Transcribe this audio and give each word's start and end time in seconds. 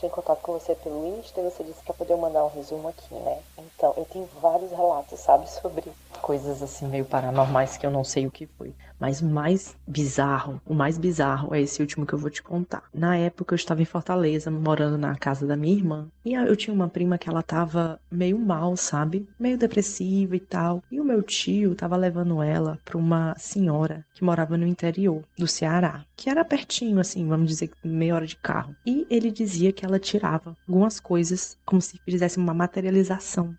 Entrei 0.00 0.08
em 0.08 0.14
contato 0.14 0.40
com 0.40 0.52
você 0.54 0.74
pelo 0.74 1.06
Insta 1.06 1.40
e 1.40 1.44
você 1.44 1.62
disse 1.62 1.82
para 1.82 1.92
poder 1.92 2.16
mandar 2.16 2.44
um 2.44 2.48
resumo 2.48 2.88
aqui, 2.88 3.14
né? 3.14 3.42
Então, 3.58 3.92
eu 3.98 4.06
tenho 4.06 4.26
vários 4.40 4.70
relatos, 4.70 5.20
sabe, 5.20 5.48
sobre 5.50 5.92
coisas 6.30 6.62
assim 6.62 6.86
meio 6.86 7.04
paranormais 7.04 7.76
que 7.76 7.84
eu 7.84 7.90
não 7.90 8.04
sei 8.04 8.24
o 8.24 8.30
que 8.30 8.46
foi. 8.46 8.72
Mas 9.00 9.20
o 9.20 9.26
mais 9.26 9.74
bizarro, 9.88 10.60
o 10.64 10.74
mais 10.74 10.96
bizarro 10.96 11.52
é 11.52 11.60
esse 11.60 11.80
último 11.80 12.06
que 12.06 12.12
eu 12.12 12.18
vou 12.18 12.30
te 12.30 12.40
contar. 12.40 12.84
Na 12.94 13.16
época 13.16 13.54
eu 13.54 13.56
estava 13.56 13.82
em 13.82 13.86
Fortaleza, 13.86 14.48
morando 14.48 14.96
na 14.96 15.16
casa 15.16 15.44
da 15.44 15.56
minha 15.56 15.74
irmã, 15.74 16.08
e 16.24 16.34
eu 16.34 16.54
tinha 16.54 16.72
uma 16.72 16.88
prima 16.88 17.18
que 17.18 17.28
ela 17.28 17.42
tava 17.42 17.98
meio 18.10 18.38
mal, 18.38 18.76
sabe? 18.76 19.26
Meio 19.40 19.58
depressiva 19.58 20.36
e 20.36 20.40
tal. 20.40 20.84
E 20.88 21.00
o 21.00 21.04
meu 21.04 21.22
tio 21.22 21.74
tava 21.74 21.96
levando 21.96 22.40
ela 22.42 22.78
para 22.84 22.98
uma 22.98 23.34
senhora 23.36 24.04
que 24.12 24.22
morava 24.22 24.56
no 24.56 24.66
interior 24.66 25.24
do 25.36 25.48
Ceará, 25.48 26.04
que 26.14 26.28
era 26.28 26.44
pertinho 26.44 27.00
assim, 27.00 27.26
vamos 27.26 27.48
dizer, 27.48 27.70
meia 27.82 28.14
hora 28.14 28.26
de 28.26 28.36
carro. 28.36 28.76
E 28.86 29.06
ele 29.10 29.30
dizia 29.30 29.72
que 29.72 29.84
ela 29.84 29.98
tirava 29.98 30.54
algumas 30.68 31.00
coisas 31.00 31.58
como 31.64 31.80
se 31.80 31.98
fizesse 32.04 32.36
uma 32.36 32.52
materialização 32.52 33.56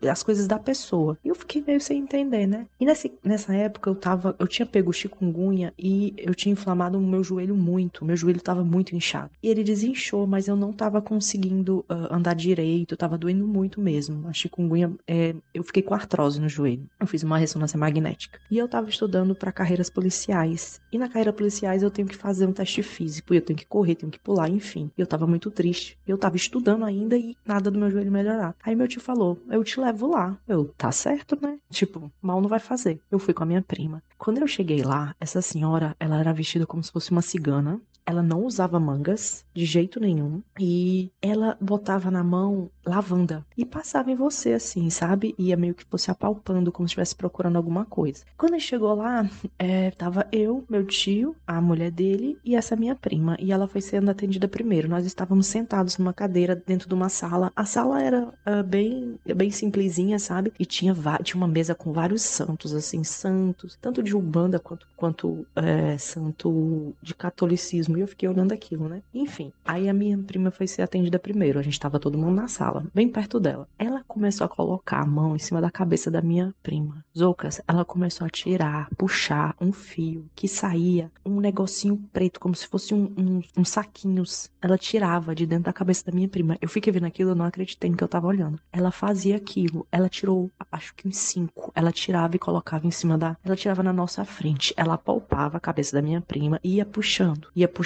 das 0.00 0.22
coisas 0.22 0.46
da 0.46 0.58
pessoa. 0.58 1.16
E 1.24 1.28
eu 1.28 1.34
fiquei 1.34 1.64
meio 1.66 1.80
sem 1.80 1.98
entender, 2.12 2.46
né? 2.46 2.66
E 2.78 2.84
nessa, 2.84 3.08
nessa 3.24 3.54
época 3.54 3.88
eu 3.88 3.94
tava, 3.94 4.36
eu 4.38 4.46
tinha 4.46 4.66
pego 4.66 4.92
chikungunya 4.92 5.72
e 5.78 6.14
eu 6.18 6.34
tinha 6.34 6.52
inflamado 6.52 6.98
o 6.98 7.00
meu 7.00 7.24
joelho 7.24 7.56
muito, 7.56 8.04
meu 8.04 8.16
joelho 8.16 8.40
tava 8.40 8.62
muito 8.62 8.94
inchado. 8.94 9.30
E 9.42 9.48
ele 9.48 9.64
desinchou, 9.64 10.26
mas 10.26 10.48
eu 10.48 10.56
não 10.56 10.72
tava 10.72 11.00
conseguindo 11.00 11.84
uh, 11.88 12.14
andar 12.14 12.34
direito, 12.34 12.96
tava 12.96 13.16
doendo 13.16 13.46
muito 13.46 13.80
mesmo. 13.80 14.28
A 14.28 14.32
chikungunya, 14.32 14.92
é, 15.06 15.34
eu 15.54 15.64
fiquei 15.64 15.82
com 15.82 15.94
artrose 15.94 16.40
no 16.40 16.48
joelho. 16.48 16.86
Eu 17.00 17.06
fiz 17.06 17.22
uma 17.22 17.38
ressonância 17.38 17.78
magnética. 17.78 18.38
E 18.50 18.58
eu 18.58 18.68
tava 18.68 18.88
estudando 18.88 19.34
para 19.34 19.52
carreiras 19.52 19.88
policiais. 19.88 20.80
E 20.92 20.98
na 20.98 21.08
carreira 21.08 21.32
policiais 21.32 21.82
eu 21.82 21.90
tenho 21.90 22.08
que 22.08 22.16
fazer 22.16 22.46
um 22.46 22.52
teste 22.52 22.82
físico, 22.82 23.32
eu 23.32 23.40
tenho 23.40 23.58
que 23.58 23.66
correr, 23.66 23.94
tenho 23.94 24.12
que 24.12 24.18
pular, 24.18 24.48
enfim. 24.48 24.90
E 24.96 25.00
eu 25.00 25.06
tava 25.06 25.26
muito 25.26 25.50
triste. 25.50 25.98
Eu 26.06 26.18
tava 26.18 26.36
estudando 26.36 26.84
ainda 26.84 27.16
e 27.16 27.36
nada 27.46 27.70
do 27.70 27.78
meu 27.78 27.90
joelho 27.90 28.12
melhorar. 28.12 28.54
Aí 28.62 28.74
meu 28.74 28.88
tio 28.88 29.00
falou: 29.00 29.38
"Eu 29.48 29.64
te 29.64 29.80
levo 29.80 30.08
lá". 30.08 30.36
Eu, 30.46 30.66
tá 30.76 30.92
certo, 30.92 31.38
né? 31.40 31.58
Tipo, 31.70 31.91
mal 32.20 32.40
não 32.40 32.48
vai 32.48 32.58
fazer. 32.58 33.00
Eu 33.10 33.18
fui 33.18 33.34
com 33.34 33.42
a 33.42 33.46
minha 33.46 33.62
prima. 33.62 34.02
Quando 34.18 34.38
eu 34.38 34.46
cheguei 34.46 34.82
lá, 34.82 35.14
essa 35.20 35.42
senhora, 35.42 35.96
ela 35.98 36.18
era 36.18 36.32
vestida 36.32 36.66
como 36.66 36.82
se 36.82 36.92
fosse 36.92 37.10
uma 37.10 37.22
cigana. 37.22 37.80
Ela 38.04 38.22
não 38.22 38.44
usava 38.44 38.80
mangas 38.80 39.44
de 39.54 39.64
jeito 39.64 40.00
nenhum 40.00 40.42
e 40.58 41.10
ela 41.20 41.56
botava 41.60 42.10
na 42.10 42.24
mão 42.24 42.70
lavanda 42.84 43.44
e 43.56 43.64
passava 43.64 44.10
em 44.10 44.16
você 44.16 44.52
assim, 44.52 44.90
sabe? 44.90 45.34
Ia 45.38 45.56
meio 45.56 45.74
que 45.74 45.84
fosse 45.84 46.10
apalpando 46.10 46.72
como 46.72 46.88
se 46.88 46.92
estivesse 46.92 47.14
procurando 47.14 47.56
alguma 47.56 47.84
coisa. 47.84 48.24
Quando 48.36 48.54
ele 48.54 48.60
chegou 48.60 48.94
lá, 48.94 49.28
é, 49.58 49.90
tava 49.92 50.26
eu, 50.32 50.64
meu 50.68 50.84
tio, 50.84 51.36
a 51.46 51.60
mulher 51.60 51.90
dele 51.90 52.38
e 52.44 52.56
essa 52.56 52.74
minha 52.76 52.94
prima. 52.94 53.36
E 53.38 53.52
ela 53.52 53.68
foi 53.68 53.80
sendo 53.80 54.10
atendida 54.10 54.48
primeiro. 54.48 54.88
Nós 54.88 55.06
estávamos 55.06 55.46
sentados 55.46 55.98
numa 55.98 56.12
cadeira 56.12 56.56
dentro 56.56 56.88
de 56.88 56.94
uma 56.94 57.08
sala. 57.08 57.52
A 57.54 57.64
sala 57.64 58.02
era 58.02 58.22
uh, 58.26 58.62
bem, 58.64 59.18
bem 59.36 59.50
simplesinha, 59.50 60.18
sabe? 60.18 60.52
E 60.58 60.66
tinha, 60.66 60.94
tinha 61.22 61.36
uma 61.36 61.48
mesa 61.48 61.74
com 61.74 61.92
vários 61.92 62.22
santos, 62.22 62.74
assim, 62.74 63.04
santos, 63.04 63.78
tanto 63.80 64.02
de 64.02 64.16
Umbanda 64.16 64.58
quanto, 64.58 64.86
quanto 64.96 65.46
é, 65.54 65.96
santo 65.98 66.94
de 67.02 67.14
catolicismo. 67.14 67.91
E 67.96 68.00
eu 68.00 68.08
fiquei 68.08 68.28
olhando 68.28 68.52
aquilo, 68.52 68.88
né? 68.88 69.02
Enfim, 69.12 69.52
aí 69.64 69.88
a 69.88 69.94
minha 69.94 70.18
prima 70.18 70.50
foi 70.50 70.66
ser 70.66 70.82
atendida 70.82 71.18
primeiro. 71.18 71.58
A 71.58 71.62
gente 71.62 71.78
tava 71.78 72.00
todo 72.00 72.18
mundo 72.18 72.34
na 72.34 72.48
sala, 72.48 72.84
bem 72.94 73.08
perto 73.08 73.38
dela. 73.38 73.68
Ela 73.78 74.02
começou 74.06 74.44
a 74.44 74.48
colocar 74.48 75.00
a 75.00 75.06
mão 75.06 75.36
em 75.36 75.38
cima 75.38 75.60
da 75.60 75.70
cabeça 75.70 76.10
da 76.10 76.22
minha 76.22 76.54
prima. 76.62 77.04
Zoucas, 77.16 77.60
ela 77.66 77.84
começou 77.84 78.26
a 78.26 78.30
tirar, 78.30 78.88
puxar 78.96 79.54
um 79.60 79.72
fio 79.72 80.26
que 80.34 80.48
saía 80.48 81.10
um 81.24 81.40
negocinho 81.40 81.96
preto, 82.12 82.40
como 82.40 82.54
se 82.54 82.66
fosse 82.66 82.94
um, 82.94 83.12
um, 83.16 83.42
um 83.56 83.64
saquinhos. 83.64 84.50
Ela 84.60 84.78
tirava 84.78 85.34
de 85.34 85.46
dentro 85.46 85.64
da 85.64 85.72
cabeça 85.72 86.04
da 86.04 86.12
minha 86.12 86.28
prima. 86.28 86.56
Eu 86.60 86.68
fiquei 86.68 86.92
vendo 86.92 87.06
aquilo, 87.06 87.30
eu 87.30 87.34
não 87.34 87.44
acreditei 87.44 87.90
no 87.90 87.96
que 87.96 88.04
eu 88.04 88.08
tava 88.08 88.26
olhando. 88.26 88.58
Ela 88.72 88.90
fazia 88.90 89.36
aquilo. 89.36 89.86
Ela 89.90 90.08
tirou, 90.08 90.50
acho 90.70 90.94
que 90.94 91.06
uns 91.06 91.16
cinco. 91.16 91.72
Ela 91.74 91.92
tirava 91.92 92.36
e 92.36 92.38
colocava 92.38 92.86
em 92.86 92.90
cima 92.90 93.18
da. 93.18 93.36
Ela 93.44 93.56
tirava 93.56 93.82
na 93.82 93.92
nossa 93.92 94.24
frente. 94.24 94.72
Ela 94.76 94.94
apalpava 94.94 95.56
a 95.56 95.60
cabeça 95.60 95.94
da 95.94 96.02
minha 96.02 96.20
prima 96.20 96.60
e 96.62 96.76
ia 96.76 96.86
puxando, 96.86 97.48
ia 97.54 97.68
puxando, 97.68 97.81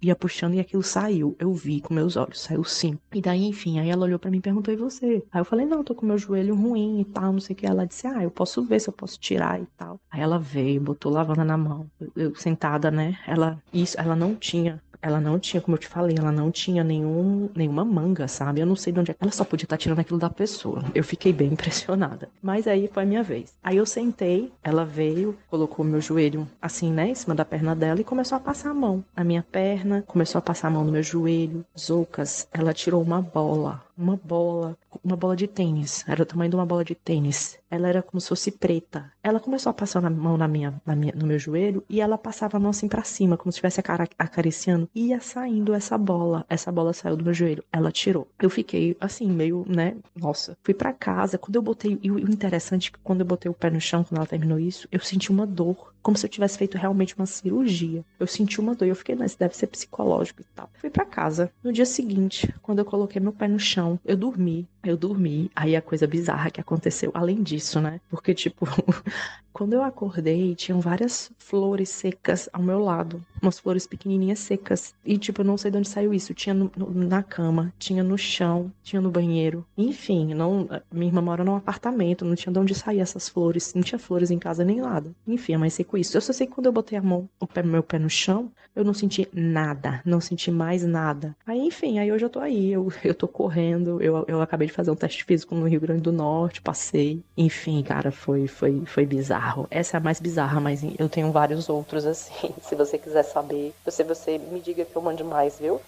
ia 0.00 0.16
puxando 0.16 0.54
e 0.54 0.60
aquilo 0.60 0.82
saiu. 0.82 1.36
Eu 1.38 1.52
vi 1.52 1.80
com 1.80 1.94
meus 1.94 2.16
olhos, 2.16 2.40
saiu 2.40 2.64
sim. 2.64 2.98
E 3.12 3.20
daí, 3.20 3.44
enfim, 3.44 3.78
aí 3.78 3.88
ela 3.88 4.04
olhou 4.04 4.18
para 4.18 4.30
mim 4.30 4.38
e 4.38 4.42
perguntou: 4.42 4.72
e 4.72 4.76
você? 4.76 5.22
Aí 5.32 5.40
eu 5.40 5.44
falei: 5.44 5.66
não, 5.66 5.84
tô 5.84 5.94
com 5.94 6.06
meu 6.06 6.18
joelho 6.18 6.54
ruim 6.54 7.00
e 7.00 7.04
tal, 7.04 7.32
não 7.32 7.40
sei 7.40 7.54
o 7.54 7.56
que. 7.56 7.66
Ela 7.66 7.86
disse: 7.86 8.06
ah, 8.06 8.22
eu 8.22 8.30
posso 8.30 8.62
ver 8.64 8.80
se 8.80 8.88
eu 8.88 8.92
posso 8.92 9.18
tirar 9.18 9.60
e 9.60 9.66
tal. 9.76 10.00
Aí 10.10 10.20
ela 10.20 10.38
veio, 10.38 10.80
botou 10.80 11.12
lavanda 11.12 11.44
na 11.44 11.56
mão. 11.56 11.90
Eu, 12.00 12.12
eu 12.16 12.34
sentada, 12.34 12.90
né? 12.90 13.18
Ela, 13.26 13.62
isso, 13.72 13.98
ela 13.98 14.16
não 14.16 14.34
tinha 14.34 14.82
ela 15.02 15.20
não 15.20 15.38
tinha, 15.38 15.60
como 15.60 15.76
eu 15.76 15.80
te 15.80 15.88
falei, 15.88 16.16
ela 16.18 16.32
não 16.32 16.50
tinha 16.50 16.84
nenhum, 16.84 17.48
nenhuma 17.54 17.84
manga, 17.84 18.28
sabe? 18.28 18.60
Eu 18.60 18.66
não 18.66 18.76
sei 18.76 18.92
de 18.92 19.00
onde 19.00 19.10
é. 19.12 19.16
Ela 19.18 19.32
só 19.32 19.44
podia 19.44 19.64
estar 19.64 19.76
tirando 19.76 19.98
aquilo 19.98 20.18
da 20.18 20.30
pessoa. 20.30 20.84
Eu 20.94 21.04
fiquei 21.04 21.32
bem 21.32 21.48
impressionada. 21.52 22.28
Mas 22.42 22.66
aí 22.66 22.88
foi 22.92 23.02
a 23.02 23.06
minha 23.06 23.22
vez. 23.22 23.54
Aí 23.62 23.76
eu 23.76 23.86
sentei, 23.86 24.52
ela 24.62 24.84
veio, 24.84 25.36
colocou 25.48 25.84
meu 25.84 26.00
joelho 26.00 26.46
assim, 26.60 26.92
né, 26.92 27.08
em 27.08 27.14
cima 27.14 27.34
da 27.34 27.44
perna 27.44 27.74
dela 27.74 28.00
e 28.00 28.04
começou 28.04 28.36
a 28.36 28.40
passar 28.40 28.70
a 28.70 28.74
mão 28.74 29.04
na 29.16 29.24
minha 29.24 29.42
perna, 29.42 30.04
começou 30.06 30.38
a 30.38 30.42
passar 30.42 30.68
a 30.68 30.70
mão 30.70 30.84
no 30.84 30.92
meu 30.92 31.02
joelho. 31.02 31.64
Zoucas, 31.78 32.48
ela 32.52 32.72
tirou 32.72 33.02
uma 33.02 33.20
bola 33.20 33.82
uma 34.00 34.16
bola, 34.16 34.78
uma 35.04 35.14
bola 35.14 35.36
de 35.36 35.46
tênis. 35.46 36.04
Era 36.08 36.22
o 36.22 36.26
tamanho 36.26 36.50
de 36.50 36.56
uma 36.56 36.64
bola 36.64 36.82
de 36.82 36.94
tênis. 36.94 37.58
Ela 37.70 37.88
era 37.88 38.02
como 38.02 38.20
se 38.20 38.28
fosse 38.28 38.50
preta. 38.50 39.12
Ela 39.22 39.38
começou 39.38 39.68
a 39.70 39.74
passar 39.74 40.02
a 40.04 40.10
mão 40.10 40.38
na 40.38 40.48
minha, 40.48 40.80
na 40.86 40.96
minha, 40.96 41.12
no 41.14 41.26
meu 41.26 41.38
joelho 41.38 41.84
e 41.88 42.00
ela 42.00 42.16
passava 42.16 42.56
a 42.56 42.60
mão 42.60 42.70
assim 42.70 42.88
para 42.88 43.04
cima, 43.04 43.36
como 43.36 43.52
se 43.52 43.56
estivesse 43.56 43.80
acariciando. 44.18 44.88
Ia 44.94 45.20
saindo 45.20 45.72
essa 45.72 45.96
bola. 45.96 46.44
Essa 46.48 46.72
bola 46.72 46.92
saiu 46.92 47.16
do 47.16 47.24
meu 47.24 47.32
joelho. 47.32 47.64
Ela 47.72 47.92
tirou. 47.92 48.28
Eu 48.40 48.50
fiquei 48.50 48.96
assim, 49.00 49.30
meio, 49.30 49.64
né? 49.68 49.96
Nossa. 50.16 50.56
Fui 50.62 50.74
para 50.74 50.92
casa. 50.92 51.38
Quando 51.38 51.56
eu 51.56 51.62
botei. 51.62 51.98
E 52.02 52.10
o 52.10 52.18
interessante 52.18 52.88
é 52.88 52.92
que 52.92 52.98
quando 53.02 53.20
eu 53.20 53.26
botei 53.26 53.50
o 53.50 53.54
pé 53.54 53.70
no 53.70 53.80
chão, 53.80 54.02
quando 54.02 54.18
ela 54.18 54.26
terminou 54.26 54.58
isso, 54.58 54.88
eu 54.90 55.00
senti 55.00 55.30
uma 55.30 55.46
dor. 55.46 55.94
Como 56.02 56.16
se 56.16 56.26
eu 56.26 56.30
tivesse 56.30 56.58
feito 56.58 56.78
realmente 56.78 57.14
uma 57.16 57.26
cirurgia. 57.26 58.04
Eu 58.18 58.26
senti 58.26 58.60
uma 58.60 58.74
dor. 58.74 58.86
E 58.86 58.88
eu 58.88 58.96
fiquei, 58.96 59.14
mas 59.14 59.34
deve 59.34 59.56
ser 59.56 59.66
psicológico 59.66 60.42
e 60.42 60.44
tal. 60.54 60.70
Fui 60.74 60.90
para 60.90 61.04
casa. 61.04 61.50
No 61.62 61.72
dia 61.72 61.86
seguinte, 61.86 62.52
quando 62.62 62.78
eu 62.78 62.84
coloquei 62.84 63.20
meu 63.20 63.32
pé 63.32 63.46
no 63.46 63.58
chão, 63.58 63.98
eu 64.04 64.16
dormi. 64.16 64.66
Eu 64.82 64.96
dormi. 64.96 65.50
Aí 65.54 65.76
a 65.76 65.82
coisa 65.82 66.06
bizarra 66.06 66.50
que 66.50 66.60
aconteceu, 66.60 67.10
além 67.12 67.42
disso, 67.42 67.80
né? 67.80 68.00
Porque, 68.08 68.32
tipo, 68.32 68.66
quando 69.52 69.74
eu 69.74 69.82
acordei, 69.82 70.54
tinham 70.54 70.80
várias 70.80 71.30
flores 71.36 71.90
secas 71.90 72.48
ao 72.52 72.62
meu 72.62 72.78
lado. 72.78 73.22
Umas 73.42 73.58
flores 73.58 73.86
pequenininhas 73.86 74.38
secas. 74.38 74.94
E, 75.04 75.18
tipo, 75.18 75.42
eu 75.42 75.44
não 75.44 75.58
sei 75.58 75.70
de 75.70 75.76
onde 75.76 75.88
saiu 75.88 76.14
isso. 76.14 76.32
Tinha 76.32 76.54
no, 76.54 76.70
no, 76.74 76.90
na 76.92 77.22
cama, 77.22 77.72
tinha 77.78 78.02
no 78.02 78.16
chão, 78.16 78.72
tinha 78.82 79.02
no 79.02 79.10
banheiro. 79.10 79.66
Enfim, 79.76 80.32
não, 80.34 80.66
minha 80.90 81.08
irmã 81.08 81.20
mora 81.20 81.44
num 81.44 81.56
apartamento, 81.56 82.24
não 82.24 82.34
tinha 82.34 82.52
de 82.52 82.58
onde 82.58 82.74
sair 82.74 83.00
essas 83.00 83.28
flores. 83.28 83.74
Não 83.74 83.82
tinha 83.82 83.98
flores 83.98 84.30
em 84.30 84.38
casa 84.38 84.64
nem 84.64 84.80
nada. 84.80 85.14
Enfim, 85.26 85.56
mas 85.58 85.74
sei 85.74 85.84
com 85.90 85.98
isso. 85.98 86.16
Eu 86.16 86.20
só 86.20 86.32
sei 86.32 86.46
que 86.46 86.52
quando 86.52 86.66
eu 86.66 86.72
botei 86.72 86.96
a 86.96 87.02
mão, 87.02 87.28
o 87.40 87.46
pé, 87.46 87.62
meu 87.62 87.82
pé 87.82 87.98
no 87.98 88.08
chão, 88.08 88.50
eu 88.74 88.84
não 88.84 88.94
senti 88.94 89.28
nada. 89.32 90.00
Não 90.04 90.20
senti 90.20 90.50
mais 90.50 90.84
nada. 90.84 91.36
Aí, 91.44 91.58
enfim, 91.58 91.98
aí 91.98 92.12
hoje 92.12 92.24
eu 92.24 92.30
tô 92.30 92.38
aí. 92.38 92.72
Eu, 92.72 92.92
eu 93.02 93.14
tô 93.14 93.26
correndo. 93.26 94.00
Eu, 94.00 94.24
eu 94.28 94.40
acabei 94.40 94.68
de 94.68 94.72
fazer 94.72 94.90
um 94.90 94.96
teste 94.96 95.24
físico 95.24 95.54
no 95.54 95.66
Rio 95.66 95.80
Grande 95.80 96.02
do 96.02 96.12
Norte, 96.12 96.62
passei. 96.62 97.22
Enfim, 97.36 97.82
cara, 97.82 98.12
foi, 98.12 98.46
foi, 98.46 98.82
foi 98.86 99.04
bizarro. 99.04 99.66
Essa 99.70 99.96
é 99.96 99.98
a 99.98 100.02
mais 100.02 100.20
bizarra, 100.20 100.60
mas 100.60 100.82
eu 100.98 101.08
tenho 101.08 101.32
vários 101.32 101.68
outros 101.68 102.06
assim. 102.06 102.50
Se 102.62 102.76
você 102.76 102.96
quiser 102.96 103.24
saber, 103.24 103.74
se 103.88 104.04
você 104.04 104.38
me 104.38 104.60
diga 104.60 104.84
que 104.84 104.94
eu 104.94 105.02
mande 105.02 105.24
mais, 105.24 105.58
viu? 105.58 105.80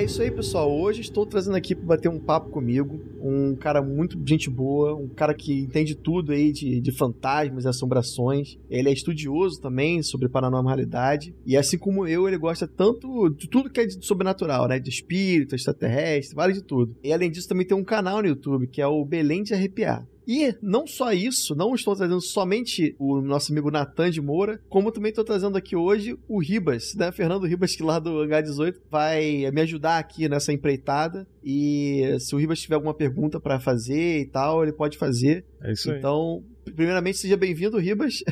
É 0.00 0.04
isso 0.04 0.22
aí, 0.22 0.30
pessoal. 0.30 0.72
Hoje 0.72 1.02
estou 1.02 1.26
trazendo 1.26 1.58
aqui 1.58 1.74
para 1.74 1.84
bater 1.84 2.08
um 2.08 2.18
papo 2.18 2.48
comigo. 2.48 2.98
Um 3.20 3.54
cara 3.54 3.82
muito 3.82 4.18
gente 4.26 4.48
boa, 4.48 4.94
um 4.94 5.06
cara 5.06 5.34
que 5.34 5.52
entende 5.60 5.94
tudo 5.94 6.32
aí 6.32 6.52
de, 6.52 6.80
de 6.80 6.90
fantasmas 6.90 7.66
e 7.66 7.68
assombrações. 7.68 8.56
Ele 8.70 8.88
é 8.88 8.92
estudioso 8.94 9.60
também 9.60 10.02
sobre 10.02 10.26
paranormalidade. 10.30 11.34
E 11.44 11.54
assim 11.54 11.76
como 11.76 12.08
eu, 12.08 12.26
ele 12.26 12.38
gosta 12.38 12.66
tanto 12.66 13.28
de 13.28 13.46
tudo 13.46 13.68
que 13.68 13.78
é 13.78 13.84
de 13.84 14.02
sobrenatural, 14.02 14.68
né? 14.68 14.78
De 14.78 14.88
espírito, 14.88 15.54
extraterrestre, 15.54 16.34
vale 16.34 16.54
de 16.54 16.62
tudo. 16.62 16.96
E 17.04 17.12
além 17.12 17.30
disso, 17.30 17.46
também 17.46 17.66
tem 17.66 17.76
um 17.76 17.84
canal 17.84 18.22
no 18.22 18.28
YouTube 18.28 18.68
que 18.68 18.80
é 18.80 18.86
o 18.86 19.04
Belém 19.04 19.42
de 19.42 19.52
Arrepiar. 19.52 20.08
E 20.32 20.54
não 20.62 20.86
só 20.86 21.12
isso, 21.12 21.56
não 21.56 21.74
estou 21.74 21.96
trazendo 21.96 22.20
somente 22.20 22.94
o 23.00 23.20
nosso 23.20 23.50
amigo 23.50 23.68
Natan 23.68 24.12
de 24.12 24.20
Moura, 24.20 24.60
como 24.68 24.92
também 24.92 25.08
estou 25.08 25.24
trazendo 25.24 25.58
aqui 25.58 25.74
hoje 25.74 26.16
o 26.28 26.38
Ribas, 26.38 26.94
né? 26.94 27.10
Fernando 27.10 27.48
Ribas, 27.48 27.74
que 27.74 27.82
lá 27.82 27.98
do 27.98 28.10
H18 28.18 28.76
vai 28.88 29.50
me 29.50 29.60
ajudar 29.62 29.98
aqui 29.98 30.28
nessa 30.28 30.52
empreitada. 30.52 31.26
E 31.42 32.16
se 32.20 32.32
o 32.32 32.38
Ribas 32.38 32.60
tiver 32.60 32.76
alguma 32.76 32.94
pergunta 32.94 33.40
para 33.40 33.58
fazer 33.58 34.20
e 34.20 34.26
tal, 34.26 34.62
ele 34.62 34.72
pode 34.72 34.96
fazer. 34.96 35.44
É 35.64 35.72
isso 35.72 35.90
aí. 35.90 35.98
Então, 35.98 36.44
primeiramente, 36.76 37.18
seja 37.18 37.36
bem-vindo, 37.36 37.76
Ribas. 37.76 38.22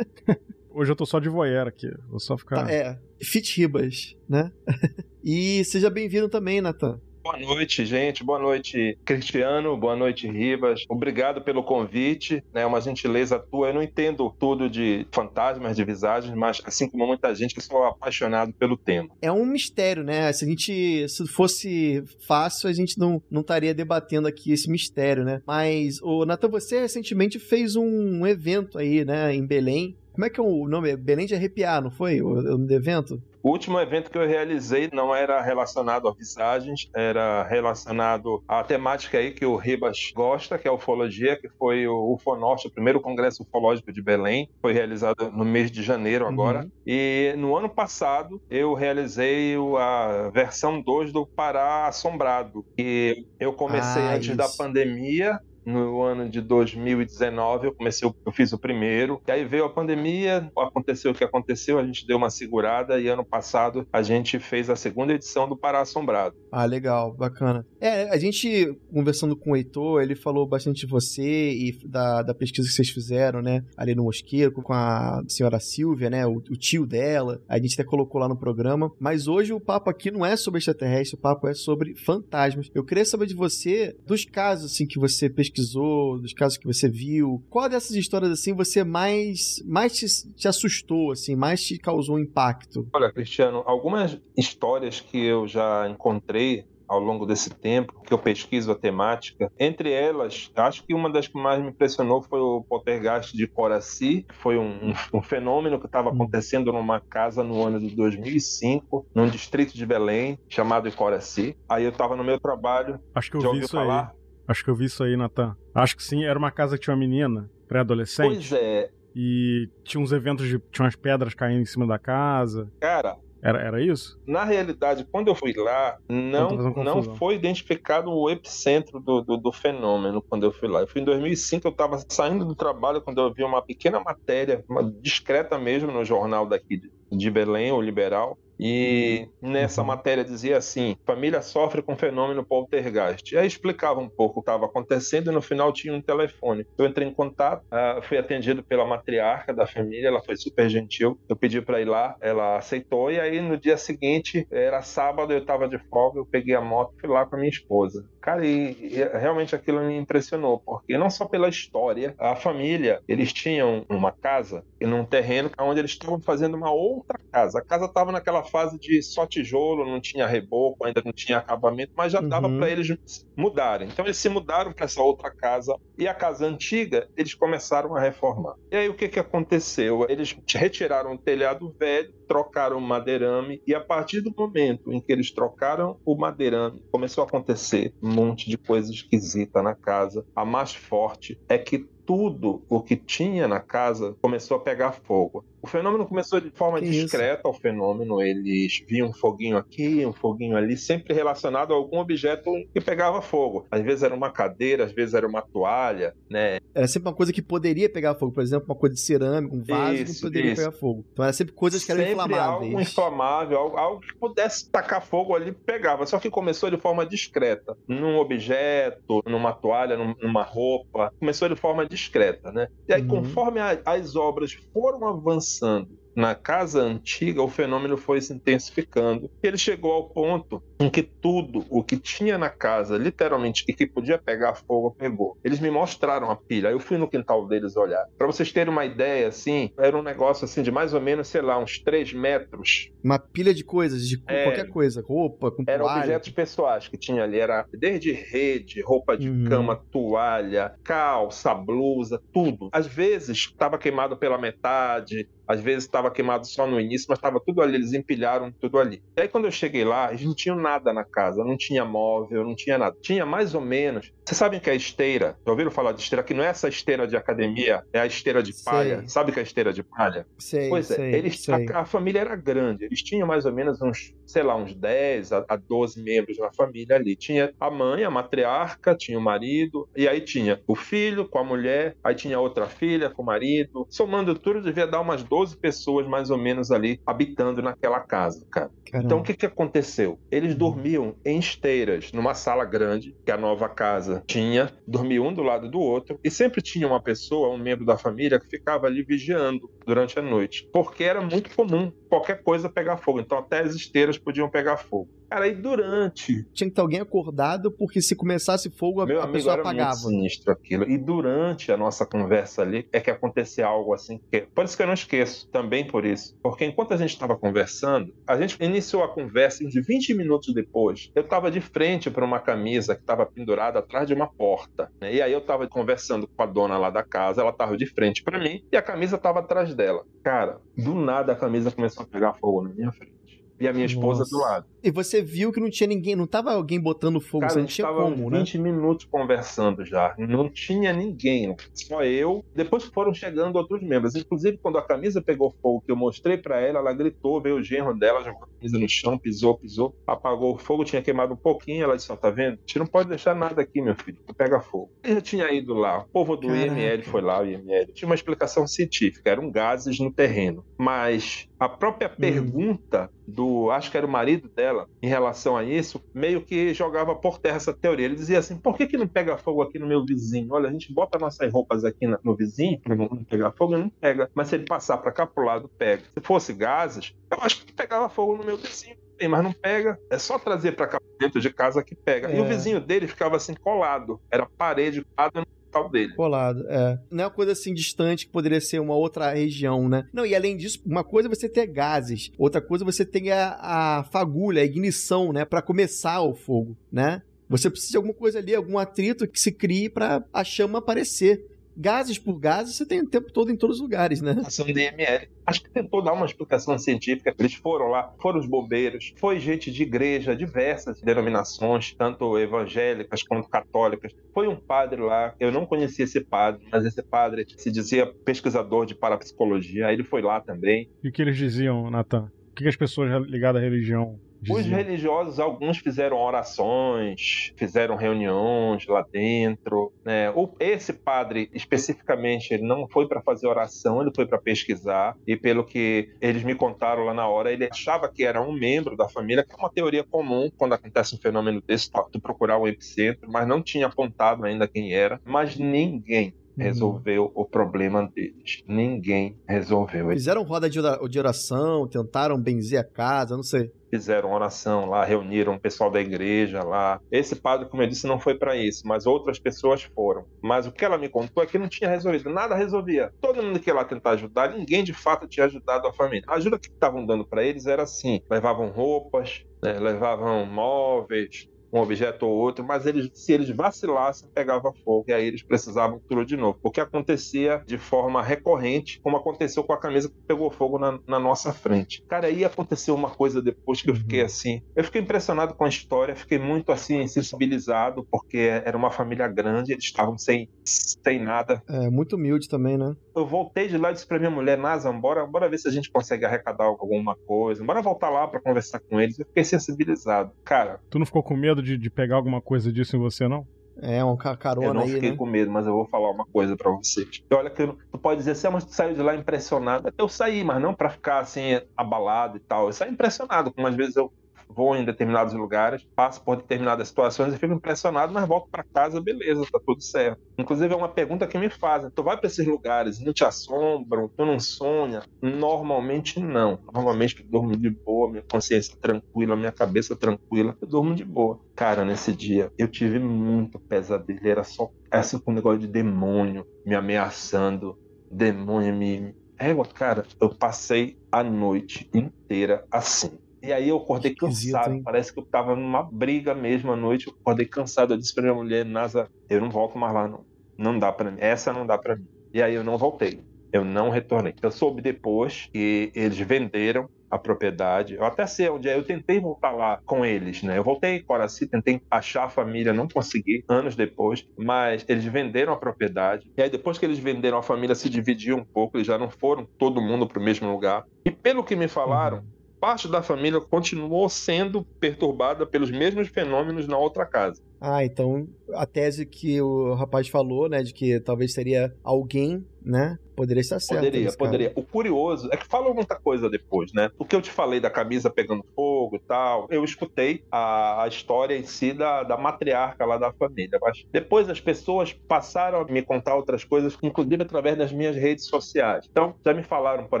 Hoje 0.74 0.92
eu 0.92 0.96
tô 0.96 1.06
só 1.06 1.18
de 1.20 1.30
voyeur 1.30 1.66
aqui. 1.66 1.90
Vou 2.10 2.20
só 2.20 2.36
ficar. 2.36 2.66
Tá, 2.66 2.70
é, 2.70 2.98
Fit 3.18 3.58
Ribas, 3.58 4.14
né? 4.28 4.52
e 5.24 5.64
seja 5.64 5.88
bem-vindo 5.88 6.28
também, 6.28 6.60
Natan. 6.60 7.00
Boa 7.22 7.38
noite, 7.38 7.86
gente. 7.86 8.24
Boa 8.24 8.38
noite, 8.38 8.98
Cristiano. 9.04 9.76
Boa 9.76 9.94
noite, 9.94 10.26
Ribas. 10.26 10.84
Obrigado 10.88 11.40
pelo 11.40 11.62
convite. 11.62 12.42
É 12.52 12.58
né? 12.58 12.66
uma 12.66 12.80
gentileza 12.80 13.38
tua. 13.38 13.68
Eu 13.68 13.74
não 13.74 13.82
entendo 13.82 14.28
tudo 14.40 14.68
de 14.68 15.06
fantasmas, 15.12 15.76
de 15.76 15.84
visagens, 15.84 16.34
mas 16.34 16.60
assim 16.64 16.88
como 16.88 17.06
muita 17.06 17.32
gente, 17.32 17.54
que 17.54 17.60
sou 17.60 17.84
apaixonado 17.84 18.52
pelo 18.52 18.76
tema. 18.76 19.08
É 19.22 19.30
um 19.30 19.46
mistério, 19.46 20.02
né? 20.02 20.32
Se 20.32 20.44
a 20.44 20.48
gente 20.48 21.08
se 21.08 21.26
fosse 21.28 22.02
fácil, 22.26 22.68
a 22.68 22.72
gente 22.72 22.98
não, 22.98 23.22
não 23.30 23.40
estaria 23.42 23.72
debatendo 23.72 24.26
aqui 24.26 24.50
esse 24.52 24.68
mistério, 24.68 25.24
né? 25.24 25.40
Mas, 25.46 26.00
o 26.02 26.24
Natan, 26.24 26.48
você 26.48 26.80
recentemente 26.80 27.38
fez 27.38 27.76
um 27.76 28.26
evento 28.26 28.78
aí, 28.78 29.04
né, 29.04 29.32
em 29.32 29.46
Belém. 29.46 29.96
Como 30.12 30.26
é 30.26 30.30
que 30.30 30.40
é 30.40 30.42
o 30.42 30.68
nome? 30.68 30.94
Belém 30.96 31.26
de 31.26 31.34
Arrepiar, 31.34 31.82
não 31.82 31.90
foi? 31.90 32.20
O 32.20 32.42
nome 32.42 32.66
do 32.66 32.74
evento? 32.74 33.22
O 33.42 33.50
último 33.50 33.80
evento 33.80 34.10
que 34.10 34.16
eu 34.16 34.26
realizei 34.26 34.88
não 34.92 35.14
era 35.14 35.42
relacionado 35.42 36.06
a 36.06 36.12
visagens, 36.12 36.88
era 36.94 37.42
relacionado 37.42 38.42
à 38.46 38.62
temática 38.62 39.18
aí 39.18 39.32
que 39.32 39.44
o 39.44 39.56
Ribas 39.56 40.12
gosta, 40.14 40.56
que 40.56 40.68
é 40.68 40.70
a 40.70 40.74
ufologia, 40.74 41.36
que 41.36 41.48
foi 41.48 41.88
o 41.88 42.14
UFONORTE, 42.14 42.68
o 42.68 42.70
primeiro 42.70 43.00
congresso 43.00 43.42
ufológico 43.42 43.92
de 43.92 44.00
Belém, 44.00 44.48
foi 44.60 44.72
realizado 44.72 45.30
no 45.32 45.44
mês 45.44 45.72
de 45.72 45.82
janeiro 45.82 46.26
agora. 46.26 46.60
Uhum. 46.60 46.70
E 46.86 47.34
no 47.36 47.56
ano 47.56 47.68
passado 47.68 48.40
eu 48.48 48.74
realizei 48.74 49.56
a 49.78 50.30
versão 50.32 50.80
2 50.80 51.12
do 51.12 51.26
Pará 51.26 51.88
Assombrado, 51.88 52.64
que 52.76 53.26
eu 53.40 53.52
comecei 53.52 54.02
ah, 54.02 54.14
antes 54.14 54.28
isso. 54.28 54.36
da 54.36 54.48
pandemia, 54.48 55.40
no 55.64 56.02
ano 56.02 56.28
de 56.28 56.40
2019 56.40 57.66
eu 57.66 57.74
comecei, 57.74 58.08
eu 58.08 58.32
fiz 58.32 58.52
o 58.52 58.58
primeiro, 58.58 59.20
e 59.26 59.30
aí 59.30 59.44
veio 59.44 59.64
a 59.64 59.70
pandemia, 59.70 60.50
aconteceu 60.56 61.12
o 61.12 61.14
que 61.14 61.24
aconteceu, 61.24 61.78
a 61.78 61.84
gente 61.84 62.06
deu 62.06 62.16
uma 62.16 62.30
segurada 62.30 63.00
e 63.00 63.08
ano 63.08 63.24
passado 63.24 63.86
a 63.92 64.02
gente 64.02 64.38
fez 64.38 64.68
a 64.68 64.76
segunda 64.76 65.12
edição 65.12 65.48
do 65.48 65.56
Pará 65.56 65.80
Assombrado. 65.80 66.36
Ah, 66.50 66.64
legal, 66.64 67.14
bacana. 67.14 67.66
É, 67.80 68.10
a 68.10 68.18
gente 68.18 68.76
conversando 68.92 69.36
com 69.36 69.52
o 69.52 69.56
Heitor, 69.56 70.02
ele 70.02 70.14
falou 70.14 70.46
bastante 70.46 70.86
de 70.86 70.86
você 70.86 71.52
e 71.52 71.78
da, 71.84 72.22
da 72.22 72.34
pesquisa 72.34 72.68
que 72.68 72.74
vocês 72.74 72.90
fizeram, 72.90 73.40
né, 73.40 73.64
ali 73.76 73.94
no 73.94 74.04
Mosqueiro, 74.04 74.52
com 74.52 74.72
a 74.72 75.22
senhora 75.28 75.58
Silvia, 75.60 76.10
né, 76.10 76.26
o, 76.26 76.36
o 76.36 76.56
tio 76.56 76.86
dela, 76.86 77.40
a 77.48 77.58
gente 77.58 77.74
até 77.74 77.84
colocou 77.84 78.20
lá 78.20 78.28
no 78.28 78.36
programa, 78.36 78.90
mas 78.98 79.28
hoje 79.28 79.52
o 79.52 79.60
papo 79.60 79.90
aqui 79.90 80.10
não 80.10 80.24
é 80.24 80.36
sobre 80.36 80.58
extraterrestre, 80.58 81.16
o 81.16 81.20
papo 81.20 81.48
é 81.48 81.54
sobre 81.54 81.94
fantasmas. 81.94 82.70
Eu 82.74 82.84
queria 82.84 83.04
saber 83.04 83.26
de 83.26 83.34
você, 83.34 83.96
dos 84.06 84.24
casos, 84.24 84.72
assim, 84.72 84.86
que 84.86 84.98
você 84.98 85.30
pesquisou 85.30 85.51
pesquisou, 85.52 86.18
dos 86.18 86.32
casos 86.32 86.58
que 86.58 86.66
você 86.66 86.88
viu, 86.88 87.42
qual 87.50 87.68
dessas 87.68 87.92
histórias 87.92 88.30
assim 88.32 88.54
você 88.54 88.82
mais 88.82 89.62
mais 89.66 89.92
te, 89.92 90.06
te 90.34 90.48
assustou, 90.48 91.12
assim, 91.12 91.36
mais 91.36 91.62
te 91.62 91.78
causou 91.78 92.18
impacto? 92.18 92.88
Olha, 92.92 93.12
Cristiano, 93.12 93.62
algumas 93.66 94.18
histórias 94.36 95.00
que 95.00 95.22
eu 95.22 95.46
já 95.46 95.88
encontrei 95.88 96.64
ao 96.88 97.00
longo 97.00 97.24
desse 97.24 97.48
tempo 97.48 98.02
que 98.02 98.12
eu 98.12 98.18
pesquiso 98.18 98.70
a 98.70 98.74
temática. 98.74 99.50
Entre 99.58 99.90
elas, 99.90 100.52
acho 100.54 100.84
que 100.84 100.92
uma 100.92 101.08
das 101.10 101.26
que 101.26 101.38
mais 101.38 101.58
me 101.62 101.70
impressionou 101.70 102.20
foi 102.20 102.38
o 102.38 102.62
poltergeist 102.68 103.34
de 103.34 103.46
Coraci, 103.46 104.26
que 104.28 104.34
foi 104.34 104.58
um, 104.58 104.92
um, 105.14 105.22
fenômeno 105.22 105.80
que 105.80 105.86
estava 105.86 106.10
acontecendo 106.10 106.70
numa 106.70 107.00
casa 107.00 107.42
no 107.42 107.64
ano 107.64 107.80
de 107.80 107.96
2005, 107.96 109.06
num 109.14 109.26
distrito 109.26 109.74
de 109.74 109.86
Belém, 109.86 110.38
chamado 110.50 110.92
Coraci. 110.92 111.56
Aí 111.66 111.84
eu 111.84 111.90
estava 111.90 112.14
no 112.14 112.22
meu 112.22 112.38
trabalho. 112.38 113.00
Acho 113.14 113.30
que 113.30 113.38
eu 113.38 113.52
vi 113.52 113.60
isso 113.60 113.70
falar? 113.70 114.12
aí. 114.14 114.21
Acho 114.46 114.64
que 114.64 114.70
eu 114.70 114.74
vi 114.74 114.86
isso 114.86 115.02
aí, 115.02 115.16
Natan. 115.16 115.56
Acho 115.74 115.96
que 115.96 116.02
sim, 116.02 116.24
era 116.24 116.38
uma 116.38 116.50
casa 116.50 116.76
que 116.76 116.84
tinha 116.84 116.94
uma 116.94 117.00
menina, 117.00 117.50
pré-adolescente. 117.68 118.48
Pois 118.48 118.52
é. 118.52 118.90
E 119.14 119.68
tinha 119.84 120.02
uns 120.02 120.12
eventos 120.12 120.46
de. 120.46 120.58
Tinha 120.70 120.84
umas 120.84 120.96
pedras 120.96 121.34
caindo 121.34 121.60
em 121.60 121.66
cima 121.66 121.86
da 121.86 121.98
casa. 121.98 122.70
Cara. 122.80 123.16
Era, 123.42 123.60
era 123.60 123.82
isso? 123.82 124.20
Na 124.24 124.44
realidade, 124.44 125.04
quando 125.10 125.26
eu 125.26 125.34
fui 125.34 125.52
lá, 125.52 125.98
não, 126.08 126.50
não 126.76 127.02
foi 127.02 127.34
identificado 127.34 128.08
o 128.08 128.30
epicentro 128.30 129.00
do, 129.00 129.20
do, 129.20 129.36
do, 129.36 129.50
fenômeno 129.50 130.22
quando 130.22 130.44
eu 130.44 130.52
fui 130.52 130.68
lá. 130.68 130.80
Eu 130.80 130.86
fui 130.86 131.00
em 131.00 131.04
2005, 131.04 131.66
eu 131.66 131.72
estava 131.72 132.00
saindo 132.08 132.44
do 132.44 132.54
trabalho 132.54 133.02
quando 133.02 133.20
eu 133.20 133.34
vi 133.34 133.42
uma 133.42 133.60
pequena 133.60 133.98
matéria, 133.98 134.64
uma 134.68 134.84
discreta 134.84 135.58
mesmo, 135.58 135.90
no 135.90 136.04
jornal 136.04 136.46
daqui 136.46 136.76
de, 136.76 136.92
de 137.10 137.30
Belém, 137.32 137.72
o 137.72 137.80
Liberal, 137.80 138.38
e 138.64 139.28
nessa 139.42 139.80
uhum. 139.80 139.88
matéria 139.88 140.24
dizia 140.24 140.56
assim: 140.56 140.96
família 141.04 141.42
sofre 141.42 141.82
com 141.82 141.96
fenômeno 141.96 142.44
poltergeist. 142.44 143.34
E 143.34 143.38
aí 143.38 143.44
explicava 143.44 143.98
um 143.98 144.08
pouco 144.08 144.38
o 144.38 144.42
que 144.42 144.50
estava 144.50 144.66
acontecendo 144.66 145.32
e 145.32 145.34
no 145.34 145.42
final 145.42 145.72
tinha 145.72 145.92
um 145.92 146.00
telefone. 146.00 146.64
Eu 146.78 146.86
entrei 146.86 147.08
em 147.08 147.12
contato, 147.12 147.64
uh, 147.64 148.00
fui 148.02 148.18
atendido 148.18 148.62
pela 148.62 148.86
matriarca 148.86 149.52
da 149.52 149.66
família, 149.66 150.06
ela 150.06 150.22
foi 150.22 150.36
super 150.36 150.68
gentil. 150.70 151.18
Eu 151.28 151.34
pedi 151.34 151.60
para 151.60 151.80
ir 151.80 151.86
lá, 151.86 152.14
ela 152.20 152.56
aceitou. 152.56 153.10
E 153.10 153.18
aí 153.18 153.40
no 153.40 153.58
dia 153.58 153.76
seguinte, 153.76 154.46
era 154.48 154.80
sábado, 154.80 155.32
eu 155.32 155.40
estava 155.40 155.68
de 155.68 155.78
folga, 155.90 156.20
eu 156.20 156.26
peguei 156.26 156.54
a 156.54 156.60
moto 156.60 156.94
e 156.96 157.00
fui 157.00 157.10
lá 157.10 157.26
com 157.26 157.34
a 157.34 157.38
minha 157.38 157.50
esposa. 157.50 158.06
Cara, 158.22 158.46
e, 158.46 158.70
e, 158.80 159.18
realmente 159.18 159.54
aquilo 159.54 159.80
me 159.80 159.96
impressionou, 159.96 160.60
porque 160.60 160.96
não 160.96 161.10
só 161.10 161.26
pela 161.26 161.48
história, 161.48 162.14
a 162.16 162.36
família, 162.36 163.02
eles 163.08 163.32
tinham 163.32 163.84
uma 163.88 164.12
casa 164.12 164.64
e 164.80 164.86
num 164.86 165.04
terreno 165.04 165.50
onde 165.58 165.80
eles 165.80 165.90
estavam 165.90 166.20
fazendo 166.20 166.56
uma 166.56 166.70
outra 166.70 167.18
casa. 167.32 167.58
A 167.58 167.64
casa 167.64 167.86
estava 167.86 168.12
naquela 168.12 168.44
fase 168.44 168.78
de 168.78 169.02
só 169.02 169.26
tijolo, 169.26 169.84
não 169.84 170.00
tinha 170.00 170.24
reboco, 170.24 170.86
ainda 170.86 171.02
não 171.04 171.12
tinha 171.12 171.38
acabamento, 171.38 171.92
mas 171.96 172.12
já 172.12 172.20
dava 172.20 172.46
uhum. 172.46 172.58
para 172.58 172.70
eles 172.70 172.96
mudarem. 173.36 173.88
Então 173.88 174.04
eles 174.04 174.16
se 174.16 174.28
mudaram 174.28 174.72
para 174.72 174.84
essa 174.84 175.02
outra 175.02 175.30
casa 175.30 175.74
e 175.98 176.06
a 176.06 176.14
casa 176.14 176.46
antiga 176.46 177.08
eles 177.16 177.34
começaram 177.34 177.96
a 177.96 178.00
reformar. 178.00 178.54
E 178.70 178.76
aí 178.76 178.88
o 178.88 178.94
que, 178.94 179.08
que 179.08 179.18
aconteceu? 179.18 180.06
Eles 180.08 180.36
retiraram 180.54 181.14
o 181.14 181.18
telhado 181.18 181.74
velho, 181.76 182.12
trocaram 182.28 182.78
o 182.78 182.80
madeirame 182.80 183.60
e 183.66 183.74
a 183.74 183.80
partir 183.80 184.20
do 184.20 184.32
momento 184.36 184.92
em 184.92 185.00
que 185.00 185.12
eles 185.12 185.32
trocaram 185.32 185.98
o 186.04 186.14
madeirame, 186.14 186.82
começou 186.90 187.24
a 187.24 187.26
acontecer 187.26 187.92
monte 188.12 188.48
de 188.48 188.58
coisa 188.58 188.92
esquisita 188.92 189.62
na 189.62 189.74
casa. 189.74 190.24
A 190.34 190.44
mais 190.44 190.74
forte 190.74 191.40
é 191.48 191.58
que 191.58 191.78
tudo 192.04 192.64
o 192.68 192.82
que 192.82 192.96
tinha 192.96 193.48
na 193.48 193.60
casa 193.60 194.16
começou 194.20 194.56
a 194.56 194.60
pegar 194.60 194.92
fogo. 194.92 195.44
O 195.62 195.68
fenômeno 195.68 196.04
começou 196.04 196.40
de 196.40 196.50
forma 196.50 196.80
que 196.80 196.90
discreta 196.90 197.42
ao 197.44 197.54
fenômeno. 197.54 198.20
Eles 198.20 198.82
viam 198.88 199.10
um 199.10 199.12
foguinho 199.12 199.56
aqui, 199.56 200.04
um 200.04 200.12
foguinho 200.12 200.56
ali, 200.56 200.76
sempre 200.76 201.14
relacionado 201.14 201.72
a 201.72 201.76
algum 201.76 201.98
objeto 202.00 202.50
que 202.74 202.80
pegava 202.80 203.22
fogo. 203.22 203.64
Às 203.70 203.80
vezes 203.80 204.02
era 204.02 204.12
uma 204.12 204.30
cadeira, 204.30 204.84
às 204.84 204.92
vezes 204.92 205.14
era 205.14 205.26
uma 205.26 205.40
toalha, 205.40 206.16
né? 206.28 206.58
Era 206.74 206.88
sempre 206.88 207.08
uma 207.08 207.14
coisa 207.14 207.32
que 207.32 207.40
poderia 207.40 207.88
pegar 207.88 208.16
fogo. 208.16 208.32
Por 208.32 208.42
exemplo, 208.42 208.66
uma 208.68 208.74
coisa 208.74 208.96
de 208.96 209.00
cerâmica, 209.00 209.54
um 209.54 209.62
vaso 209.62 209.94
isso, 209.94 210.14
que 210.14 210.20
poderia 210.22 210.52
isso. 210.52 210.62
pegar 210.62 210.72
fogo. 210.72 211.04
Então 211.12 211.24
era 211.24 211.32
sempre 211.32 211.54
coisas 211.54 211.84
que 211.84 211.92
eram 211.92 212.00
sempre 212.00 212.14
inflamáveis. 212.14 212.72
algo 212.72 212.80
inflamável, 212.80 213.58
algo, 213.58 213.76
algo, 213.76 214.00
que 214.00 214.14
pudesse 214.16 214.68
tacar 214.68 215.00
fogo 215.00 215.36
ali, 215.36 215.52
pegava. 215.52 216.04
Só 216.06 216.18
que 216.18 216.28
começou 216.28 216.70
de 216.72 216.76
forma 216.76 217.06
discreta. 217.06 217.76
Num 217.86 218.16
objeto, 218.16 219.22
numa 219.26 219.52
toalha, 219.52 219.96
numa 219.96 220.42
roupa. 220.42 221.12
Começou 221.20 221.48
de 221.48 221.54
forma 221.54 221.86
discreta, 221.86 222.50
né? 222.50 222.66
E 222.88 222.92
aí, 222.92 223.02
uhum. 223.02 223.08
conforme 223.08 223.60
a, 223.60 223.80
as 223.84 224.16
obras 224.16 224.52
foram 224.72 225.06
avançando, 225.06 225.51
avançando 225.52 226.02
na 226.14 226.34
casa 226.34 226.82
antiga, 226.82 227.42
o 227.42 227.48
fenômeno 227.48 227.96
foi 227.96 228.20
se 228.20 228.32
intensificando. 228.32 229.30
Ele 229.42 229.56
chegou 229.56 229.92
ao 229.92 230.08
ponto 230.08 230.62
em 230.78 230.90
que 230.90 231.02
tudo 231.02 231.64
o 231.70 231.82
que 231.82 231.96
tinha 231.96 232.36
na 232.36 232.50
casa, 232.50 232.96
literalmente, 232.96 233.64
e 233.68 233.72
que 233.72 233.86
podia 233.86 234.18
pegar 234.18 234.54
fogo, 234.54 234.90
pegou. 234.90 235.38
Eles 235.42 235.60
me 235.60 235.70
mostraram 235.70 236.30
a 236.30 236.36
pilha. 236.36 236.68
Eu 236.68 236.80
fui 236.80 236.98
no 236.98 237.08
quintal 237.08 237.46
deles 237.46 237.76
olhar. 237.76 238.04
Para 238.16 238.26
vocês 238.26 238.52
terem 238.52 238.72
uma 238.72 238.84
ideia, 238.84 239.28
assim, 239.28 239.70
era 239.78 239.96
um 239.96 240.02
negócio 240.02 240.44
assim 240.44 240.62
de 240.62 240.70
mais 240.70 240.92
ou 240.92 241.00
menos, 241.00 241.28
sei 241.28 241.40
lá, 241.40 241.58
uns 241.58 241.78
3 241.78 242.12
metros. 242.12 242.90
Uma 243.02 243.18
pilha 243.18 243.54
de 243.54 243.64
coisas, 243.64 244.06
de 244.06 244.22
é, 244.26 244.44
qualquer 244.44 244.68
coisa, 244.68 245.02
roupa, 245.06 245.50
com 245.50 245.64
Eram 245.66 245.86
objetos 245.86 246.30
pessoais 246.30 246.88
que 246.88 246.96
tinha 246.96 247.22
ali. 247.22 247.38
Era 247.38 247.66
desde 247.72 248.12
rede, 248.12 248.82
roupa 248.82 249.16
de 249.16 249.30
uhum. 249.30 249.44
cama, 249.44 249.76
toalha, 249.90 250.74
calça, 250.84 251.54
blusa, 251.54 252.20
tudo. 252.32 252.68
Às 252.72 252.86
vezes 252.86 253.38
estava 253.38 253.78
queimado 253.78 254.16
pela 254.16 254.38
metade, 254.38 255.28
Às 255.52 255.60
vezes 255.60 255.84
estava 255.84 256.10
queimado 256.10 256.46
só 256.46 256.66
no 256.66 256.80
início, 256.80 257.06
mas 257.08 257.18
estava 257.18 257.40
tudo 257.40 257.60
ali, 257.60 257.74
eles 257.74 257.92
empilharam 257.92 258.50
tudo 258.52 258.78
ali. 258.78 259.02
E 259.16 259.20
aí 259.20 259.28
quando 259.28 259.44
eu 259.44 259.50
cheguei 259.50 259.84
lá, 259.84 260.10
eles 260.10 260.24
não 260.24 260.34
tinham 260.34 260.56
nada 260.56 260.92
na 260.92 261.04
casa, 261.04 261.44
não 261.44 261.56
tinha 261.56 261.84
móvel, 261.84 262.44
não 262.44 262.54
tinha 262.54 262.78
nada. 262.78 262.96
Tinha 263.02 263.26
mais 263.26 263.54
ou 263.54 263.60
menos. 263.60 264.12
Vocês 264.24 264.38
sabem 264.38 264.60
que 264.60 264.70
a 264.70 264.74
esteira, 264.74 265.36
já 265.44 265.50
ouviram 265.50 265.70
falar 265.70 265.92
de 265.92 266.00
esteira? 266.00 266.22
Que 266.22 266.32
não 266.32 266.44
é 266.44 266.46
essa 266.46 266.68
esteira 266.68 267.06
de 267.06 267.16
academia, 267.16 267.82
é 267.92 268.00
a 268.00 268.06
esteira 268.06 268.42
de 268.42 268.52
palha. 268.64 269.00
Sei. 269.00 269.08
Sabe 269.08 269.32
que 269.32 269.38
é 269.38 269.42
a 269.42 269.44
esteira 269.44 269.72
de 269.72 269.82
palha? 269.82 270.26
Sei, 270.38 270.68
pois 270.68 270.90
é, 270.90 270.94
sei, 270.94 271.14
eles, 271.14 271.40
sei. 271.40 271.66
A, 271.72 271.80
a, 271.80 271.84
família 271.84 272.20
era 272.20 272.36
grande, 272.36 272.84
eles 272.84 273.02
tinham 273.02 273.26
mais 273.26 273.44
ou 273.44 273.52
menos 273.52 273.82
uns, 273.82 274.14
sei 274.24 274.42
lá, 274.42 274.56
uns 274.56 274.74
10 274.74 275.32
a, 275.32 275.44
a 275.48 275.56
12 275.56 276.02
membros 276.02 276.38
na 276.38 276.52
família 276.52 276.96
ali. 276.96 277.16
Tinha 277.16 277.52
a 277.60 277.70
mãe, 277.70 278.04
a 278.04 278.10
matriarca, 278.10 278.94
tinha 278.94 279.18
o 279.18 279.22
marido, 279.22 279.88
e 279.96 280.06
aí 280.08 280.20
tinha 280.20 280.60
o 280.66 280.76
filho 280.76 281.28
com 281.28 281.38
a 281.38 281.44
mulher, 281.44 281.96
aí 282.02 282.14
tinha 282.14 282.38
outra 282.38 282.66
filha 282.66 283.10
com 283.10 283.22
o 283.22 283.26
marido. 283.26 283.86
Somando 283.90 284.38
tudo, 284.38 284.62
devia 284.62 284.86
dar 284.86 285.00
umas 285.00 285.22
12 285.22 285.41
pessoas 285.54 286.06
mais 286.06 286.30
ou 286.30 286.38
menos 286.38 286.70
ali 286.70 287.00
habitando 287.06 287.62
naquela 287.62 288.00
casa, 288.00 288.46
cara. 288.50 288.70
Caramba. 288.90 289.06
Então 289.06 289.18
o 289.18 289.22
que, 289.22 289.34
que 289.34 289.46
aconteceu? 289.46 290.18
Eles 290.30 290.54
dormiam 290.54 291.14
em 291.24 291.38
esteiras, 291.38 292.12
numa 292.12 292.34
sala 292.34 292.64
grande, 292.64 293.14
que 293.24 293.32
a 293.32 293.36
nova 293.36 293.68
casa 293.68 294.22
tinha, 294.26 294.72
dormiam 294.86 295.28
um 295.28 295.34
do 295.34 295.42
lado 295.42 295.70
do 295.70 295.80
outro, 295.80 296.18
e 296.22 296.30
sempre 296.30 296.62
tinha 296.62 296.86
uma 296.86 297.02
pessoa, 297.02 297.54
um 297.54 297.58
membro 297.58 297.84
da 297.84 297.96
família, 297.96 298.38
que 298.38 298.46
ficava 298.46 298.86
ali 298.86 299.02
vigiando 299.02 299.70
durante 299.86 300.18
a 300.18 300.22
noite, 300.22 300.68
porque 300.72 301.04
era 301.04 301.20
muito 301.20 301.54
comum 301.54 301.90
qualquer 302.12 302.42
coisa 302.42 302.68
pegar 302.68 302.98
fogo. 302.98 303.20
Então 303.20 303.38
até 303.38 303.60
as 303.60 303.74
esteiras 303.74 304.18
podiam 304.18 304.46
pegar 304.50 304.76
fogo. 304.76 305.08
Cara, 305.30 305.48
e 305.48 305.54
durante. 305.54 306.44
Tinha 306.52 306.68
que 306.68 306.74
ter 306.74 306.82
alguém 306.82 307.00
acordado, 307.00 307.72
porque 307.72 308.02
se 308.02 308.14
começasse 308.14 308.68
fogo, 308.68 309.00
a, 309.00 309.06
Meu 309.06 309.22
a 309.22 309.26
pessoa 309.26 309.54
era 309.54 309.62
apagava. 309.62 309.94
Muito 310.02 310.10
sinistro 310.10 310.52
aquilo. 310.52 310.86
E 310.86 310.98
durante 310.98 311.72
a 311.72 311.76
nossa 311.76 312.04
conversa 312.04 312.60
ali, 312.60 312.86
é 312.92 313.00
que 313.00 313.10
acontecia 313.10 313.66
algo 313.66 313.94
assim. 313.94 314.20
Que... 314.30 314.42
Por 314.42 314.62
isso 314.62 314.76
que 314.76 314.82
eu 314.82 314.86
não 314.86 314.92
esqueço, 314.92 315.48
também 315.48 315.86
por 315.86 316.04
isso. 316.04 316.36
Porque 316.42 316.66
enquanto 316.66 316.92
a 316.92 316.98
gente 316.98 317.14
estava 317.14 317.34
conversando, 317.34 318.12
a 318.26 318.38
gente 318.38 318.62
iniciou 318.62 319.02
a 319.02 319.08
conversa 319.08 319.64
e 319.64 319.68
de 319.68 319.80
20 319.80 320.12
minutos 320.12 320.52
depois, 320.52 321.10
eu 321.14 321.22
estava 321.22 321.50
de 321.50 321.62
frente 321.62 322.10
para 322.10 322.26
uma 322.26 322.38
camisa 322.38 322.94
que 322.94 323.00
estava 323.00 323.24
pendurada 323.24 323.78
atrás 323.78 324.06
de 324.06 324.12
uma 324.12 324.26
porta. 324.26 324.92
Né? 325.00 325.14
E 325.14 325.22
aí 325.22 325.32
eu 325.32 325.38
estava 325.38 325.66
conversando 325.66 326.28
com 326.28 326.42
a 326.42 326.46
dona 326.46 326.76
lá 326.76 326.90
da 326.90 327.02
casa, 327.02 327.40
ela 327.40 327.52
estava 327.52 327.74
de 327.74 327.86
frente 327.86 328.22
para 328.22 328.38
mim 328.38 328.62
e 328.70 328.76
a 328.76 328.82
camisa 328.82 329.16
estava 329.16 329.38
atrás 329.38 329.74
dela. 329.74 330.04
Cara, 330.22 330.60
do 330.76 330.94
nada 330.94 331.32
a 331.32 331.36
camisa 331.36 331.70
começou 331.70 332.01
a 332.02 332.06
pegar 332.06 332.34
fogo 332.34 332.62
na 332.62 332.74
minha 332.74 332.92
frente 332.92 333.22
e 333.62 333.68
a 333.68 333.72
minha 333.72 333.86
esposa 333.86 334.20
Nossa. 334.20 334.30
do 334.30 334.40
lado. 334.40 334.66
E 334.82 334.90
você 334.90 335.22
viu 335.22 335.52
que 335.52 335.60
não 335.60 335.70
tinha 335.70 335.86
ninguém, 335.86 336.16
não 336.16 336.26
tava 336.26 336.52
alguém 336.52 336.80
botando 336.80 337.20
fogo, 337.20 337.46
Cara, 337.46 337.60
não 337.60 337.66
tinha 337.66 337.86
como, 337.86 338.28
né? 338.28 338.40
20 338.40 338.58
minutos 338.58 339.04
conversando 339.04 339.84
já. 339.84 340.14
Não 340.18 340.48
tinha 340.48 340.92
ninguém, 340.92 341.54
só 341.72 342.02
eu. 342.02 342.44
Depois 342.54 342.84
foram 342.84 343.14
chegando 343.14 343.54
outros 343.54 343.80
membros. 343.80 344.16
Inclusive, 344.16 344.58
quando 344.58 344.78
a 344.78 344.82
camisa 344.82 345.22
pegou 345.22 345.54
fogo, 345.62 345.82
que 345.86 345.92
eu 345.92 345.96
mostrei 345.96 346.36
para 346.36 346.60
ela, 346.60 346.80
ela 346.80 346.92
gritou, 346.92 347.40
veio 347.40 347.56
o 347.56 347.62
genro 347.62 347.96
dela, 347.96 348.24
jogou 348.24 348.42
a 348.42 348.58
camisa 348.58 348.78
no 348.78 348.88
chão, 348.88 349.16
pisou, 349.16 349.56
pisou, 349.56 349.94
apagou 350.04 350.54
o 350.54 350.58
fogo, 350.58 350.84
tinha 350.84 351.00
queimado 351.00 351.34
um 351.34 351.36
pouquinho. 351.36 351.84
Ela 351.84 351.94
disse: 351.94 352.10
Ó, 352.10 352.16
tá 352.16 352.30
vendo? 352.30 352.54
A 352.54 352.60
gente 352.66 352.78
não 352.80 352.86
pode 352.86 353.08
deixar 353.08 353.36
nada 353.36 353.62
aqui, 353.62 353.80
meu 353.80 353.94
filho, 353.94 354.18
pega 354.36 354.60
fogo. 354.60 354.90
Eu 355.04 355.14
já 355.14 355.20
tinha 355.20 355.52
ido 355.52 355.74
lá, 355.74 356.00
o 356.00 356.08
povo 356.08 356.36
do 356.36 356.48
Caraca. 356.48 356.66
IML 356.66 357.02
foi 357.04 357.20
lá, 357.20 357.40
o 357.40 357.46
IML. 357.46 357.92
Tinha 357.92 358.08
uma 358.08 358.16
explicação 358.16 358.66
científica, 358.66 359.30
eram 359.30 359.48
gases 359.48 360.00
no 360.00 360.12
terreno. 360.12 360.64
Mas 360.76 361.48
a 361.64 361.68
própria 361.68 362.08
Hum. 362.08 362.16
pergunta 362.18 363.08
do, 363.26 363.70
acho 363.70 363.90
que 363.90 363.96
era 363.96 364.06
o 364.06 364.10
marido 364.10 364.50
dela, 364.56 364.86
em 365.02 365.06
relação 365.08 365.56
a 365.56 365.62
isso, 365.64 366.00
meio 366.14 366.44
que 366.44 366.74
jogava 366.74 367.14
por 367.14 367.38
terra 367.38 367.56
essa 367.56 367.72
teoria. 367.72 368.04
Ele 368.06 368.16
dizia 368.16 368.38
assim: 368.38 368.58
por 368.58 368.76
que, 368.76 368.86
que 368.86 368.96
não 368.96 369.06
pega 369.06 369.38
fogo 369.38 369.62
aqui 369.62 369.78
no 369.78 369.86
meu 369.86 370.04
vizinho? 370.04 370.48
Olha, 370.52 370.68
a 370.68 370.72
gente 370.72 370.92
bota 370.92 371.18
nossas 371.18 371.52
roupas 371.52 371.84
aqui 371.84 372.06
no 372.24 372.36
vizinho, 372.36 372.80
para 372.80 372.96
não 372.96 373.08
pegar 373.24 373.52
fogo, 373.56 373.76
não 373.76 373.90
pega. 374.00 374.28
Mas 374.34 374.48
se 374.48 374.56
ele 374.56 374.64
passar 374.64 374.98
para 374.98 375.12
cá 375.12 375.26
pro 375.26 375.44
lado, 375.44 375.70
pega. 375.78 376.02
Se 376.02 376.20
fosse 376.24 376.52
gases, 376.52 377.12
eu 377.32 377.38
acho 377.40 377.64
que 377.64 377.72
pegava 377.72 378.08
fogo 378.08 378.36
no 378.36 378.44
meu 378.44 378.56
vizinho. 378.56 378.96
Mas 379.30 379.44
não 379.44 379.52
pega, 379.52 379.96
é 380.10 380.18
só 380.18 380.36
trazer 380.36 380.72
para 380.72 380.88
cá 380.88 380.98
dentro 381.20 381.40
de 381.40 381.54
casa 381.54 381.84
que 381.84 381.94
pega. 382.04 382.28
E 382.32 382.40
o 382.40 382.44
É. 382.44 382.48
vizinho 382.48 382.80
dele 382.80 383.06
ficava 383.06 383.36
assim 383.36 383.54
colado, 383.60 384.20
era 384.32 384.48
parede 384.58 385.00
colada 385.16 385.38
no 385.40 385.46
quintal 385.72 385.88
dele. 385.88 386.14
Colado, 386.14 386.64
é. 386.68 386.98
Não 387.10 387.24
é 387.24 387.26
uma 387.26 387.32
coisa 387.32 387.52
assim 387.52 387.72
distante 387.72 388.26
que 388.26 388.32
poderia 388.32 388.60
ser 388.60 388.78
uma 388.78 388.94
outra 388.94 389.32
região, 389.32 389.88
né? 389.88 390.06
Não, 390.12 390.26
e 390.26 390.34
além 390.34 390.56
disso, 390.56 390.80
uma 390.84 391.02
coisa 391.02 391.28
é 391.28 391.34
você 391.34 391.48
ter 391.48 391.66
gases, 391.66 392.30
outra 392.36 392.60
coisa 392.60 392.84
é 392.84 392.86
você 392.86 393.04
tem 393.04 393.30
a, 393.30 393.56
a 393.60 394.04
fagulha, 394.04 394.60
a 394.60 394.64
ignição, 394.64 395.32
né? 395.32 395.44
Pra 395.44 395.62
começar 395.62 396.20
o 396.20 396.34
fogo, 396.34 396.76
né? 396.90 397.22
Você 397.48 397.68
precisa 397.68 397.92
de 397.92 397.96
alguma 397.98 398.14
coisa 398.14 398.38
ali, 398.38 398.54
algum 398.54 398.78
atrito 398.78 399.28
que 399.28 399.38
se 399.38 399.52
crie 399.52 399.88
pra 399.88 400.24
a 400.32 400.42
chama 400.42 400.78
aparecer. 400.78 401.44
Gases 401.76 402.18
por 402.18 402.38
gases 402.38 402.76
você 402.76 402.86
tem 402.86 403.00
o 403.00 403.08
tempo 403.08 403.32
todo 403.32 403.50
em 403.50 403.56
todos 403.56 403.76
os 403.76 403.82
lugares, 403.82 404.20
né? 404.20 404.36
Ação 404.44 404.66
DML. 404.66 405.28
Acho 405.46 405.62
que 405.62 405.70
tentou 405.70 406.02
dar 406.02 406.12
uma 406.12 406.26
explicação 406.26 406.78
científica. 406.78 407.34
Eles 407.38 407.54
foram 407.54 407.88
lá, 407.88 408.12
foram 408.20 408.38
os 408.38 408.46
bombeiros, 408.46 409.12
foi 409.16 409.38
gente 409.38 409.70
de 409.70 409.82
igreja, 409.82 410.36
diversas 410.36 411.00
denominações, 411.00 411.94
tanto 411.94 412.38
evangélicas 412.38 413.22
quanto 413.22 413.48
católicas. 413.48 414.14
Foi 414.32 414.48
um 414.48 414.56
padre 414.56 415.00
lá, 415.00 415.34
eu 415.40 415.50
não 415.50 415.66
conhecia 415.66 416.04
esse 416.04 416.20
padre, 416.20 416.66
mas 416.70 416.84
esse 416.84 417.02
padre 417.02 417.46
se 417.56 417.70
dizia 417.70 418.06
pesquisador 418.06 418.86
de 418.86 418.94
parapsicologia, 418.94 419.86
aí 419.86 419.94
ele 419.94 420.04
foi 420.04 420.22
lá 420.22 420.40
também. 420.40 420.88
E 421.02 421.08
o 421.08 421.12
que 421.12 421.22
eles 421.22 421.36
diziam, 421.36 421.90
Natan? 421.90 422.30
O 422.50 422.54
que 422.54 422.68
as 422.68 422.76
pessoas 422.76 423.10
ligadas 423.26 423.60
à 423.60 423.64
religião 423.64 424.18
Os 424.50 424.66
religiosos, 424.66 425.38
alguns 425.38 425.78
fizeram 425.78 426.16
orações, 426.16 427.52
fizeram 427.56 427.96
reuniões 427.96 428.84
lá 428.86 429.04
dentro. 429.12 429.92
Né? 430.04 430.30
O- 430.30 430.54
Esse 430.60 430.92
padre, 430.92 431.48
especificamente, 431.52 432.52
ele 432.52 432.66
não 432.66 432.86
foi 432.90 433.06
para 433.06 433.22
fazer 433.22 433.46
oração, 433.46 434.00
ele 434.00 434.10
foi 434.14 434.26
para 434.26 434.38
pesquisar. 434.40 435.14
E 435.26 435.36
pelo 435.36 435.64
que 435.64 436.08
eles 436.20 436.42
me 436.44 436.54
contaram 436.54 437.04
lá 437.04 437.14
na 437.14 437.28
hora, 437.28 437.52
ele 437.52 437.68
achava 437.70 438.10
que 438.12 438.24
era 438.24 438.40
um 438.42 438.52
membro 438.52 438.96
da 438.96 439.08
família, 439.08 439.44
que 439.44 439.52
é 439.52 439.56
uma 439.58 439.70
teoria 439.70 440.04
comum 440.08 440.48
quando 440.56 440.72
acontece 440.74 441.14
um 441.14 441.18
fenômeno 441.18 441.62
desse, 441.66 441.90
tá, 441.90 442.02
tu 442.10 442.20
procurar 442.20 442.58
o 442.58 442.66
epicentro, 442.68 443.30
mas 443.30 443.46
não 443.46 443.62
tinha 443.62 443.86
apontado 443.86 444.44
ainda 444.44 444.68
quem 444.68 444.92
era. 444.94 445.20
Mas 445.24 445.56
ninguém 445.56 446.32
Uhum. 446.54 446.64
resolveu 446.64 447.32
o 447.34 447.46
problema 447.46 448.06
deles. 448.14 448.60
Ninguém 448.66 449.36
resolveu. 449.48 450.10
Fizeram 450.10 450.42
roda 450.42 450.68
de 450.68 451.18
oração, 451.18 451.88
tentaram 451.88 452.38
benzer 452.38 452.78
a 452.80 452.84
casa, 452.84 453.34
não 453.36 453.42
sei. 453.42 453.70
Fizeram 453.92 454.32
oração 454.32 454.86
lá, 454.86 455.04
reuniram 455.04 455.54
o 455.54 455.60
pessoal 455.60 455.90
da 455.90 456.00
igreja 456.00 456.64
lá. 456.64 456.98
Esse 457.10 457.36
padre, 457.36 457.68
como 457.68 457.82
eu 457.82 457.86
disse, 457.86 458.06
não 458.06 458.18
foi 458.18 458.34
para 458.34 458.56
isso, 458.56 458.86
mas 458.86 459.04
outras 459.04 459.38
pessoas 459.38 459.82
foram. 459.82 460.24
Mas 460.42 460.66
o 460.66 460.72
que 460.72 460.82
ela 460.82 460.96
me 460.96 461.10
contou 461.10 461.42
é 461.42 461.46
que 461.46 461.58
não 461.58 461.68
tinha 461.68 461.90
resolvido, 461.90 462.30
nada 462.30 462.54
resolvia. 462.54 463.12
Todo 463.20 463.42
mundo 463.42 463.60
que 463.60 463.68
ia 463.68 463.74
lá 463.74 463.84
tentar 463.84 464.12
ajudar, 464.12 464.50
ninguém 464.50 464.82
de 464.82 464.94
fato 464.94 465.28
tinha 465.28 465.44
ajudado 465.44 465.86
a 465.86 465.92
família. 465.92 466.24
A 466.26 466.36
ajuda 466.36 466.58
que 466.58 466.68
estavam 466.68 467.04
dando 467.04 467.26
para 467.26 467.44
eles 467.44 467.66
era 467.66 467.82
assim: 467.82 468.22
levavam 468.30 468.70
roupas, 468.70 469.44
né, 469.62 469.78
levavam 469.78 470.46
móveis, 470.46 471.48
um 471.72 471.80
objeto 471.80 472.26
ou 472.26 472.32
outro, 472.32 472.64
mas 472.64 472.86
eles, 472.86 473.10
se 473.14 473.32
eles 473.32 473.48
vacilassem, 473.50 474.28
pegava 474.34 474.72
fogo 474.84 475.06
e 475.08 475.12
aí 475.12 475.26
eles 475.26 475.42
precisavam 475.42 476.00
tudo 476.08 476.24
de 476.24 476.36
novo. 476.36 476.58
O 476.62 476.70
que 476.70 476.80
acontecia 476.80 477.62
de 477.66 477.78
forma 477.78 478.22
recorrente, 478.22 479.00
como 479.02 479.16
aconteceu 479.16 479.64
com 479.64 479.72
a 479.72 479.80
camisa 479.80 480.08
que 480.08 480.14
pegou 480.26 480.50
fogo 480.50 480.78
na, 480.78 480.98
na 481.06 481.18
nossa 481.18 481.52
frente. 481.52 482.04
Cara, 482.08 482.26
aí 482.26 482.44
aconteceu 482.44 482.94
uma 482.94 483.10
coisa 483.10 483.40
depois 483.40 483.80
que 483.80 483.90
eu 483.90 483.94
fiquei 483.94 484.20
assim. 484.20 484.60
Eu 484.76 484.84
fiquei 484.84 485.00
impressionado 485.00 485.54
com 485.54 485.64
a 485.64 485.68
história, 485.68 486.14
fiquei 486.14 486.38
muito 486.38 486.70
assim 486.70 487.06
sensibilizado, 487.06 488.06
porque 488.10 488.38
era 488.64 488.76
uma 488.76 488.90
família 488.90 489.26
grande, 489.28 489.72
eles 489.72 489.84
estavam 489.84 490.18
sem, 490.18 490.48
sem 490.64 491.22
nada. 491.22 491.62
É, 491.68 491.88
muito 491.88 492.16
humilde 492.16 492.48
também, 492.48 492.76
né? 492.76 492.94
Eu 493.14 493.26
voltei 493.26 493.68
de 493.68 493.76
lá 493.76 493.90
e 493.90 493.94
disse 493.94 494.06
pra 494.06 494.18
minha 494.18 494.30
mulher, 494.30 494.56
Nasa, 494.56 494.90
bora, 494.92 495.26
bora 495.26 495.48
ver 495.48 495.58
se 495.58 495.68
a 495.68 495.70
gente 495.72 495.90
consegue 495.90 496.24
arrecadar 496.24 496.64
alguma 496.64 497.14
coisa, 497.26 497.62
bora 497.64 497.82
voltar 497.82 498.08
lá 498.10 498.26
pra 498.26 498.40
conversar 498.40 498.80
com 498.88 499.00
eles. 499.00 499.18
Eu 499.18 499.26
fiquei 499.26 499.44
sensibilizado. 499.44 500.32
Cara, 500.44 500.80
Tu 500.90 500.98
não 500.98 501.06
ficou 501.06 501.22
com 501.22 501.36
medo 501.36 501.62
de, 501.62 501.76
de 501.76 501.90
pegar 501.90 502.16
alguma 502.16 502.40
coisa 502.40 502.72
disso 502.72 502.96
em 502.96 503.00
você, 503.00 503.28
não? 503.28 503.46
É, 503.80 504.04
um 504.04 504.16
ca- 504.16 504.32
Eu 504.32 504.36
carona 504.36 504.74
não 504.74 504.82
aí, 504.82 504.92
fiquei 504.92 505.10
né? 505.12 505.16
com 505.16 505.24
medo, 505.26 505.50
mas 505.50 505.66
eu 505.66 505.72
vou 505.72 505.86
falar 505.88 506.10
uma 506.10 506.26
coisa 506.26 506.54
pra 506.56 506.70
vocês. 506.70 507.08
Olha 507.32 507.48
que 507.50 507.62
eu- 507.62 507.76
tu 507.90 507.98
pode 507.98 508.18
dizer 508.18 508.32
assim, 508.32 508.46
ah, 508.46 508.50
mas 508.50 508.64
tu 508.66 508.74
saiu 508.74 508.94
de 508.94 509.02
lá 509.02 509.14
impressionado. 509.14 509.90
Eu 509.96 510.08
saí, 510.08 510.44
mas 510.44 510.60
não 510.60 510.74
pra 510.74 510.90
ficar 510.90 511.20
assim 511.20 511.58
abalado 511.76 512.36
e 512.36 512.40
tal. 512.40 512.66
Eu 512.66 512.72
saí 512.72 512.90
impressionado, 512.90 513.52
como 513.52 513.66
às 513.66 513.74
vezes 513.74 513.96
eu 513.96 514.12
vou 514.54 514.76
em 514.76 514.84
determinados 514.84 515.34
lugares, 515.34 515.82
passo 515.96 516.22
por 516.24 516.36
determinadas 516.36 516.88
situações 516.88 517.34
e 517.34 517.38
fico 517.38 517.52
impressionado, 517.54 518.12
mas 518.12 518.26
volto 518.28 518.46
pra 518.50 518.64
casa, 518.74 519.00
beleza, 519.00 519.44
tá 519.50 519.58
tudo 519.66 519.82
certo. 519.82 520.18
Inclusive 520.38 520.72
é 520.72 520.76
uma 520.76 520.88
pergunta 520.92 521.26
que 521.26 521.38
me 521.38 521.50
fazem. 521.50 521.90
Tu 521.94 522.02
vai 522.02 522.16
pra 522.18 522.26
esses 522.26 522.46
lugares, 522.46 522.98
não 523.00 523.12
te 523.12 523.24
assombram, 523.24 524.10
tu 524.16 524.24
não 524.24 524.38
sonha? 524.40 525.02
Normalmente 525.20 526.18
não. 526.20 526.58
Normalmente 526.72 527.16
eu 527.20 527.26
durmo 527.28 527.56
de 527.56 527.70
boa, 527.84 528.10
minha 528.10 528.24
consciência 528.30 528.74
tranquila, 528.80 529.36
minha 529.36 529.52
cabeça 529.52 529.96
tranquila, 529.96 530.56
eu 530.60 530.68
durmo 530.68 530.94
de 530.94 531.04
boa. 531.04 531.38
Cara, 531.56 531.84
nesse 531.84 532.12
dia 532.14 532.50
eu 532.58 532.68
tive 532.68 532.98
muito 532.98 533.60
pesadelo, 533.68 534.20
era 534.26 534.44
só 534.44 534.68
assim 534.90 535.18
com 535.18 535.30
um 535.32 535.34
negócio 535.34 535.60
de 535.60 535.66
demônio 535.68 536.44
me 536.64 536.74
ameaçando, 536.74 537.76
demônio 538.10 538.74
me. 538.74 539.14
É, 539.38 539.52
cara, 539.74 540.06
eu 540.20 540.34
passei 540.36 540.96
a 541.10 541.22
noite 541.24 541.88
inteira 541.94 542.64
assim. 542.70 543.18
E 543.42 543.52
aí 543.52 543.68
eu 543.68 543.76
acordei 543.76 544.14
cansado, 544.14 544.72
hein? 544.72 544.82
parece 544.84 545.12
que 545.12 545.18
eu 545.18 545.24
tava 545.24 545.56
numa 545.56 545.82
briga 545.82 546.34
mesmo 546.34 546.72
à 546.72 546.76
noite, 546.76 547.08
eu 547.08 547.14
acordei 547.20 547.46
cansado, 547.46 547.92
eu 547.92 547.98
disse 547.98 548.14
pra 548.14 548.22
minha 548.22 548.34
mulher, 548.34 548.64
Nasa, 548.64 549.08
eu 549.28 549.40
não 549.40 549.50
volto 549.50 549.76
mais 549.76 549.92
lá 549.92 550.06
não. 550.06 550.24
Não 550.56 550.78
dá 550.78 550.92
pra 550.92 551.10
mim, 551.10 551.18
essa 551.20 551.52
não 551.52 551.66
dá 551.66 551.76
pra 551.76 551.96
mim. 551.96 552.06
E 552.32 552.42
aí 552.42 552.54
eu 552.54 552.62
não 552.62 552.78
voltei. 552.78 553.20
Eu 553.52 553.64
não 553.64 553.90
retornei. 553.90 554.34
Eu 554.40 554.50
soube 554.50 554.80
depois 554.80 555.48
que 555.52 555.92
eles 555.94 556.18
venderam 556.18 556.88
a 557.10 557.18
propriedade. 557.18 557.94
Eu 557.94 558.04
até 558.04 558.26
sei 558.26 558.48
onde 558.48 558.70
é. 558.70 558.74
Eu 558.74 558.82
tentei 558.82 559.20
voltar 559.20 559.50
lá 559.50 559.78
com 559.84 560.02
eles, 560.02 560.42
né? 560.42 560.56
Eu 560.56 560.64
voltei 560.64 560.96
em 560.96 561.04
Coraci, 561.04 561.46
tentei 561.46 561.82
achar 561.90 562.24
a 562.24 562.28
família, 562.30 562.72
não 562.72 562.88
consegui, 562.88 563.44
anos 563.46 563.76
depois, 563.76 564.24
mas 564.38 564.82
eles 564.88 565.04
venderam 565.04 565.52
a 565.52 565.58
propriedade. 565.58 566.26
E 566.34 566.42
aí, 566.42 566.48
depois 566.48 566.78
que 566.78 566.86
eles 566.86 566.98
venderam, 566.98 567.36
a 567.36 567.42
família 567.42 567.74
se 567.74 567.90
dividiu 567.90 568.38
um 568.38 568.44
pouco, 568.44 568.78
eles 568.78 568.86
já 568.86 568.96
não 568.96 569.10
foram 569.10 569.46
todo 569.58 569.82
mundo 569.82 570.06
para 570.06 570.18
o 570.18 570.24
mesmo 570.24 570.50
lugar. 570.50 570.84
E 571.04 571.10
pelo 571.10 571.44
que 571.44 571.54
me 571.54 571.68
falaram, 571.68 572.18
uhum. 572.18 572.24
Parte 572.62 572.86
da 572.86 573.02
família 573.02 573.40
continuou 573.40 574.08
sendo 574.08 574.62
perturbada 574.78 575.44
pelos 575.44 575.68
mesmos 575.68 576.06
fenômenos 576.06 576.68
na 576.68 576.78
outra 576.78 577.04
casa. 577.04 577.42
Ah, 577.60 577.84
então 577.84 578.28
a 578.54 578.64
tese 578.64 579.04
que 579.04 579.42
o 579.42 579.74
rapaz 579.74 580.06
falou, 580.08 580.48
né, 580.48 580.62
de 580.62 580.72
que 580.72 581.00
talvez 581.00 581.32
seria 581.32 581.74
alguém, 581.82 582.46
né, 582.64 582.98
poderia 583.14 583.40
estar 583.40 583.60
certo. 583.60 583.84
Poderia, 583.84 584.12
poderia. 584.12 584.52
O 584.56 584.62
curioso 584.62 585.28
é 585.32 585.36
que 585.36 585.46
fala 585.46 585.72
muita 585.72 585.96
coisa 585.96 586.28
depois, 586.28 586.72
né? 586.72 586.90
O 586.98 587.04
que 587.04 587.14
eu 587.14 587.22
te 587.22 587.30
falei 587.30 587.60
da 587.60 587.70
camisa 587.70 588.10
pegando 588.10 588.44
fogo 588.54 588.96
e 588.96 589.00
tal, 589.00 589.46
eu 589.50 589.64
escutei 589.64 590.24
a, 590.30 590.84
a 590.84 590.88
história 590.88 591.36
em 591.36 591.44
si 591.44 591.72
da, 591.72 592.02
da 592.02 592.16
matriarca 592.16 592.84
lá 592.84 592.98
da 592.98 593.12
família. 593.12 593.58
Mas 593.60 593.84
depois 593.90 594.28
as 594.28 594.40
pessoas 594.40 594.92
passaram 594.92 595.60
a 595.60 595.64
me 595.64 595.82
contar 595.82 596.16
outras 596.16 596.44
coisas, 596.44 596.76
inclusive 596.82 597.22
através 597.22 597.56
das 597.56 597.72
minhas 597.72 597.96
redes 597.96 598.26
sociais. 598.26 598.86
Então, 598.90 599.14
já 599.24 599.34
me 599.34 599.42
falaram, 599.42 599.86
por 599.86 600.00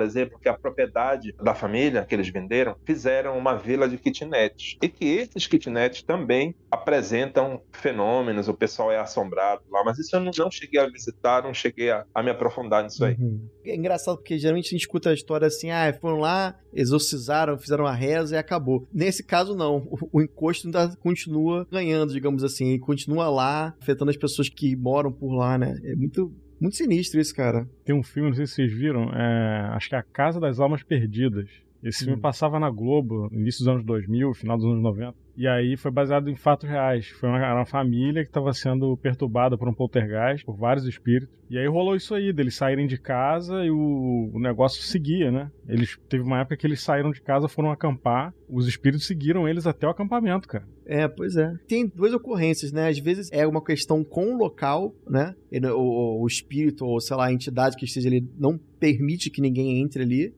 exemplo, 0.00 0.38
que 0.38 0.48
a 0.48 0.54
propriedade 0.54 1.34
da 1.42 1.54
família 1.54 2.04
que 2.04 2.14
eles 2.14 2.28
venderam 2.28 2.76
fizeram 2.84 3.36
uma 3.38 3.54
vila 3.54 3.88
de 3.88 3.98
kitnets 3.98 4.76
e 4.82 4.88
que 4.88 5.04
esses 5.04 5.46
kitnets 5.46 6.02
também 6.02 6.54
apresentam 6.70 7.62
fenômenos, 7.72 8.48
o 8.48 8.54
pessoal 8.54 8.90
é 8.90 8.98
assombrado 8.98 9.62
lá, 9.70 9.82
mas 9.84 9.98
isso 9.98 10.16
eu 10.16 10.20
não, 10.20 10.30
não 10.36 10.50
cheguei 10.50 10.80
a 10.80 10.86
visitar, 10.86 11.42
não 11.42 11.52
cheguei 11.52 11.90
a, 11.90 12.04
a 12.14 12.22
me 12.22 12.30
aprofundar 12.30 12.51
nisso 12.82 13.04
aí. 13.04 13.14
Uhum. 13.14 13.40
É 13.64 13.74
engraçado 13.74 14.16
porque 14.16 14.38
geralmente 14.38 14.66
a 14.66 14.70
gente 14.70 14.80
escuta 14.80 15.10
a 15.10 15.14
história 15.14 15.46
assim, 15.46 15.70
ah, 15.70 15.92
foram 16.00 16.18
lá, 16.18 16.58
exorcizaram, 16.72 17.58
fizeram 17.58 17.84
uma 17.84 17.94
reza 17.94 18.34
e 18.34 18.38
acabou. 18.38 18.86
Nesse 18.92 19.22
caso, 19.22 19.54
não. 19.54 19.78
O, 19.90 20.18
o 20.18 20.22
encosto 20.22 20.66
ainda 20.66 20.94
continua 20.96 21.66
ganhando, 21.70 22.12
digamos 22.12 22.44
assim, 22.44 22.72
e 22.72 22.78
continua 22.78 23.28
lá, 23.28 23.74
afetando 23.80 24.10
as 24.10 24.16
pessoas 24.16 24.48
que 24.48 24.76
moram 24.76 25.12
por 25.12 25.34
lá, 25.34 25.56
né? 25.56 25.78
É 25.84 25.94
muito, 25.94 26.32
muito 26.60 26.76
sinistro 26.76 27.20
isso, 27.20 27.34
cara. 27.34 27.68
Tem 27.84 27.94
um 27.94 28.02
filme, 28.02 28.30
não 28.30 28.36
sei 28.36 28.46
se 28.46 28.54
vocês 28.54 28.72
viram, 28.72 29.10
é, 29.12 29.68
acho 29.72 29.88
que 29.88 29.94
é 29.94 29.98
A 29.98 30.02
Casa 30.02 30.40
das 30.40 30.58
Almas 30.60 30.82
Perdidas. 30.82 31.48
Esse 31.82 32.04
filme 32.04 32.18
hum. 32.18 32.20
passava 32.20 32.60
na 32.60 32.70
Globo, 32.70 33.28
início 33.32 33.60
dos 33.60 33.68
anos 33.68 33.84
2000, 33.84 34.34
final 34.34 34.56
dos 34.56 34.66
anos 34.66 34.82
90. 34.82 35.21
E 35.36 35.48
aí 35.48 35.76
foi 35.76 35.90
baseado 35.90 36.28
em 36.28 36.36
fatos 36.36 36.68
reais. 36.68 37.08
Foi 37.08 37.28
uma, 37.28 37.54
uma 37.54 37.66
família 37.66 38.22
que 38.22 38.30
estava 38.30 38.52
sendo 38.52 38.96
perturbada 38.96 39.56
por 39.56 39.68
um 39.68 39.74
poltergeist, 39.74 40.44
por 40.44 40.56
vários 40.56 40.86
espíritos. 40.86 41.34
E 41.48 41.58
aí 41.58 41.66
rolou 41.66 41.94
isso 41.94 42.14
aí, 42.14 42.32
deles 42.32 42.54
saírem 42.54 42.86
de 42.86 42.98
casa 42.98 43.64
e 43.64 43.70
o, 43.70 44.30
o 44.32 44.38
negócio 44.38 44.82
seguia, 44.82 45.30
né? 45.30 45.50
Eles 45.68 45.98
teve 46.08 46.22
uma 46.22 46.40
época 46.40 46.56
que 46.56 46.66
eles 46.66 46.82
saíram 46.82 47.10
de 47.10 47.20
casa, 47.20 47.48
foram 47.48 47.70
acampar, 47.70 48.32
os 48.48 48.66
espíritos 48.66 49.06
seguiram 49.06 49.46
eles 49.46 49.66
até 49.66 49.86
o 49.86 49.90
acampamento, 49.90 50.48
cara. 50.48 50.66
É, 50.86 51.06
pois 51.06 51.36
é. 51.36 51.54
Tem 51.68 51.86
duas 51.86 52.12
ocorrências, 52.12 52.72
né? 52.72 52.88
Às 52.88 52.98
vezes 52.98 53.30
é 53.32 53.46
uma 53.46 53.62
questão 53.62 54.02
com 54.02 54.34
o 54.34 54.36
local, 54.38 54.94
né? 55.08 55.34
O, 55.74 56.22
o 56.22 56.26
espírito 56.26 56.84
ou, 56.84 57.00
sei 57.00 57.16
lá, 57.16 57.26
a 57.26 57.32
entidade 57.32 57.76
que 57.76 57.84
esteja 57.84 58.08
ali 58.08 58.26
não 58.38 58.58
permite 58.80 59.30
que 59.30 59.40
ninguém 59.40 59.80
entre 59.80 60.02
ali. 60.02 60.34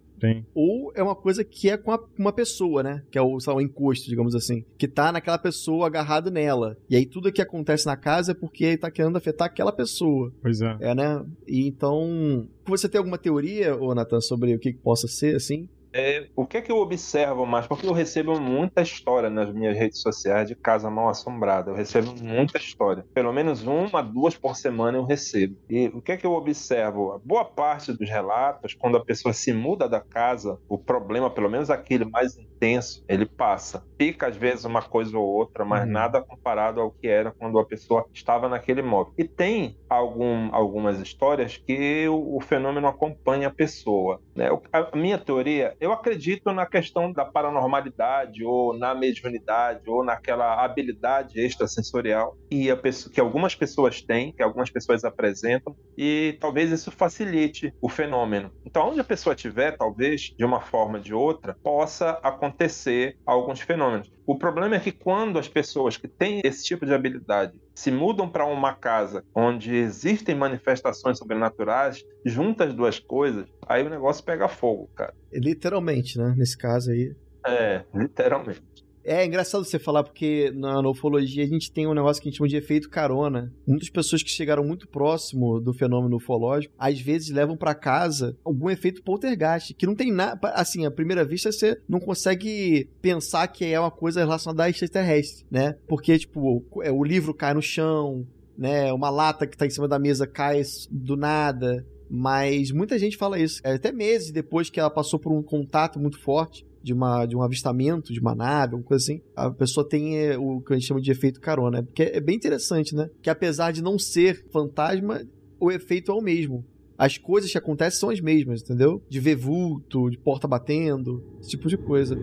Ou 0.55 0.93
é 0.95 1.03
uma 1.03 1.15
coisa 1.15 1.45
que 1.45 1.69
é 1.69 1.77
com 1.77 1.93
a, 1.93 2.03
uma 2.19 2.33
pessoa, 2.33 2.83
né? 2.83 3.03
Que 3.11 3.19
é 3.19 3.23
o, 3.23 3.39
sei 3.41 3.53
lá, 3.53 3.59
o 3.59 3.63
encosto, 3.63 4.09
digamos 4.09 4.35
assim. 4.35 4.65
Que 4.79 4.89
tá 4.89 5.13
naquela 5.13 5.39
pessoa 5.39 5.87
agarrado 5.87 6.31
nela. 6.31 6.77
E 6.89 6.97
aí 6.97 7.07
tudo 7.07 7.33
que 7.33 7.43
acontece 7.43 7.87
na 7.87 7.97
casa 7.97 8.33
é 8.33 8.35
porque 8.35 8.65
ele 8.65 8.79
tá 8.79 8.91
querendo 8.91 9.17
afetar 9.17 9.47
aquela 9.47 9.73
pessoa. 9.73 10.33
Pois 10.41 10.61
é. 10.61 10.77
É, 10.81 10.95
né? 10.95 11.25
E 11.47 11.67
então. 11.67 12.49
Você 12.67 12.89
tem 12.89 12.99
alguma 12.99 13.19
teoria, 13.19 13.77
ô 13.77 13.95
Nathan, 13.95 14.21
sobre 14.21 14.55
o 14.55 14.59
que, 14.59 14.73
que 14.73 14.79
possa 14.79 15.07
ser, 15.07 15.37
assim? 15.37 15.69
É, 15.97 16.27
o 16.35 16.45
que 16.45 16.57
é 16.57 16.61
que 16.61 16.73
eu 16.73 16.79
observo 16.79 17.47
mais? 17.47 17.69
Porque 17.69 17.87
eu 17.87 17.93
recebo 17.93 18.41
muita 18.41 18.83
história 18.83 19.31
nas 19.31 19.55
minhas 19.55 19.79
redes 19.79 20.01
sociais 20.01 20.49
de 20.49 20.57
casa 20.57 20.91
mal 20.91 21.09
assombrada. 21.09 21.71
Eu 21.71 21.77
recebo 21.77 22.13
muita 22.21 22.59
história. 22.59 23.07
Pelo 23.15 23.33
menos 23.33 23.65
uma, 23.65 24.03
duas 24.03 24.37
por 24.37 24.57
semana 24.57 24.99
eu 24.99 25.05
recebo. 25.05 25.57
E 25.71 25.87
o 25.95 26.03
que 26.03 26.11
é 26.11 26.17
que 26.17 26.27
eu 26.27 26.33
observo? 26.33 27.21
Boa 27.25 27.45
parte 27.45 27.93
dos 27.93 28.11
relatos, 28.11 28.75
quando 28.75 28.97
a 28.97 29.05
pessoa 29.05 29.33
se 29.33 29.53
muda 29.53 29.89
da 29.89 30.01
casa, 30.01 30.59
o 30.69 30.77
problema, 30.77 31.31
pelo 31.31 31.49
menos 31.49 31.71
aquele 31.71 32.05
mais 32.05 32.37
intenso, 32.37 33.05
ele 33.09 33.25
passa. 33.25 33.87
Fica 33.97 34.27
às 34.27 34.37
vezes 34.37 34.65
uma 34.65 34.83
coisa 34.83 35.17
ou 35.17 35.25
outra, 35.25 35.65
mas 35.65 35.85
uhum. 35.85 35.93
nada 35.93 36.21
comparado 36.21 36.81
ao 36.81 36.91
que 36.91 37.07
era 37.07 37.31
quando 37.31 37.57
a 37.57 37.65
pessoa 37.65 38.05
estava 38.13 38.49
naquele 38.49 38.81
imóvel. 38.81 39.13
E 39.17 39.23
tem 39.23 39.79
algum, 39.89 40.53
algumas 40.53 40.99
histórias 40.99 41.57
que 41.57 42.09
o, 42.09 42.37
o 42.37 42.41
fenômeno 42.41 42.89
acompanha 42.89 43.47
a 43.47 43.53
pessoa. 43.53 44.21
Né? 44.35 44.49
A 44.73 44.97
minha 44.97 45.19
teoria 45.19 45.77
eu 45.85 45.93
acredito 45.93 46.53
na 46.53 46.67
questão 46.67 47.13
da 47.13 47.25
paranormalidade, 47.25 48.45
ou 48.45 48.77
na 48.77 48.95
mediunidade, 48.95 49.83
ou 49.87 50.05
naquela 50.05 50.65
habilidade 50.65 51.39
extrasensorial 51.39 52.37
que, 52.51 52.71
a 52.71 52.77
pessoa, 52.77 53.13
que 53.13 53.21
algumas 53.21 53.55
pessoas 53.55 54.03
têm, 54.03 54.33
que 54.33 54.43
algumas 54.43 54.71
pessoas 54.71 55.05
apresentam, 55.05 55.77
e 55.97 56.37
talvez 56.41 56.71
isso 56.71 56.91
facilite 56.91 57.73
o 57.81 57.89
fenômeno. 57.89 58.51
Então, 58.65 58.89
onde 58.89 59.01
a 59.01 59.05
pessoa 59.05 59.35
estiver, 59.35 59.77
talvez, 59.77 60.33
de 60.39 60.45
uma 60.45 60.61
forma 60.61 60.99
ou 60.99 61.05
de 61.05 61.15
outra, 61.15 61.57
possa 61.63 62.19
acontecer 62.23 63.17
alguns 63.27 63.61
fenômenos. 63.61 64.09
O 64.27 64.39
problema 64.39 64.77
é 64.77 64.81
que 64.81 64.91
quando 64.91 65.39
as 65.39 65.49
pessoas 65.49 65.97
que 65.97 66.09
têm 66.09 66.41
esse 66.45 66.65
tipo 66.65 66.87
de 66.87 66.95
habilidade 66.95 67.61
se 67.75 67.91
mudam 67.91 68.29
para 68.29 68.47
uma 68.47 68.75
casa 68.75 69.23
onde 69.35 69.75
existem 69.75 70.35
manifestações 70.35 71.19
sobrenaturais, 71.19 72.03
juntas 72.25 72.69
as 72.69 72.75
duas 72.75 72.99
coisas, 72.99 73.47
aí 73.67 73.85
o 73.87 73.91
negócio 73.91 74.25
pega 74.25 74.49
fogo, 74.49 74.89
cara. 74.95 75.13
Literalmente, 75.33 76.19
né? 76.19 76.35
Nesse 76.37 76.57
caso 76.57 76.91
aí. 76.91 77.15
É, 77.47 77.85
literalmente. 77.95 78.63
É 79.05 79.25
engraçado 79.25 79.65
você 79.65 79.79
falar, 79.79 80.03
porque 80.03 80.51
na, 80.55 80.81
na 80.81 80.89
ufologia 80.89 81.45
a 81.45 81.47
gente 81.47 81.71
tem 81.71 81.87
um 81.87 81.93
negócio 81.93 82.23
que 82.23 82.29
a 82.29 82.31
gente 82.31 82.39
chama 82.39 82.49
de 82.49 82.57
efeito 82.57 82.89
carona. 82.89 83.53
Muitas 83.67 83.91
pessoas 83.91 84.23
que 84.23 84.31
chegaram 84.31 84.65
muito 84.65 84.89
próximo 84.89 85.61
do 85.61 85.75
fenômeno 85.75 86.17
ufológico, 86.17 86.75
às 86.79 86.99
vezes 86.99 87.29
levam 87.29 87.57
para 87.57 87.75
casa 87.75 88.37
algum 88.43 88.71
efeito 88.71 89.03
poltergeist, 89.03 89.75
que 89.75 89.87
não 89.87 89.95
tem 89.95 90.11
nada. 90.11 90.39
Assim, 90.55 90.87
à 90.87 90.91
primeira 90.91 91.25
vista 91.25 91.53
você 91.53 91.79
não 91.87 92.01
consegue 92.01 92.89
pensar 93.03 93.47
que 93.49 93.67
é 93.67 93.79
uma 93.79 93.91
coisa 93.91 94.21
relacionada 94.21 94.65
a 94.65 94.71
extraterrestre, 94.71 95.45
né? 95.51 95.77
Porque, 95.87 96.19
tipo, 96.19 96.65
o, 96.75 96.83
é, 96.83 96.91
o 96.91 97.05
livro 97.05 97.35
cai 97.35 97.53
no 97.53 97.63
chão, 97.63 98.27
né? 98.57 98.91
Uma 98.91 99.11
lata 99.11 99.47
que 99.47 99.57
tá 99.57 99.67
em 99.67 99.71
cima 99.71 99.87
da 99.87 99.99
mesa 99.99 100.27
cai 100.27 100.63
do 100.91 101.15
nada. 101.15 101.85
Mas 102.09 102.71
muita 102.71 102.99
gente 102.99 103.17
fala 103.17 103.39
isso. 103.39 103.61
É, 103.65 103.75
até 103.75 103.93
meses 103.93 104.31
depois 104.31 104.71
que 104.71 104.81
ela 104.81 104.91
passou 104.91 105.19
por 105.19 105.33
um 105.33 105.43
contato 105.43 105.99
muito 105.99 106.19
forte 106.19 106.65
de, 106.85 106.93
uma, 106.93 107.25
de 107.25 107.35
um 107.35 107.41
avistamento 107.41 108.13
de 108.13 108.21
uma 108.21 108.35
nave, 108.35 108.75
alguma 108.75 108.87
coisa 108.87 109.03
assim, 109.03 109.23
a 109.35 109.51
pessoa 109.51 109.89
tem 109.89 110.19
é, 110.19 110.37
o 110.37 110.61
que 110.61 110.75
a 110.75 110.77
gente 110.77 110.87
chama 110.87 111.01
de 111.01 111.11
efeito 111.11 111.41
carona. 111.41 111.83
Porque 111.83 112.03
é 112.03 112.21
bem 112.21 112.37
interessante, 112.37 112.95
né? 112.95 113.09
Que 113.23 113.31
apesar 113.31 113.73
de 113.73 113.83
não 113.83 113.99
ser 113.99 114.45
fantasma, 114.53 115.23
o 115.59 115.73
efeito 115.73 116.13
é 116.13 116.15
o 116.15 116.21
mesmo. 116.21 116.63
As 116.99 117.17
coisas 117.17 117.51
que 117.51 117.57
acontecem 117.57 117.99
são 117.99 118.11
as 118.11 118.21
mesmas, 118.21 118.61
entendeu? 118.61 119.03
De 119.09 119.19
ver 119.19 119.35
vulto, 119.35 120.11
de 120.11 120.19
porta 120.19 120.47
batendo, 120.47 121.25
esse 121.41 121.51
tipo 121.51 121.69
de 121.69 121.79
coisa. 121.79 122.17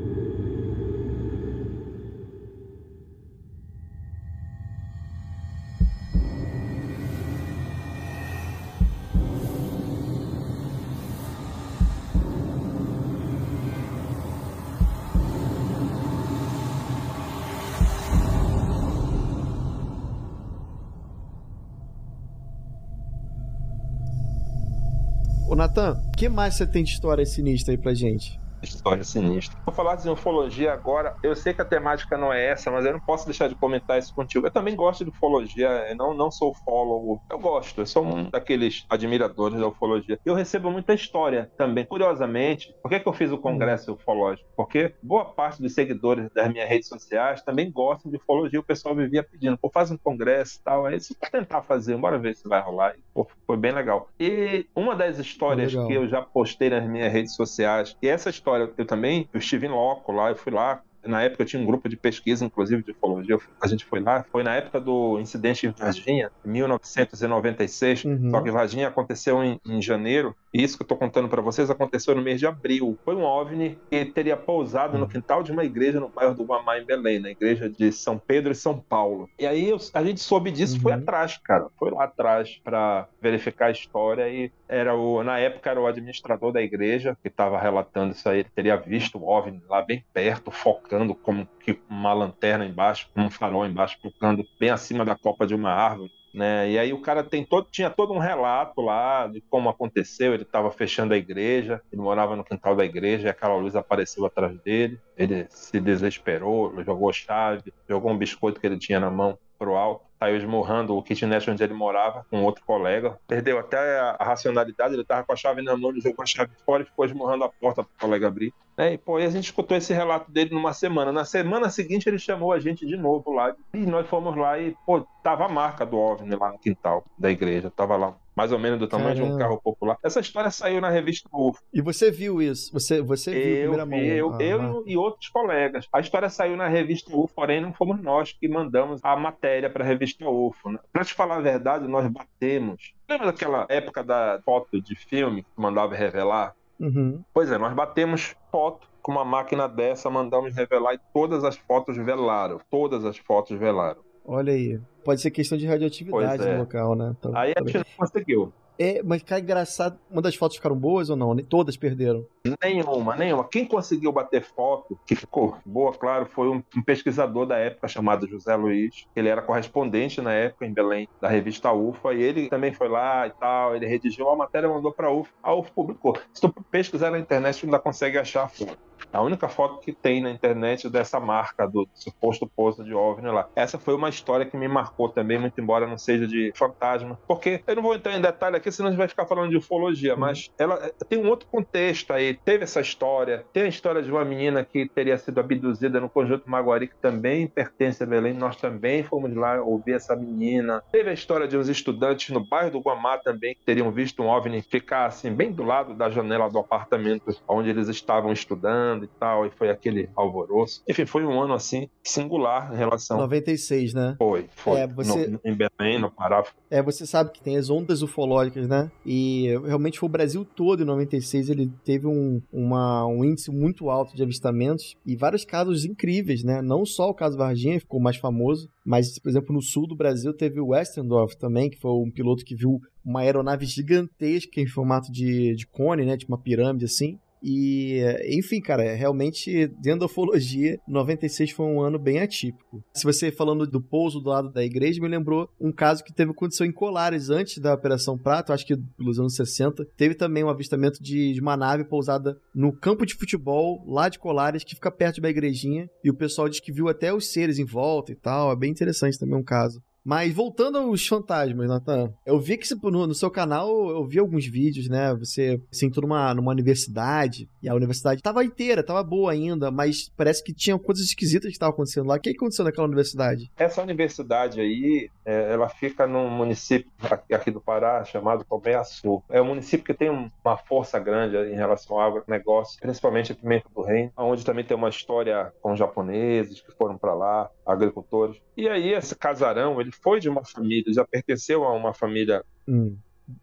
Natan, 25.61 26.01
o 26.07 26.17
que 26.17 26.27
mais 26.27 26.55
você 26.55 26.65
tem 26.65 26.83
de 26.83 26.89
história 26.89 27.23
sinistra 27.23 27.71
aí 27.71 27.77
pra 27.77 27.93
gente? 27.93 28.40
História 28.63 29.03
sinistra. 29.03 29.57
Vou 29.65 29.73
falar 29.73 29.95
de 29.95 30.09
ufologia 30.09 30.71
agora. 30.71 31.15
Eu 31.23 31.35
sei 31.35 31.53
que 31.53 31.61
a 31.61 31.65
temática 31.65 32.17
não 32.17 32.31
é 32.31 32.45
essa, 32.45 32.69
mas 32.69 32.85
eu 32.85 32.93
não 32.93 32.99
posso 32.99 33.25
deixar 33.25 33.47
de 33.47 33.55
comentar 33.55 33.97
isso 33.97 34.13
contigo. 34.13 34.45
Eu 34.45 34.51
também 34.51 34.75
gosto 34.75 35.03
de 35.03 35.09
ufologia, 35.09 35.67
eu 35.89 35.95
não, 35.95 36.13
não 36.13 36.29
sou 36.29 36.51
ufólogo. 36.51 37.21
Eu 37.29 37.39
gosto, 37.39 37.81
eu 37.81 37.85
sou 37.85 38.05
um 38.05 38.29
daqueles 38.29 38.85
admiradores 38.89 39.59
da 39.59 39.67
ufologia. 39.67 40.19
Eu 40.23 40.35
recebo 40.35 40.69
muita 40.69 40.93
história 40.93 41.51
também. 41.57 41.85
Curiosamente, 41.85 42.73
por 42.83 42.89
que, 42.89 42.99
que 42.99 43.07
eu 43.07 43.13
fiz 43.13 43.31
o 43.31 43.37
congresso 43.37 43.93
ufológico? 43.93 44.47
Porque 44.55 44.93
boa 45.01 45.25
parte 45.25 45.61
dos 45.61 45.73
seguidores 45.73 46.29
das 46.33 46.51
minhas 46.51 46.69
redes 46.69 46.87
sociais 46.87 47.41
também 47.43 47.71
gostam 47.71 48.11
de 48.11 48.17
ufologia. 48.17 48.59
O 48.59 48.63
pessoal 48.63 48.95
vivia 48.95 49.23
pedindo, 49.23 49.57
pô, 49.57 49.71
faz 49.73 49.89
um 49.89 49.97
congresso 49.97 50.59
e 50.59 50.63
tal. 50.63 50.85
Aí, 50.85 50.99
se 50.99 51.15
tentar 51.31 51.63
fazer, 51.63 51.97
bora 51.97 52.19
ver 52.19 52.35
se 52.35 52.47
vai 52.47 52.61
rolar. 52.61 52.95
Pô, 53.13 53.27
foi 53.47 53.57
bem 53.57 53.71
legal. 53.71 54.09
E 54.19 54.67
uma 54.75 54.95
das 54.95 55.17
histórias 55.17 55.73
que 55.73 55.93
eu 55.93 56.07
já 56.07 56.21
postei 56.21 56.69
nas 56.69 56.87
minhas 56.87 57.11
redes 57.11 57.35
sociais, 57.35 57.95
e 58.01 58.07
essa 58.07 58.29
história 58.29 58.50
história, 58.51 58.73
eu 58.77 58.85
também, 58.85 59.29
eu 59.33 59.39
estive 59.39 59.67
em 59.67 59.69
loco 59.69 60.11
lá, 60.11 60.29
eu 60.29 60.35
fui 60.35 60.51
lá 60.51 60.81
Na 61.03 61.21
época 61.23 61.43
eu 61.43 61.47
tinha 61.47 61.61
um 61.61 61.65
grupo 61.65 61.89
de 61.89 61.97
pesquisa, 61.97 62.45
inclusive 62.45 62.83
de 62.83 62.91
ufologia, 62.91 63.37
a 63.61 63.67
gente 63.67 63.85
foi 63.85 63.99
lá. 63.99 64.25
Foi 64.31 64.43
na 64.43 64.55
época 64.55 64.79
do 64.79 65.19
incidente 65.19 65.67
em 65.67 65.71
Varginha, 65.71 66.31
1996. 66.45 68.05
Uhum. 68.05 68.31
Só 68.31 68.41
que 68.41 68.51
Varginha 68.51 68.87
aconteceu 68.87 69.43
em, 69.43 69.59
em 69.65 69.81
janeiro. 69.81 70.35
E 70.53 70.61
isso 70.61 70.77
que 70.77 70.83
eu 70.83 70.85
estou 70.85 70.97
contando 70.97 71.29
para 71.29 71.41
vocês 71.41 71.69
aconteceu 71.69 72.13
no 72.13 72.21
mês 72.21 72.39
de 72.39 72.45
abril. 72.45 72.97
Foi 73.05 73.15
um 73.15 73.23
OVNI 73.23 73.77
que 73.89 74.05
teria 74.05 74.35
pousado 74.35 74.97
no 74.97 75.07
quintal 75.07 75.43
de 75.43 75.51
uma 75.51 75.63
igreja 75.63 75.99
no 75.99 76.09
bairro 76.09 76.35
do 76.35 76.43
Guamá, 76.43 76.77
em 76.77 76.85
Belém, 76.85 77.19
na 77.19 77.29
igreja 77.29 77.69
de 77.69 77.91
São 77.91 78.17
Pedro 78.17 78.51
e 78.51 78.55
São 78.55 78.77
Paulo. 78.77 79.29
E 79.39 79.45
aí 79.45 79.69
eu, 79.69 79.77
a 79.93 80.03
gente 80.03 80.19
soube 80.19 80.51
disso, 80.51 80.75
uhum. 80.75 80.81
foi 80.81 80.93
atrás, 80.93 81.37
cara. 81.37 81.67
Foi 81.77 81.89
lá 81.91 82.03
atrás 82.03 82.59
para 82.63 83.07
verificar 83.21 83.67
a 83.67 83.71
história 83.71 84.27
e 84.29 84.51
era 84.67 84.95
o, 84.95 85.23
na 85.23 85.37
época 85.37 85.69
era 85.69 85.79
o 85.79 85.87
administrador 85.87 86.51
da 86.51 86.61
igreja 86.61 87.17
que 87.21 87.27
estava 87.27 87.59
relatando 87.59 88.13
isso 88.13 88.27
aí. 88.27 88.39
Ele 88.39 88.49
teria 88.53 88.77
visto 88.77 89.17
o 89.17 89.27
OVNI 89.27 89.61
lá 89.69 89.81
bem 89.81 90.03
perto, 90.13 90.51
focando 90.91 91.15
como 91.15 91.47
que 91.63 91.79
uma 91.89 92.13
lanterna 92.13 92.65
embaixo, 92.65 93.07
um 93.15 93.29
farol 93.29 93.65
embaixo, 93.65 93.97
focando 94.01 94.45
bem 94.59 94.69
acima 94.69 95.05
da 95.05 95.15
copa 95.15 95.47
de 95.47 95.55
uma 95.55 95.71
árvore. 95.71 96.11
Né? 96.33 96.71
E 96.71 96.79
aí 96.79 96.91
o 96.91 97.01
cara 97.01 97.23
tem 97.23 97.45
todo, 97.45 97.67
tinha 97.71 97.89
todo 97.89 98.13
um 98.13 98.17
relato 98.17 98.81
lá 98.81 99.27
de 99.27 99.39
como 99.41 99.69
aconteceu. 99.69 100.33
Ele 100.33 100.43
estava 100.43 100.69
fechando 100.69 101.13
a 101.13 101.17
igreja, 101.17 101.81
ele 101.91 102.01
morava 102.01 102.35
no 102.35 102.43
quintal 102.43 102.75
da 102.75 102.83
igreja, 102.83 103.27
e 103.27 103.29
aquela 103.29 103.55
luz 103.55 103.75
apareceu 103.75 104.25
atrás 104.25 104.57
dele. 104.59 104.99
Ele 105.17 105.45
se 105.49 105.79
desesperou, 105.79 106.73
jogou 106.83 107.13
chave, 107.13 107.73
jogou 107.87 108.11
um 108.11 108.17
biscoito 108.17 108.59
que 108.59 108.67
ele 108.67 108.77
tinha 108.77 108.99
na 108.99 109.09
mão 109.09 109.37
pro 109.61 109.75
alto 109.75 110.11
saiu 110.17 110.37
esmurrando 110.37 110.95
o 110.95 111.03
kitnet 111.03 111.49
onde 111.49 111.63
ele 111.63 111.73
morava 111.73 112.25
com 112.29 112.43
outro 112.43 112.63
colega. 112.65 113.19
Perdeu 113.27 113.59
até 113.59 113.99
a, 113.99 114.17
racionalidade, 114.19 114.93
ele 114.95 115.03
tava 115.03 115.23
com 115.23 115.33
a 115.33 115.35
chave 115.35 115.61
na 115.61 115.77
mão, 115.77 115.91
ele 115.91 116.01
jogou 116.01 116.23
a 116.23 116.25
chave 116.25 116.51
fora 116.65 116.81
e 116.81 116.85
ficou 116.85 117.05
esmurrando 117.05 117.43
a 117.43 117.49
porta 117.49 117.83
pro 117.83 117.91
colega 117.99 118.27
abrir. 118.27 118.53
É, 118.77 118.93
e 118.93 118.97
pô, 118.97 119.19
e 119.19 119.25
a 119.25 119.29
gente 119.29 119.45
escutou 119.45 119.75
esse 119.75 119.93
relato 119.93 120.31
dele 120.31 120.53
numa 120.53 120.73
semana. 120.73 121.11
Na 121.11 121.25
semana 121.25 121.69
seguinte 121.69 122.07
ele 122.07 122.19
chamou 122.19 122.51
a 122.51 122.59
gente 122.59 122.85
de 122.85 122.95
novo 122.97 123.31
lá. 123.31 123.55
E 123.73 123.79
nós 123.79 124.07
fomos 124.07 124.35
lá 124.35 124.59
e, 124.59 124.75
pô, 124.85 125.01
tava 125.23 125.45
a 125.45 125.49
marca 125.49 125.85
do 125.85 125.97
OVNI 125.97 126.35
lá 126.35 126.51
no 126.51 126.59
quintal 126.59 127.03
da 127.17 127.31
igreja. 127.31 127.71
Tava 127.71 127.97
lá 127.97 128.15
mais 128.35 128.51
ou 128.51 128.59
menos 128.59 128.79
do 128.79 128.87
tamanho 128.87 129.15
Caramba. 129.15 129.29
de 129.29 129.35
um 129.35 129.37
carro 129.37 129.61
popular. 129.61 129.97
Essa 130.03 130.19
história 130.19 130.49
saiu 130.49 130.81
na 130.81 130.89
revista 130.89 131.29
UFO. 131.31 131.61
E 131.73 131.81
você 131.81 132.09
viu 132.09 132.41
isso? 132.41 132.71
Você, 132.73 133.01
você 133.01 133.31
viu 133.31 133.41
eu, 133.41 133.71
primeira 133.71 133.85
mão? 133.85 133.99
Eu, 133.99 134.33
ah, 134.33 134.43
eu 134.43 134.61
ah. 134.61 134.83
e 134.85 134.97
outros 134.97 135.29
colegas. 135.29 135.87
A 135.91 135.99
história 135.99 136.29
saiu 136.29 136.55
na 136.55 136.67
revista 136.67 137.15
UFO, 137.15 137.33
porém 137.35 137.61
não 137.61 137.73
fomos 137.73 138.01
nós 138.01 138.31
que 138.31 138.47
mandamos 138.47 139.01
a 139.03 139.15
matéria 139.15 139.69
para 139.69 139.83
a 139.83 139.87
revista 139.87 140.27
UFO. 140.27 140.71
Né? 140.71 140.79
Para 140.91 141.05
te 141.05 141.13
falar 141.13 141.37
a 141.37 141.41
verdade, 141.41 141.87
nós 141.87 142.07
batemos. 142.07 142.93
Lembra 143.09 143.27
daquela 143.27 143.65
época 143.69 144.03
da 144.03 144.39
foto 144.45 144.81
de 144.81 144.95
filme 144.95 145.43
que 145.43 145.49
mandava 145.61 145.95
revelar? 145.95 146.55
Uhum. 146.79 147.21
Pois 147.33 147.51
é, 147.51 147.57
nós 147.57 147.73
batemos 147.73 148.35
foto 148.51 148.87
com 149.01 149.11
uma 149.11 149.25
máquina 149.25 149.67
dessa, 149.67 150.09
mandamos 150.09 150.55
revelar 150.55 150.93
e 150.93 150.99
todas 151.13 151.43
as 151.43 151.57
fotos 151.57 151.97
velaram. 151.97 152.59
Todas 152.69 153.03
as 153.05 153.17
fotos 153.17 153.57
velaram. 153.57 154.01
Olha 154.25 154.53
aí. 154.53 154.79
Pode 155.03 155.21
ser 155.21 155.31
questão 155.31 155.57
de 155.57 155.65
radioatividade 155.65 156.43
é. 156.43 156.53
no 156.53 156.59
local, 156.59 156.95
né? 156.95 157.15
Então, 157.17 157.35
aí 157.35 157.53
a 157.55 157.63
gente 157.63 157.77
não 157.77 157.85
conseguiu. 157.97 158.53
É, 158.83 158.99
mas 159.03 159.21
cara, 159.21 159.39
engraçado, 159.39 159.99
uma 160.09 160.23
das 160.23 160.33
fotos 160.33 160.57
ficaram 160.57 160.75
boas 160.75 161.11
ou 161.11 161.15
não? 161.15 161.37
Todas 161.37 161.77
perderam? 161.77 162.25
Nenhuma, 162.63 163.15
nenhuma. 163.15 163.47
Quem 163.47 163.63
conseguiu 163.63 164.11
bater 164.11 164.41
foto, 164.41 164.99
que 165.05 165.15
ficou 165.15 165.55
boa, 165.63 165.93
claro, 165.93 166.25
foi 166.25 166.49
um, 166.49 166.63
um, 166.75 166.81
pesquisador 166.81 167.45
da 167.45 167.59
época 167.59 167.87
chamado 167.87 168.27
José 168.27 168.55
Luiz. 168.55 169.05
Ele 169.15 169.29
era 169.29 169.43
correspondente 169.43 170.19
na 170.19 170.33
época 170.33 170.65
em 170.65 170.73
Belém, 170.73 171.07
da 171.21 171.27
revista 171.27 171.71
UFA, 171.71 172.15
e 172.15 172.23
ele 172.23 172.49
também 172.49 172.73
foi 172.73 172.89
lá 172.89 173.27
e 173.27 173.29
tal. 173.29 173.75
Ele 173.75 173.85
redigiu 173.85 174.27
a 174.27 174.35
matéria 174.35 174.67
mandou 174.67 174.91
para 174.91 175.09
a 175.09 175.13
UFA. 175.13 175.31
A 175.43 175.53
UFA 175.53 175.71
publicou. 175.75 176.17
Se 176.33 176.41
tu 176.41 176.51
pesquisar 176.71 177.11
na 177.11 177.19
internet, 177.19 177.59
tu 177.59 177.67
ainda 177.67 177.77
consegue 177.77 178.17
achar 178.17 178.45
a 178.45 178.47
foto. 178.47 178.91
A 179.13 179.21
única 179.21 179.49
foto 179.49 179.79
que 179.79 179.91
tem 179.91 180.21
na 180.21 180.31
internet 180.31 180.89
dessa 180.89 181.19
marca 181.19 181.67
do 181.67 181.87
suposto 181.93 182.47
pouso 182.47 182.83
de 182.83 182.93
OVNI 182.93 183.29
lá. 183.29 183.49
Essa 183.55 183.77
foi 183.77 183.93
uma 183.93 184.09
história 184.09 184.45
que 184.45 184.55
me 184.55 184.67
marcou 184.67 185.09
também, 185.09 185.37
muito 185.37 185.59
embora 185.59 185.85
não 185.85 185.97
seja 185.97 186.25
de 186.25 186.53
fantasma. 186.55 187.19
Porque 187.27 187.61
eu 187.67 187.75
não 187.75 187.83
vou 187.83 187.93
entrar 187.93 188.15
em 188.15 188.21
detalhe 188.21 188.55
aqui, 188.55 188.70
senão 188.71 188.89
a 188.89 188.91
gente 188.91 188.99
vai 188.99 189.07
ficar 189.07 189.25
falando 189.25 189.49
de 189.49 189.57
ufologia, 189.57 190.13
uhum. 190.13 190.19
mas 190.19 190.51
ela 190.57 190.75
eh, 190.85 190.93
tem 191.07 191.19
um 191.19 191.27
outro 191.27 191.47
contexto 191.47 192.11
aí. 192.11 192.33
Teve 192.33 192.63
essa 192.63 192.81
história, 192.81 193.45
tem 193.53 193.63
a 193.63 193.67
história 193.67 194.01
de 194.01 194.11
uma 194.11 194.23
menina 194.25 194.63
que 194.63 194.87
teria 194.87 195.17
sido 195.17 195.39
abduzida 195.39 195.99
no 195.99 196.09
conjunto 196.09 196.49
Maguari, 196.49 196.87
que 196.87 196.95
também 196.95 197.47
pertence 197.47 198.03
a 198.03 198.05
Belém. 198.05 198.33
Nós 198.33 198.55
também 198.55 199.03
fomos 199.03 199.33
lá 199.35 199.61
ouvir 199.61 199.93
essa 199.93 200.15
menina. 200.15 200.83
Teve 200.91 201.09
a 201.09 201.13
história 201.13 201.47
de 201.47 201.57
uns 201.57 201.69
estudantes 201.69 202.29
no 202.29 202.45
bairro 202.45 202.71
do 202.71 202.79
Guamá 202.79 203.17
também, 203.17 203.55
que 203.55 203.61
teriam 203.65 203.91
visto 203.91 204.21
um 204.21 204.27
OVNI 204.27 204.61
ficar 204.61 205.05
assim, 205.05 205.31
bem 205.31 205.51
do 205.51 205.63
lado 205.63 205.93
da 205.93 206.09
janela 206.09 206.49
do 206.49 206.59
apartamento 206.59 207.35
onde 207.47 207.69
eles 207.69 207.87
estavam 207.87 208.31
estudando 208.31 209.05
e 209.05 209.07
tal, 209.07 209.45
e 209.45 209.51
foi 209.51 209.69
aquele 209.69 210.09
alvoroço. 210.15 210.83
Enfim, 210.87 211.05
foi 211.05 211.25
um 211.25 211.41
ano 211.41 211.53
assim 211.53 211.89
singular 212.03 212.73
em 212.73 212.77
relação. 212.77 213.17
96, 213.17 213.93
né? 213.93 214.15
Foi, 214.17 214.47
foi. 214.55 214.79
É, 214.79 214.87
você... 214.87 215.27
no, 215.27 215.39
em 215.43 215.55
Belém, 215.55 215.99
no 215.99 216.09
Pará. 216.09 216.43
É, 216.69 216.81
você 216.81 217.05
sabe 217.05 217.31
que 217.31 217.41
tem 217.41 217.57
as 217.57 217.69
ondas 217.69 218.01
ufológicas, 218.01 218.50
né? 218.55 218.91
E 219.05 219.47
realmente 219.65 219.99
foi 219.99 220.07
o 220.07 220.11
Brasil 220.11 220.45
todo 220.45 220.83
em 220.83 220.85
96, 220.85 221.49
ele 221.49 221.71
teve 221.83 222.07
um, 222.07 222.41
uma, 222.51 223.05
um 223.05 223.23
índice 223.23 223.51
muito 223.51 223.89
alto 223.89 224.15
de 224.15 224.23
avistamentos 224.23 224.95
e 225.05 225.15
vários 225.15 225.45
casos 225.45 225.85
incríveis, 225.85 226.43
né? 226.43 226.61
Não 226.61 226.85
só 226.85 227.09
o 227.09 227.13
caso 227.13 227.37
Varginha 227.37 227.79
ficou 227.79 227.99
mais 227.99 228.17
famoso, 228.17 228.69
mas, 228.85 229.17
por 229.19 229.29
exemplo, 229.29 229.53
no 229.53 229.61
sul 229.61 229.87
do 229.87 229.95
Brasil 229.95 230.33
teve 230.33 230.59
o 230.59 230.67
Westendorf 230.67 231.37
também, 231.37 231.69
que 231.69 231.79
foi 231.79 231.91
um 231.91 232.11
piloto 232.11 232.43
que 232.43 232.55
viu 232.55 232.79
uma 233.03 233.21
aeronave 233.21 233.65
gigantesca 233.65 234.59
em 234.59 234.67
formato 234.67 235.11
de, 235.11 235.55
de 235.55 235.67
cone, 235.67 236.05
né? 236.05 236.17
Tipo 236.17 236.33
uma 236.33 236.41
pirâmide 236.41 236.85
assim. 236.85 237.17
E, 237.41 238.01
enfim, 238.37 238.61
cara, 238.61 238.93
realmente, 238.93 239.67
dentro 239.81 240.01
da 240.01 240.05
ufologia, 240.05 240.79
96 240.87 241.51
foi 241.51 241.65
um 241.65 241.81
ano 241.81 241.97
bem 241.97 242.19
atípico. 242.19 242.83
Se 242.93 243.03
você 243.03 243.31
falando 243.31 243.65
do 243.65 243.81
pouso 243.81 244.19
do 244.19 244.29
lado 244.29 244.51
da 244.51 244.63
igreja, 244.63 245.01
me 245.01 245.07
lembrou 245.07 245.49
um 245.59 245.71
caso 245.71 246.03
que 246.03 246.13
teve 246.13 246.33
condição 246.33 246.65
em 246.65 246.71
Colares 246.71 247.29
antes 247.29 247.57
da 247.57 247.73
Operação 247.73 248.17
Prato, 248.17 248.53
acho 248.53 248.65
que 248.65 248.77
pelos 248.97 249.19
anos 249.19 249.35
60. 249.35 249.85
Teve 249.97 250.13
também 250.13 250.43
um 250.43 250.49
avistamento 250.49 251.01
de, 251.01 251.33
de 251.33 251.41
uma 251.41 251.57
nave 251.57 251.83
pousada 251.83 252.37
no 252.53 252.71
campo 252.71 253.05
de 253.05 253.15
futebol 253.15 253.83
lá 253.87 254.07
de 254.09 254.19
Colares, 254.19 254.63
que 254.63 254.75
fica 254.75 254.91
perto 254.91 255.21
da 255.21 255.29
igrejinha. 255.29 255.89
E 256.03 256.09
o 256.09 256.15
pessoal 256.15 256.47
diz 256.47 256.59
que 256.59 256.71
viu 256.71 256.87
até 256.87 257.13
os 257.13 257.31
seres 257.31 257.57
em 257.57 257.65
volta 257.65 258.11
e 258.11 258.15
tal. 258.15 258.51
É 258.51 258.55
bem 258.55 258.71
interessante 258.71 259.17
também 259.17 259.35
um 259.35 259.43
caso. 259.43 259.81
Mas 260.03 260.33
voltando 260.33 260.79
aos 260.79 261.05
fantasmas, 261.05 261.69
Nathan, 261.69 262.11
eu 262.25 262.39
vi 262.39 262.57
que 262.57 262.67
no, 262.83 263.07
no, 263.07 263.13
seu 263.13 263.29
canal 263.29 263.69
eu 263.89 264.05
vi 264.05 264.19
alguns 264.19 264.47
vídeos, 264.47 264.89
né? 264.89 265.13
Você 265.15 265.61
se 265.71 265.85
entrou 265.85 266.07
numa, 266.07 266.33
numa 266.33 266.51
universidade 266.51 267.47
e 267.61 267.69
a 267.69 267.75
universidade 267.75 268.19
estava 268.19 268.43
inteira, 268.43 268.81
estava 268.81 269.03
boa 269.03 269.31
ainda, 269.31 269.69
mas 269.69 270.09
parece 270.17 270.43
que 270.43 270.53
tinha 270.53 270.77
coisas 270.79 271.05
esquisitas 271.05 271.47
que 271.47 271.53
estavam 271.53 271.73
acontecendo 271.73 272.07
lá. 272.07 272.15
O 272.15 272.19
que 272.19 272.31
aconteceu 272.31 272.65
naquela 272.65 272.87
universidade? 272.87 273.51
Essa 273.55 273.81
universidade 273.81 274.59
aí, 274.59 275.09
é, 275.23 275.53
ela 275.53 275.69
fica 275.69 276.07
num 276.07 276.29
município 276.29 276.91
aqui 277.31 277.51
do 277.51 277.61
Pará 277.61 278.03
chamado 278.03 278.45
Sul. 278.85 279.23
É 279.29 279.41
um 279.41 279.45
município 279.45 279.85
que 279.85 279.93
tem 279.93 280.09
uma 280.09 280.57
força 280.57 280.97
grande 280.97 281.37
em 281.37 281.55
relação 281.55 281.99
ao 281.99 282.17
agronegócio, 282.17 282.79
principalmente 282.79 283.31
a 283.31 283.35
Pimenta 283.35 283.69
do 283.73 283.81
Reino, 283.83 284.11
onde 284.17 284.43
também 284.43 284.65
tem 284.65 284.75
uma 284.75 284.89
história 284.89 285.53
com 285.61 285.75
japoneses 285.75 286.61
que 286.61 286.71
foram 286.71 286.97
para 286.97 287.13
lá, 287.13 287.49
agricultores. 287.65 288.41
E 288.57 288.67
aí 288.67 288.93
esse 288.93 289.15
casarão, 289.15 289.79
ele 289.79 289.90
foi 289.91 290.19
de 290.19 290.29
uma 290.29 290.43
família, 290.43 290.93
já 290.93 291.05
pertenceu 291.05 291.63
a 291.63 291.73
uma 291.73 291.93
família 291.93 292.43
hum. 292.67 292.97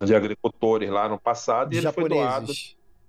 de 0.05 0.15
agricultores 0.15 0.91
lá 0.91 1.09
no 1.09 1.19
passado, 1.19 1.75
e 1.75 1.79
ele 1.79 1.93
foi 1.93 2.09
doado. 2.09 2.53